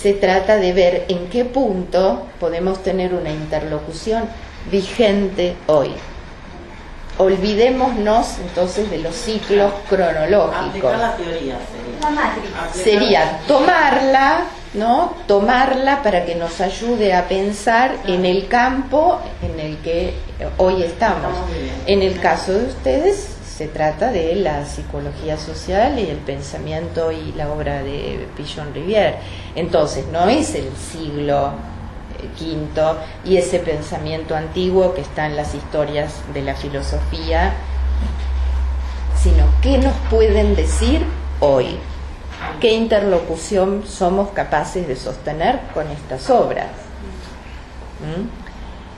se 0.00 0.12
trata 0.14 0.56
de 0.56 0.72
ver 0.72 1.04
en 1.08 1.28
qué 1.28 1.44
punto 1.44 2.26
podemos 2.38 2.82
tener 2.82 3.14
una 3.14 3.30
interlocución 3.30 4.24
vigente 4.70 5.56
hoy. 5.66 5.90
Olvidémonos 7.18 8.38
entonces 8.38 8.88
de 8.90 8.98
los 8.98 9.14
ciclos 9.14 9.72
cronológicos. 9.88 10.68
Aplicar 10.68 10.98
la 10.98 11.16
teoría 11.16 11.58
sería. 12.72 12.84
Sería 12.84 13.40
tomarla, 13.48 14.44
¿no? 14.74 15.14
Tomarla 15.26 16.00
para 16.04 16.24
que 16.24 16.36
nos 16.36 16.60
ayude 16.60 17.14
a 17.14 17.26
pensar 17.26 17.96
en 18.06 18.24
el 18.24 18.46
campo 18.46 19.18
en 19.42 19.58
el 19.58 19.78
que 19.78 20.14
hoy 20.58 20.84
estamos. 20.84 21.32
En 21.86 22.02
el 22.02 22.20
caso 22.20 22.52
de 22.52 22.66
ustedes 22.66 23.37
se 23.58 23.66
trata 23.66 24.12
de 24.12 24.36
la 24.36 24.64
psicología 24.64 25.36
social 25.36 25.98
y 25.98 26.08
el 26.08 26.18
pensamiento 26.18 27.10
y 27.10 27.32
la 27.32 27.50
obra 27.50 27.82
de 27.82 28.28
Pichon 28.36 28.72
Rivière. 28.72 29.16
Entonces, 29.56 30.06
no 30.12 30.28
es 30.28 30.54
el 30.54 30.70
siglo 30.76 31.48
eh, 31.48 32.28
quinto 32.38 32.96
y 33.24 33.36
ese 33.36 33.58
pensamiento 33.58 34.36
antiguo 34.36 34.94
que 34.94 35.00
está 35.00 35.26
en 35.26 35.34
las 35.34 35.56
historias 35.56 36.12
de 36.32 36.42
la 36.42 36.54
filosofía, 36.54 37.54
sino 39.20 39.44
qué 39.60 39.78
nos 39.78 39.94
pueden 40.08 40.54
decir 40.54 41.04
hoy, 41.40 41.78
qué 42.60 42.74
interlocución 42.74 43.82
somos 43.88 44.28
capaces 44.28 44.86
de 44.86 44.94
sostener 44.94 45.58
con 45.74 45.90
estas 45.90 46.30
obras. 46.30 46.68
¿Mm? 47.98 48.37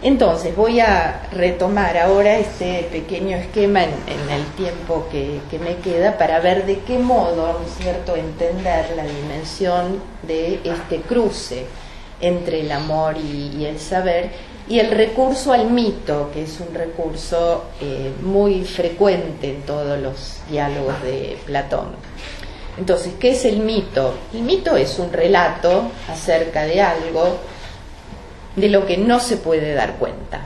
Entonces 0.03 0.57
voy 0.57 0.81
a 0.81 1.29
retomar 1.31 1.99
ahora 1.99 2.39
este 2.39 2.89
pequeño 2.91 3.37
esquema 3.37 3.85
en, 3.85 3.91
el 4.31 4.45
tiempo 4.57 5.07
que, 5.11 5.41
me 5.59 5.77
queda 5.77 6.17
para 6.17 6.41
ver 6.41 6.65
de 6.65 6.79
qué 6.81 6.99
modo, 6.99 7.53
¿no 7.53 7.67
es 7.67 7.75
cierto?, 7.79 8.17
entender 8.17 8.95
la 8.97 9.05
dimensión 9.05 10.01
de 10.23 10.61
este 10.65 11.03
cruce 11.03 11.67
entre 12.21 12.61
el 12.61 12.73
amor 12.73 13.17
y, 13.19 13.57
y 13.59 13.67
el 13.67 13.79
saber 13.79 14.31
y 14.71 14.79
el 14.79 14.93
recurso 14.93 15.53
al 15.53 15.69
mito, 15.69 16.31
que 16.33 16.45
es 16.45 16.61
un 16.61 16.73
recurso 16.73 17.65
eh, 17.81 18.13
muy 18.23 18.65
frecuente 18.65 19.51
en 19.51 19.63
todos 19.63 19.99
los 19.99 20.37
diálogos 20.49 21.03
de 21.03 21.37
Platón. 21.45 21.89
Entonces, 22.79 23.15
¿qué 23.19 23.33
es 23.33 23.45
el 23.45 23.59
mito? 23.59 24.15
El 24.33 24.43
mito 24.43 24.77
es 24.77 25.01
un 25.01 25.13
relato 25.13 25.91
acerca 26.09 26.63
de 26.63 26.81
algo 26.81 27.39
de 28.57 28.69
lo 28.69 28.87
que 28.87 28.97
no 28.97 29.21
se 29.21 29.37
puede 29.37 29.75
dar 29.75 29.95
cuenta, 29.95 30.43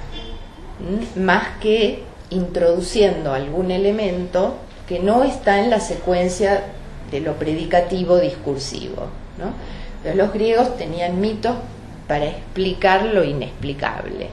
más 1.16 1.58
que 1.60 2.02
introduciendo 2.30 3.32
algún 3.32 3.70
elemento 3.70 4.56
que 4.88 4.98
no 4.98 5.24
está 5.24 5.60
en 5.60 5.70
la 5.70 5.80
secuencia 5.80 6.64
de 7.10 7.20
lo 7.20 7.34
predicativo 7.34 8.18
discursivo. 8.18 9.08
¿no? 9.38 10.14
Los 10.14 10.32
griegos 10.32 10.76
tenían 10.76 11.20
mitos 11.20 11.54
para 12.06 12.26
explicar 12.26 13.06
lo 13.06 13.24
inexplicable. 13.24 14.28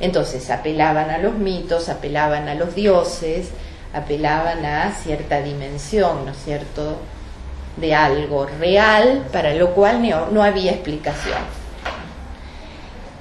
Entonces 0.00 0.50
apelaban 0.50 1.10
a 1.10 1.18
los 1.18 1.34
mitos, 1.34 1.88
apelaban 1.88 2.48
a 2.48 2.54
los 2.54 2.74
dioses, 2.74 3.50
apelaban 3.94 4.64
a 4.66 4.92
cierta 4.92 5.40
dimensión, 5.40 6.26
¿no 6.26 6.34
cierto?, 6.34 6.96
de 7.76 7.94
algo 7.94 8.46
real 8.58 9.26
para 9.32 9.54
lo 9.54 9.74
cual 9.74 10.02
no 10.32 10.42
había 10.42 10.72
explicación. 10.72 11.65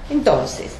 Entonces, 0.10 0.72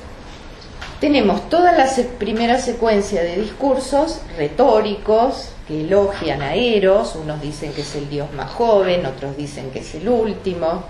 tenemos 1.00 1.50
toda 1.50 1.72
la 1.72 1.88
primera 2.18 2.60
secuencia 2.60 3.22
de 3.22 3.38
discursos 3.38 4.22
retóricos 4.38 5.50
que 5.68 5.82
elogian 5.82 6.42
a 6.42 6.54
Eros, 6.54 7.16
unos 7.16 7.42
dicen 7.42 7.74
que 7.74 7.82
es 7.82 7.96
el 7.96 8.10
dios 8.10 8.32
más 8.34 8.52
joven, 8.52 9.06
otros 9.06 9.36
dicen 9.36 9.72
que 9.72 9.80
es 9.80 9.96
el 9.96 10.08
último, 10.08 10.84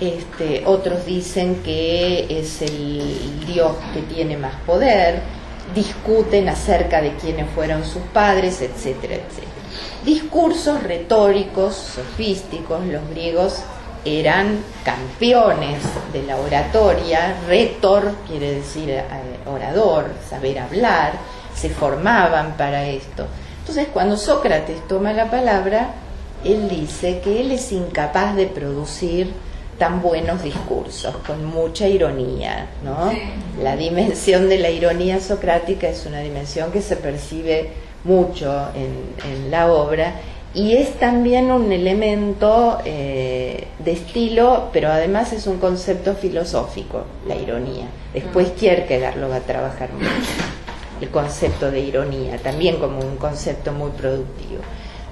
este, 0.00 0.62
otros 0.66 1.04
dicen 1.06 1.62
que 1.62 2.26
es 2.28 2.62
el 2.62 3.46
dios 3.46 3.72
que 3.92 4.00
tiene 4.02 4.36
más 4.36 4.54
poder, 4.66 5.20
discuten 5.74 6.48
acerca 6.48 7.00
de 7.00 7.14
quiénes 7.14 7.48
fueron 7.50 7.84
sus 7.84 8.02
padres, 8.12 8.62
etcétera, 8.62 9.14
etcétera. 9.14 9.52
Discursos 10.04 10.82
retóricos, 10.82 11.74
sofísticos, 11.74 12.84
los 12.86 13.08
griegos 13.10 13.62
eran 14.04 14.58
campeones 14.84 15.82
de 16.12 16.22
la 16.22 16.36
oratoria, 16.36 17.36
retor 17.46 18.12
quiere 18.26 18.52
decir 18.56 18.90
eh, 18.90 19.02
orador, 19.46 20.10
saber 20.28 20.58
hablar, 20.58 21.12
se 21.54 21.70
formaban 21.70 22.56
para 22.56 22.86
esto. 22.86 23.26
Entonces 23.60 23.88
cuando 23.92 24.16
Sócrates 24.16 24.86
toma 24.86 25.12
la 25.12 25.30
palabra, 25.30 25.94
él 26.44 26.68
dice 26.68 27.20
que 27.20 27.40
él 27.40 27.52
es 27.52 27.72
incapaz 27.72 28.36
de 28.36 28.46
producir 28.46 29.32
tan 29.78 30.02
buenos 30.02 30.42
discursos, 30.42 31.16
con 31.26 31.44
mucha 31.44 31.88
ironía, 31.88 32.66
¿no? 32.84 33.10
La 33.60 33.76
dimensión 33.76 34.48
de 34.48 34.58
la 34.58 34.70
ironía 34.70 35.20
socrática 35.20 35.88
es 35.88 36.06
una 36.06 36.20
dimensión 36.20 36.70
que 36.70 36.80
se 36.80 36.96
percibe 36.96 37.70
mucho 38.04 38.68
en, 38.74 39.14
en 39.28 39.50
la 39.50 39.72
obra 39.72 40.14
y 40.54 40.76
es 40.76 40.94
también 41.00 41.50
un 41.50 41.72
elemento 41.72 42.78
eh, 42.84 43.66
de 43.80 43.92
estilo, 43.92 44.68
pero 44.72 44.88
además 44.88 45.32
es 45.32 45.48
un 45.48 45.58
concepto 45.58 46.14
filosófico, 46.14 47.04
la 47.26 47.34
ironía. 47.34 47.86
Después 48.12 48.52
Kierkegaard 48.52 49.16
lo 49.16 49.28
va 49.28 49.36
a 49.36 49.40
trabajar 49.40 49.92
mucho, 49.92 50.06
el 51.00 51.08
concepto 51.10 51.72
de 51.72 51.80
ironía, 51.80 52.38
también 52.38 52.76
como 52.76 53.00
un 53.00 53.16
concepto 53.16 53.72
muy 53.72 53.90
productivo. 53.90 54.60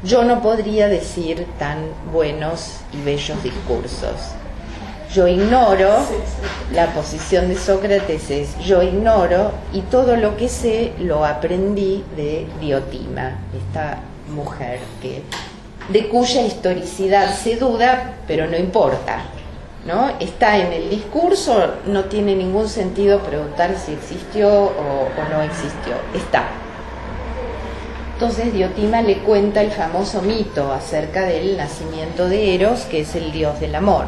Yo 0.04 0.22
no 0.24 0.40
podría 0.42 0.86
decir 0.88 1.46
tan 1.58 1.78
buenos 2.12 2.76
y 2.92 3.04
bellos 3.04 3.42
discursos. 3.42 4.34
Yo 5.12 5.26
ignoro, 5.26 5.90
la 6.72 6.86
posición 6.94 7.48
de 7.48 7.56
Sócrates 7.56 8.30
es 8.30 8.58
yo 8.60 8.82
ignoro 8.82 9.50
y 9.72 9.80
todo 9.82 10.16
lo 10.16 10.36
que 10.36 10.48
sé 10.48 10.92
lo 11.00 11.26
aprendí 11.26 12.02
de 12.16 12.46
Diotima, 12.60 13.38
esta 13.54 13.98
mujer 14.28 14.80
que 15.00 15.22
de 15.88 16.08
cuya 16.08 16.42
historicidad 16.42 17.34
se 17.34 17.56
duda, 17.56 18.14
pero 18.26 18.46
no 18.46 18.56
importa. 18.56 19.22
¿no? 19.86 20.10
Está 20.20 20.58
en 20.58 20.72
el 20.72 20.90
discurso, 20.90 21.74
no 21.86 22.04
tiene 22.04 22.36
ningún 22.36 22.68
sentido 22.68 23.18
preguntar 23.20 23.76
si 23.76 23.92
existió 23.92 24.48
o, 24.48 24.68
o 24.68 25.34
no 25.34 25.42
existió. 25.42 25.94
Está. 26.14 26.48
Entonces 28.14 28.52
Diotima 28.52 29.02
le 29.02 29.18
cuenta 29.18 29.62
el 29.62 29.72
famoso 29.72 30.22
mito 30.22 30.72
acerca 30.72 31.22
del 31.22 31.56
nacimiento 31.56 32.28
de 32.28 32.54
Eros, 32.54 32.82
que 32.82 33.00
es 33.00 33.16
el 33.16 33.32
dios 33.32 33.58
del 33.58 33.74
amor. 33.74 34.06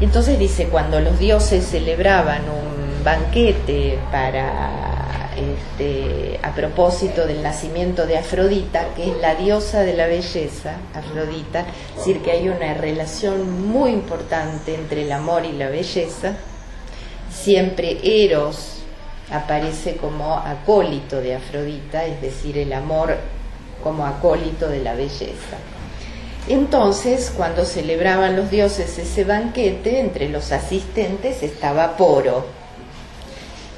Entonces 0.00 0.38
dice, 0.38 0.68
cuando 0.68 0.98
los 1.00 1.18
dioses 1.18 1.66
celebraban 1.66 2.40
un 2.48 3.04
banquete 3.04 3.98
para 4.10 4.89
este, 5.36 6.38
a 6.42 6.54
propósito 6.54 7.26
del 7.26 7.42
nacimiento 7.42 8.06
de 8.06 8.18
Afrodita, 8.18 8.94
que 8.94 9.10
es 9.10 9.16
la 9.18 9.34
diosa 9.34 9.82
de 9.82 9.94
la 9.94 10.06
belleza, 10.06 10.76
Afrodita, 10.94 11.60
es 11.90 11.96
decir, 11.96 12.22
que 12.22 12.32
hay 12.32 12.48
una 12.48 12.74
relación 12.74 13.68
muy 13.68 13.90
importante 13.90 14.74
entre 14.74 15.02
el 15.02 15.12
amor 15.12 15.44
y 15.44 15.52
la 15.52 15.68
belleza. 15.68 16.34
Siempre 17.32 17.98
Eros 18.02 18.82
aparece 19.30 19.96
como 19.96 20.34
acólito 20.34 21.20
de 21.20 21.36
Afrodita, 21.36 22.04
es 22.04 22.20
decir, 22.20 22.58
el 22.58 22.72
amor 22.72 23.16
como 23.82 24.06
acólito 24.06 24.68
de 24.68 24.82
la 24.82 24.94
belleza. 24.94 25.56
Entonces, 26.48 27.32
cuando 27.36 27.64
celebraban 27.64 28.34
los 28.34 28.50
dioses 28.50 28.98
ese 28.98 29.24
banquete, 29.24 30.00
entre 30.00 30.28
los 30.28 30.52
asistentes 30.52 31.42
estaba 31.42 31.96
Poro, 31.96 32.59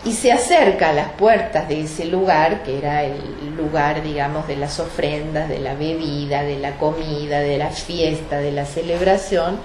y 0.04 0.12
se 0.12 0.32
acerca 0.32 0.90
a 0.90 0.92
las 0.92 1.10
puertas 1.12 1.68
de 1.68 1.82
ese 1.82 2.06
lugar, 2.06 2.64
que 2.64 2.78
era 2.78 3.04
el 3.04 3.56
lugar, 3.56 4.02
digamos, 4.02 4.48
de 4.48 4.56
las 4.56 4.80
ofrendas, 4.80 5.48
de 5.48 5.60
la 5.60 5.74
bebida, 5.74 6.42
de 6.42 6.58
la 6.58 6.76
comida, 6.76 7.38
de 7.38 7.56
la 7.56 7.70
fiesta, 7.70 8.38
de 8.38 8.50
la 8.50 8.64
celebración, 8.64 9.58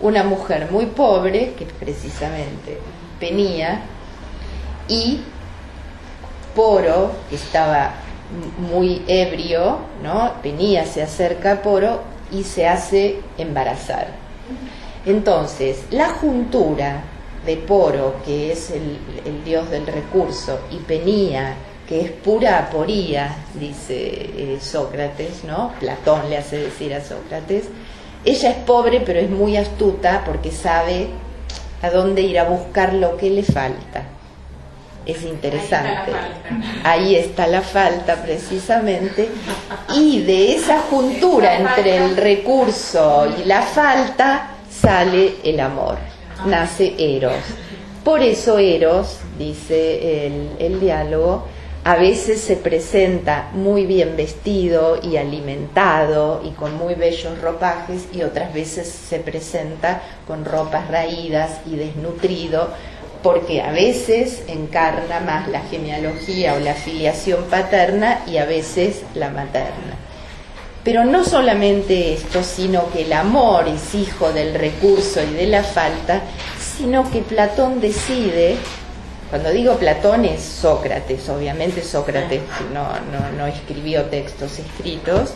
una 0.00 0.24
mujer 0.24 0.68
muy 0.70 0.86
pobre, 0.86 1.52
que 1.58 1.66
precisamente 1.66 2.78
venía, 3.20 3.82
y 4.88 5.20
Poro, 6.54 7.12
que 7.28 7.36
estaba 7.36 7.92
muy 8.58 9.02
ebrio, 9.06 9.78
¿no? 10.02 10.32
Venía, 10.42 10.86
se 10.86 11.02
acerca 11.02 11.52
a 11.52 11.62
Poro 11.62 12.02
y 12.30 12.44
se 12.44 12.66
hace 12.66 13.20
embarazar. 13.36 14.08
Entonces, 15.04 15.84
la 15.90 16.08
juntura 16.10 17.02
de 17.46 17.56
Poro, 17.56 18.16
que 18.24 18.52
es 18.52 18.70
el, 18.70 18.98
el, 19.24 19.44
dios 19.44 19.70
del 19.70 19.86
recurso, 19.86 20.60
y 20.70 20.76
Penía, 20.76 21.54
que 21.88 22.00
es 22.00 22.10
pura 22.10 22.58
aporía, 22.58 23.36
dice 23.54 23.96
eh, 23.96 24.58
Sócrates, 24.60 25.44
¿no? 25.44 25.72
Platón 25.80 26.30
le 26.30 26.38
hace 26.38 26.58
decir 26.58 26.94
a 26.94 27.02
Sócrates. 27.02 27.64
Ella 28.24 28.50
es 28.50 28.56
pobre, 28.58 29.00
pero 29.00 29.18
es 29.18 29.28
muy 29.28 29.56
astuta 29.56 30.22
porque 30.24 30.52
sabe 30.52 31.08
a 31.82 31.90
dónde 31.90 32.22
ir 32.22 32.38
a 32.38 32.44
buscar 32.44 32.94
lo 32.94 33.16
que 33.16 33.30
le 33.30 33.42
falta. 33.42 34.04
Es 35.04 35.24
interesante. 35.24 36.12
Ahí 36.84 37.16
está 37.16 37.48
la 37.48 37.60
falta, 37.60 38.22
precisamente. 38.22 39.28
Y 39.96 40.22
de 40.22 40.54
esa 40.54 40.80
juntura 40.82 41.56
entre 41.56 41.96
el 41.96 42.16
recurso 42.16 43.26
y 43.36 43.44
la 43.44 43.62
falta 43.62 44.50
sale 44.70 45.34
el 45.42 45.58
amor 45.58 46.11
nace 46.46 46.94
Eros. 46.98 47.42
Por 48.04 48.22
eso 48.22 48.58
Eros, 48.58 49.18
dice 49.38 50.26
el, 50.26 50.50
el, 50.58 50.80
diálogo, 50.80 51.46
a 51.84 51.96
veces 51.96 52.40
se 52.40 52.56
presenta 52.56 53.50
muy 53.54 53.86
bien 53.86 54.16
vestido 54.16 55.00
y 55.02 55.16
alimentado 55.16 56.42
y 56.44 56.50
con 56.50 56.76
muy 56.76 56.94
bellos 56.94 57.40
ropajes 57.40 58.06
y 58.12 58.22
otras 58.22 58.54
veces 58.54 58.88
se 58.88 59.18
presenta 59.18 60.02
con 60.26 60.44
ropas 60.44 60.88
raídas 60.88 61.60
y 61.66 61.76
desnutrido 61.76 62.68
porque 63.22 63.62
a 63.62 63.70
veces 63.72 64.42
encarna 64.48 65.20
más 65.20 65.48
la 65.48 65.60
genealogía 65.60 66.54
o 66.54 66.60
la 66.60 66.74
filiación 66.74 67.44
paterna 67.44 68.22
y 68.26 68.38
a 68.38 68.44
veces 68.44 69.02
la 69.14 69.30
materna. 69.30 70.01
Pero 70.84 71.04
no 71.04 71.24
solamente 71.24 72.14
esto, 72.14 72.42
sino 72.42 72.90
que 72.90 73.02
el 73.02 73.12
amor 73.12 73.68
es 73.68 73.94
hijo 73.94 74.32
del 74.32 74.54
recurso 74.54 75.22
y 75.22 75.32
de 75.34 75.46
la 75.46 75.62
falta, 75.62 76.22
sino 76.58 77.08
que 77.08 77.20
Platón 77.20 77.80
decide, 77.80 78.56
cuando 79.30 79.50
digo 79.50 79.76
Platón 79.76 80.24
es 80.24 80.42
Sócrates, 80.42 81.28
obviamente 81.28 81.82
Sócrates 81.82 82.42
no, 82.74 82.88
no, 83.12 83.30
no 83.38 83.46
escribió 83.46 84.06
textos 84.06 84.58
escritos, 84.58 85.34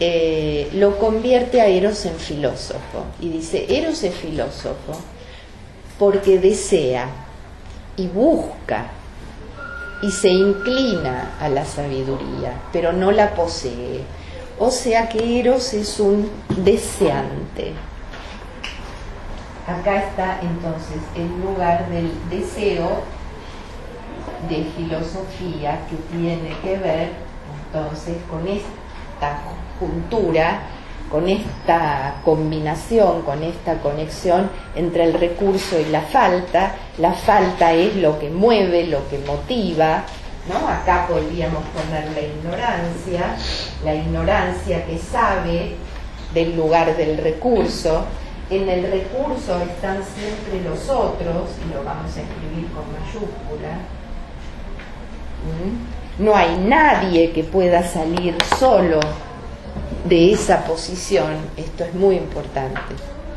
eh, 0.00 0.68
lo 0.72 0.98
convierte 0.98 1.60
a 1.60 1.66
Eros 1.66 2.04
en 2.04 2.16
filósofo. 2.16 3.04
Y 3.20 3.28
dice, 3.28 3.66
Eros 3.68 4.02
es 4.02 4.14
filósofo 4.14 5.00
porque 6.00 6.40
desea 6.40 7.06
y 7.96 8.08
busca 8.08 8.90
y 10.02 10.10
se 10.10 10.30
inclina 10.30 11.36
a 11.40 11.48
la 11.48 11.64
sabiduría, 11.64 12.60
pero 12.72 12.92
no 12.92 13.12
la 13.12 13.34
posee 13.34 14.02
o 14.58 14.70
sea 14.70 15.08
que 15.08 15.40
Eros 15.40 15.72
es 15.74 15.98
un 16.00 16.30
deseante. 16.48 17.72
Acá 19.66 19.96
está 20.04 20.40
entonces 20.42 20.98
el 21.16 21.28
lugar 21.40 21.88
del 21.88 22.10
deseo 22.28 23.02
de 24.48 24.64
filosofía 24.76 25.80
que 25.88 25.96
tiene 26.16 26.54
que 26.62 26.76
ver 26.76 27.08
entonces 27.66 28.16
con 28.30 28.46
esta 28.46 29.40
juntura, 29.80 30.60
con 31.10 31.28
esta 31.28 32.16
combinación, 32.24 33.22
con 33.22 33.42
esta 33.42 33.78
conexión 33.78 34.50
entre 34.74 35.04
el 35.04 35.14
recurso 35.14 35.80
y 35.80 35.86
la 35.86 36.02
falta. 36.02 36.74
La 36.98 37.12
falta 37.12 37.72
es 37.72 37.96
lo 37.96 38.18
que 38.18 38.30
mueve, 38.30 38.86
lo 38.86 39.08
que 39.08 39.18
motiva, 39.18 40.04
¿no? 40.48 40.68
Acá 40.68 41.06
podríamos 41.08 41.62
poner 41.68 42.10
la 42.12 42.20
ignorancia, 42.20 43.36
la 43.84 43.94
ignorancia 43.94 44.84
que 44.86 44.98
sabe 44.98 45.76
del 46.32 46.56
lugar 46.56 46.96
del 46.96 47.18
recurso. 47.18 48.04
En 48.50 48.68
el 48.68 48.90
recurso 48.90 49.58
están 49.62 50.02
siempre 50.04 50.62
los 50.68 50.88
otros, 50.90 51.48
y 51.64 51.74
lo 51.74 51.82
vamos 51.82 52.14
a 52.16 52.20
escribir 52.20 52.68
con 52.72 52.84
mayúscula. 52.92 53.72
¿Mm? 55.44 56.24
No 56.24 56.36
hay 56.36 56.56
nadie 56.58 57.32
que 57.32 57.42
pueda 57.42 57.82
salir 57.82 58.36
solo 58.58 59.00
de 60.04 60.32
esa 60.32 60.64
posición. 60.64 61.36
Esto 61.56 61.84
es 61.84 61.94
muy 61.94 62.16
importante. 62.16 62.80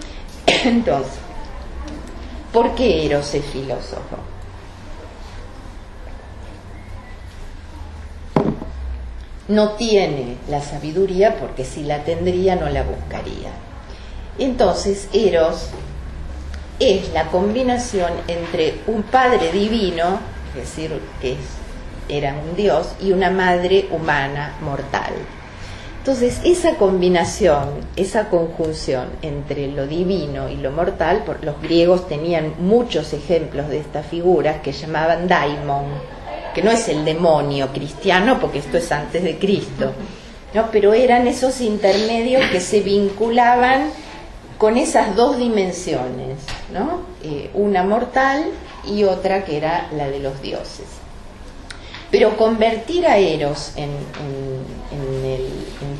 Entonces, 0.45 1.13
¿por 2.51 2.75
qué 2.75 3.05
Eros 3.05 3.33
es 3.33 3.45
filósofo? 3.45 4.17
No 9.47 9.71
tiene 9.71 10.37
la 10.49 10.61
sabiduría 10.61 11.35
porque 11.39 11.63
si 11.63 11.83
la 11.83 12.03
tendría 12.03 12.55
no 12.55 12.69
la 12.69 12.83
buscaría. 12.83 13.51
Entonces 14.39 15.07
Eros 15.13 15.69
es 16.79 17.11
la 17.13 17.25
combinación 17.25 18.11
entre 18.27 18.75
un 18.87 19.03
padre 19.03 19.51
divino, 19.51 20.19
es 20.49 20.61
decir, 20.61 21.01
que 21.21 21.37
era 22.09 22.35
un 22.35 22.55
dios, 22.55 22.87
y 23.01 23.11
una 23.11 23.31
madre 23.31 23.87
humana 23.91 24.55
mortal. 24.61 25.13
Entonces, 25.99 26.39
esa 26.45 26.75
combinación, 26.75 27.67
esa 27.97 28.29
conjunción 28.29 29.07
entre 29.21 29.67
lo 29.67 29.87
divino 29.87 30.47
y 30.47 30.55
lo 30.55 30.71
mortal, 30.71 31.23
los 31.41 31.61
griegos 31.61 32.07
tenían 32.07 32.53
muchos 32.59 33.11
ejemplos 33.11 33.67
de 33.67 33.79
esta 33.79 34.03
figura 34.03 34.61
que 34.61 34.71
llamaban 34.71 35.27
daimon, 35.27 35.83
que 36.57 36.63
no 36.63 36.71
es 36.71 36.89
el 36.89 37.05
demonio 37.05 37.67
cristiano, 37.71 38.39
porque 38.41 38.57
esto 38.57 38.79
es 38.79 38.91
antes 38.91 39.21
de 39.21 39.37
Cristo, 39.37 39.93
¿no? 40.55 40.71
pero 40.71 40.91
eran 40.95 41.27
esos 41.27 41.61
intermedios 41.61 42.43
que 42.49 42.59
se 42.59 42.79
vinculaban 42.79 43.91
con 44.57 44.75
esas 44.75 45.15
dos 45.15 45.37
dimensiones, 45.37 46.39
¿no? 46.73 47.01
Eh, 47.23 47.51
una 47.53 47.83
mortal 47.83 48.45
y 48.87 49.03
otra 49.03 49.45
que 49.45 49.57
era 49.57 49.87
la 49.95 50.09
de 50.09 50.17
los 50.17 50.41
dioses. 50.41 50.87
Pero 52.09 52.35
convertir 52.35 53.05
a 53.05 53.19
Eros 53.19 53.73
en, 53.75 53.91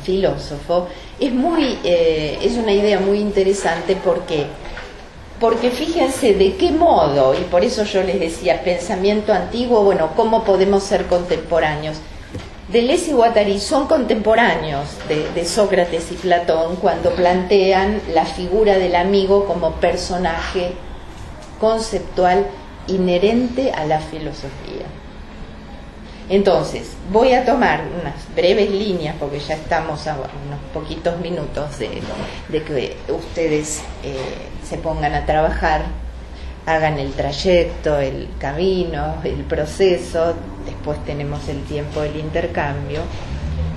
filósofo, 0.02 0.88
es, 1.20 1.32
muy, 1.32 1.78
eh, 1.84 2.36
es 2.42 2.54
una 2.54 2.72
idea 2.72 2.98
muy 2.98 3.20
interesante 3.20 3.94
porque, 3.94 4.46
porque 5.40 5.70
fíjense 5.70 6.34
de 6.34 6.56
qué 6.56 6.72
modo, 6.72 7.34
y 7.34 7.44
por 7.44 7.64
eso 7.64 7.84
yo 7.84 8.02
les 8.02 8.18
decía, 8.18 8.62
pensamiento 8.62 9.32
antiguo, 9.32 9.84
bueno, 9.84 10.10
¿cómo 10.16 10.44
podemos 10.44 10.82
ser 10.82 11.06
contemporáneos? 11.06 11.98
Deleuze 12.68 13.12
y 13.12 13.14
Guattari 13.14 13.60
son 13.60 13.86
contemporáneos 13.86 14.88
de, 15.08 15.30
de, 15.32 15.44
Sócrates 15.46 16.12
y 16.12 16.16
Platón 16.16 16.76
cuando 16.76 17.10
plantean 17.12 18.02
la 18.12 18.26
figura 18.26 18.76
del 18.76 18.94
amigo 18.94 19.46
como 19.46 19.72
personaje 19.76 20.72
conceptual 21.58 22.46
inherente 22.86 23.72
a 23.72 23.86
la 23.86 24.00
filosofía. 24.00 24.86
Entonces, 26.30 26.90
voy 27.10 27.32
a 27.32 27.46
tomar 27.46 27.84
unas 28.00 28.14
breves 28.36 28.70
líneas, 28.70 29.16
porque 29.18 29.40
ya 29.40 29.54
estamos 29.54 30.06
a 30.06 30.14
unos 30.14 30.60
poquitos 30.74 31.18
minutos 31.20 31.78
de, 31.78 32.02
que 32.50 32.96
ustedes 33.08 33.82
eh, 34.02 34.16
se 34.62 34.76
pongan 34.76 35.14
a 35.14 35.24
trabajar, 35.24 35.82
hagan 36.66 36.98
el 36.98 37.12
trayecto, 37.12 37.98
el 37.98 38.28
camino, 38.38 39.14
el 39.24 39.42
proceso, 39.44 40.34
después 40.66 41.02
tenemos 41.06 41.48
el 41.48 41.62
tiempo 41.64 42.02
del 42.02 42.16
intercambio, 42.16 43.00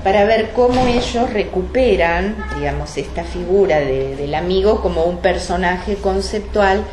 para 0.04 0.26
ver 0.26 0.52
cómo 0.52 0.86
ellos 0.88 1.32
recuperan, 1.32 2.36
digamos, 2.58 2.98
esta 2.98 3.24
figura 3.24 3.80
de, 3.80 4.18
del 4.18 4.36
amigo 4.36 4.82
como 4.82 5.04
un 5.06 5.20
personaje 5.20 5.96
conceptual 5.96 6.84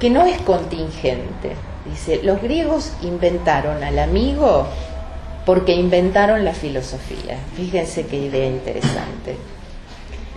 que 0.00 0.08
no 0.08 0.24
es 0.24 0.40
contingente. 0.40 1.54
Dice, 1.90 2.20
los 2.22 2.42
griegos 2.42 2.92
inventaron 3.02 3.82
al 3.82 3.98
amigo 3.98 4.66
porque 5.44 5.72
inventaron 5.72 6.44
la 6.44 6.52
filosofía. 6.52 7.38
Fíjense 7.54 8.06
qué 8.06 8.16
idea 8.16 8.46
interesante. 8.46 9.36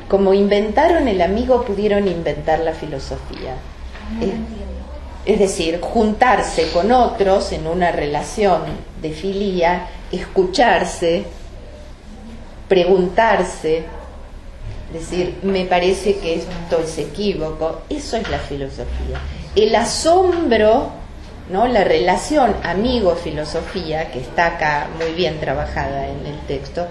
Como 0.08 0.34
inventaron 0.34 1.08
el 1.08 1.22
amigo, 1.22 1.64
pudieron 1.66 2.08
inventar 2.08 2.60
la 2.60 2.74
filosofía. 2.74 3.56
Es, 4.22 4.34
es 5.26 5.40
decir, 5.40 5.80
juntarse 5.82 6.70
con 6.72 6.92
otros 6.92 7.52
en 7.52 7.68
una 7.68 7.92
relación 7.92 8.62
de 9.02 9.12
filía, 9.12 9.88
escucharse, 10.12 11.26
preguntarse, 12.68 13.84
decir, 14.94 15.40
me 15.44 15.66
parece 15.66 16.18
que 16.18 16.36
esto 16.36 16.80
es 16.84 16.98
equívoco, 16.98 17.82
eso 17.90 18.18
es 18.18 18.30
la 18.30 18.40
filosofía. 18.40 19.20
El 19.56 19.76
asombro 19.76 20.99
¿no? 21.50 21.68
La 21.68 21.84
relación 21.84 22.56
amigo-filosofía, 22.64 24.12
que 24.12 24.20
está 24.20 24.48
acá 24.48 24.88
muy 24.98 25.14
bien 25.14 25.40
trabajada 25.40 26.08
en 26.08 26.26
el 26.26 26.40
texto, 26.48 26.88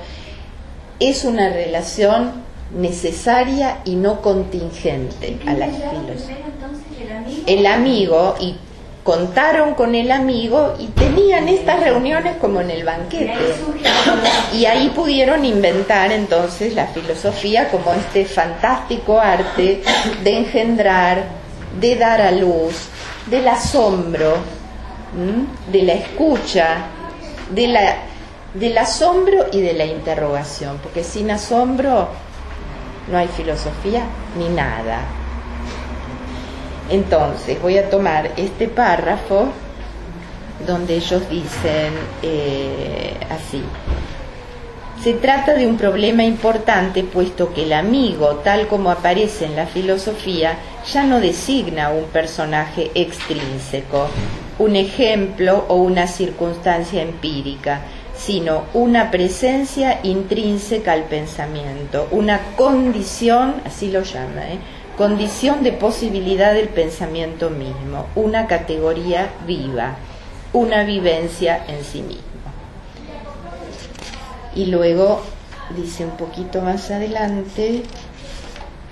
es 1.01 1.25
una 1.25 1.49
relación 1.51 2.33
necesaria 2.75 3.79
y 3.85 3.95
no 3.95 4.21
contingente 4.21 5.39
a 5.47 5.55
la 5.55 5.67
filosofía. 5.67 6.37
El 7.47 7.67
amigo, 7.67 8.35
y 8.41 8.57
contaron 9.09 9.73
con 9.73 9.95
el 9.95 10.11
amigo 10.11 10.75
y 10.79 10.89
tenían 10.89 11.49
estas 11.49 11.81
reuniones 11.81 12.37
como 12.37 12.61
en 12.61 12.71
el 12.71 12.85
banquete. 12.85 13.33
Y 14.53 14.67
ahí 14.67 14.91
pudieron 14.91 15.47
inventar 15.47 16.13
entonces 16.13 16.75
la 16.75 16.89
filosofía 16.89 17.71
como 17.71 17.95
este 17.95 18.27
fantástico 18.27 19.19
arte 19.19 19.83
de 20.23 20.37
engendrar, 20.37 21.25
de 21.81 21.97
dar 21.97 22.21
a 22.21 22.33
luz, 22.33 22.89
del 23.31 23.49
asombro, 23.49 24.35
de 25.71 25.83
la 25.83 25.93
escucha, 25.95 26.79
del 27.51 28.79
asombro 28.79 29.47
y 29.53 29.61
de 29.61 29.73
la 29.75 29.85
interrogación, 29.85 30.79
porque 30.83 31.05
sin 31.05 31.31
asombro 31.31 32.09
no 33.11 33.19
hay 33.19 33.29
filosofía 33.29 34.05
ni 34.37 34.49
nada. 34.49 35.01
Entonces 36.91 37.61
voy 37.61 37.79
a 37.79 37.91
tomar 37.91 38.33
este 38.37 38.69
párrafo 38.69 39.49
donde 40.67 40.97
ellos 40.97 41.29
dicen 41.29 41.93
eh, 42.23 43.15
así. 43.31 43.63
Se 45.03 45.13
trata 45.13 45.55
de 45.55 45.69
un 45.69 45.77
problema 45.77 46.25
importante 46.25 47.05
puesto 47.05 47.55
que 47.55 47.63
el 47.63 47.73
amigo, 47.73 48.41
tal 48.43 48.67
como 48.67 48.91
aparece 48.91 49.45
en 49.45 49.55
la 49.55 49.67
filosofía, 49.67 50.59
ya 50.93 51.05
no 51.05 51.21
designa 51.21 51.91
un 51.91 52.07
personaje 52.07 52.91
extrínseco, 52.97 54.09
un 54.59 54.75
ejemplo 54.75 55.65
o 55.69 55.77
una 55.77 56.09
circunstancia 56.09 57.01
empírica, 57.01 57.83
sino 58.17 58.65
una 58.75 59.13
presencia 59.13 60.01
intrínseca 60.03 60.95
al 60.95 61.05
pensamiento, 61.05 62.09
una 62.11 62.41
condición, 62.57 63.55
así 63.65 63.93
lo 63.93 64.03
llama, 64.03 64.49
¿eh? 64.49 64.59
condición 64.97 65.63
de 65.63 65.71
posibilidad 65.73 66.53
del 66.53 66.71
pensamiento 66.71 67.51
mismo, 67.51 68.07
una 68.17 68.49
categoría 68.49 69.31
viva, 69.47 69.95
una 70.53 70.83
vivencia 70.83 71.65
en 71.69 71.85
sí 71.85 72.03
mismo. 72.03 72.28
Y 74.59 74.67
luego 74.67 75.23
dice 75.77 76.05
un 76.05 76.17
poquito 76.17 76.61
más 76.61 76.91
adelante, 76.91 77.85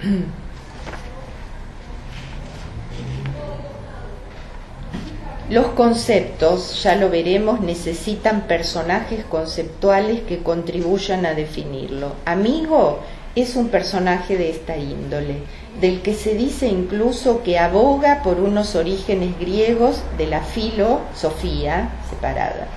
los 5.50 5.66
conceptos, 5.70 6.84
ya 6.84 6.94
lo 6.94 7.10
veremos, 7.10 7.62
necesitan 7.62 8.42
personajes 8.42 9.24
conceptuales 9.24 10.20
que 10.20 10.44
contribuyan 10.44 11.26
a 11.26 11.34
definirlo. 11.34 12.12
Amigo 12.26 13.00
es 13.34 13.56
un 13.56 13.66
personaje 13.66 14.38
de 14.38 14.50
esta 14.50 14.76
índole, 14.76 15.38
del 15.80 16.00
que 16.00 16.14
se 16.14 16.36
dice 16.36 16.68
incluso 16.68 17.42
que 17.42 17.58
aboga 17.58 18.22
por 18.22 18.38
unos 18.38 18.76
orígenes 18.76 19.36
griegos 19.40 20.00
de 20.16 20.28
la 20.28 20.42
filosofía 20.42 21.90
separada. 22.08 22.68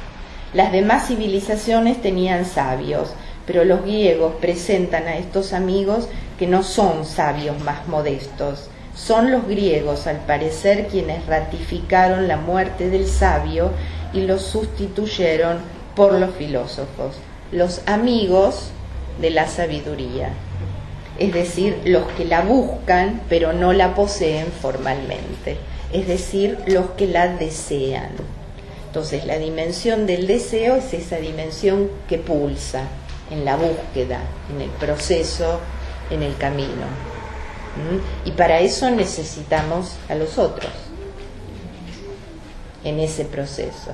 Las 0.54 0.72
demás 0.72 1.08
civilizaciones 1.08 2.02
tenían 2.02 2.46
sabios, 2.46 3.14
pero 3.46 3.66
los 3.66 3.84
griegos 3.84 4.34
presentan 4.42 5.08
a 5.08 5.18
estos 5.18 5.54
amigos 5.54 6.08
que 6.40 6.48
no 6.48 6.64
son 6.64 7.06
sabios 7.06 7.60
más 7.64 7.88
modestos. 7.88 8.70
Son 8.96 9.32
los 9.32 9.48
griegos, 9.48 10.08
al 10.08 10.18
parecer, 10.18 10.88
quienes 10.88 11.26
ratificaron 11.28 12.28
la 12.28 12.38
muerte 12.38 12.90
del 12.90 13.08
sabio 13.08 13.72
y 14.12 14.22
los 14.22 14.42
sustituyeron 14.42 15.60
por 15.96 16.14
los 16.14 16.34
filósofos, 16.36 17.16
los 17.52 17.82
amigos 17.86 18.72
de 19.22 19.30
la 19.30 19.48
sabiduría, 19.48 20.30
es 21.20 21.34
decir, 21.34 21.80
los 21.86 22.08
que 22.14 22.26
la 22.26 22.42
buscan 22.42 23.22
pero 23.30 23.54
no 23.54 23.74
la 23.74 23.94
poseen 23.94 24.48
formalmente, 24.48 25.58
es 25.92 26.08
decir, 26.08 26.58
los 26.66 26.92
que 26.92 27.08
la 27.08 27.28
desean. 27.28 28.39
Entonces 28.90 29.24
la 29.26 29.38
dimensión 29.38 30.08
del 30.08 30.26
deseo 30.26 30.76
es 30.76 30.96
esa 30.96 31.18
dimensión 31.18 31.92
que 32.08 32.18
pulsa 32.18 32.86
en 33.30 33.46
la 33.46 33.56
búsqueda, 33.56 34.20
en 34.52 34.62
el 34.62 34.70
proceso, 34.72 35.60
en 36.10 36.24
el 36.24 36.36
camino. 36.38 36.88
Y 38.26 38.32
para 38.32 38.62
eso 38.62 38.90
necesitamos 38.90 39.94
a 40.10 40.16
los 40.16 40.40
otros 40.40 40.72
en 42.84 43.00
ese 43.00 43.26
proceso. 43.26 43.92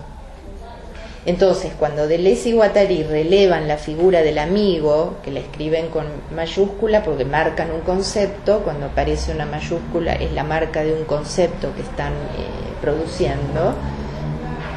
Entonces, 1.25 1.73
cuando 1.77 2.07
Deleuze 2.07 2.49
y 2.49 2.53
Guattari 2.53 3.03
relevan 3.03 3.67
la 3.67 3.77
figura 3.77 4.21
del 4.21 4.37
amigo, 4.37 5.15
que 5.25 5.31
la 5.31 5.41
escriben 5.41 5.89
con 5.89 6.05
mayúscula 6.33 7.03
porque 7.03 7.25
marcan 7.25 7.71
un 7.71 7.81
concepto, 7.81 8.59
cuando 8.59 8.85
aparece 8.85 9.33
una 9.33 9.45
mayúscula 9.45 10.13
es 10.13 10.31
la 10.31 10.45
marca 10.45 10.83
de 10.83 10.93
un 10.93 11.03
concepto 11.03 11.75
que 11.75 11.81
están 11.81 12.13
eh, 12.13 12.75
produciendo, 12.79 13.75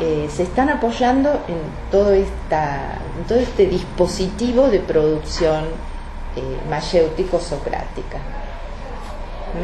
eh, 0.00 0.28
se 0.30 0.44
están 0.44 0.68
apoyando 0.68 1.30
en 1.48 1.58
todo, 1.90 2.12
esta, 2.12 2.98
este 3.28 3.66
dispositivo 3.66 4.68
de 4.68 4.80
producción 4.80 5.64
eh, 6.36 6.70
mayéutico-socrática. 6.70 8.18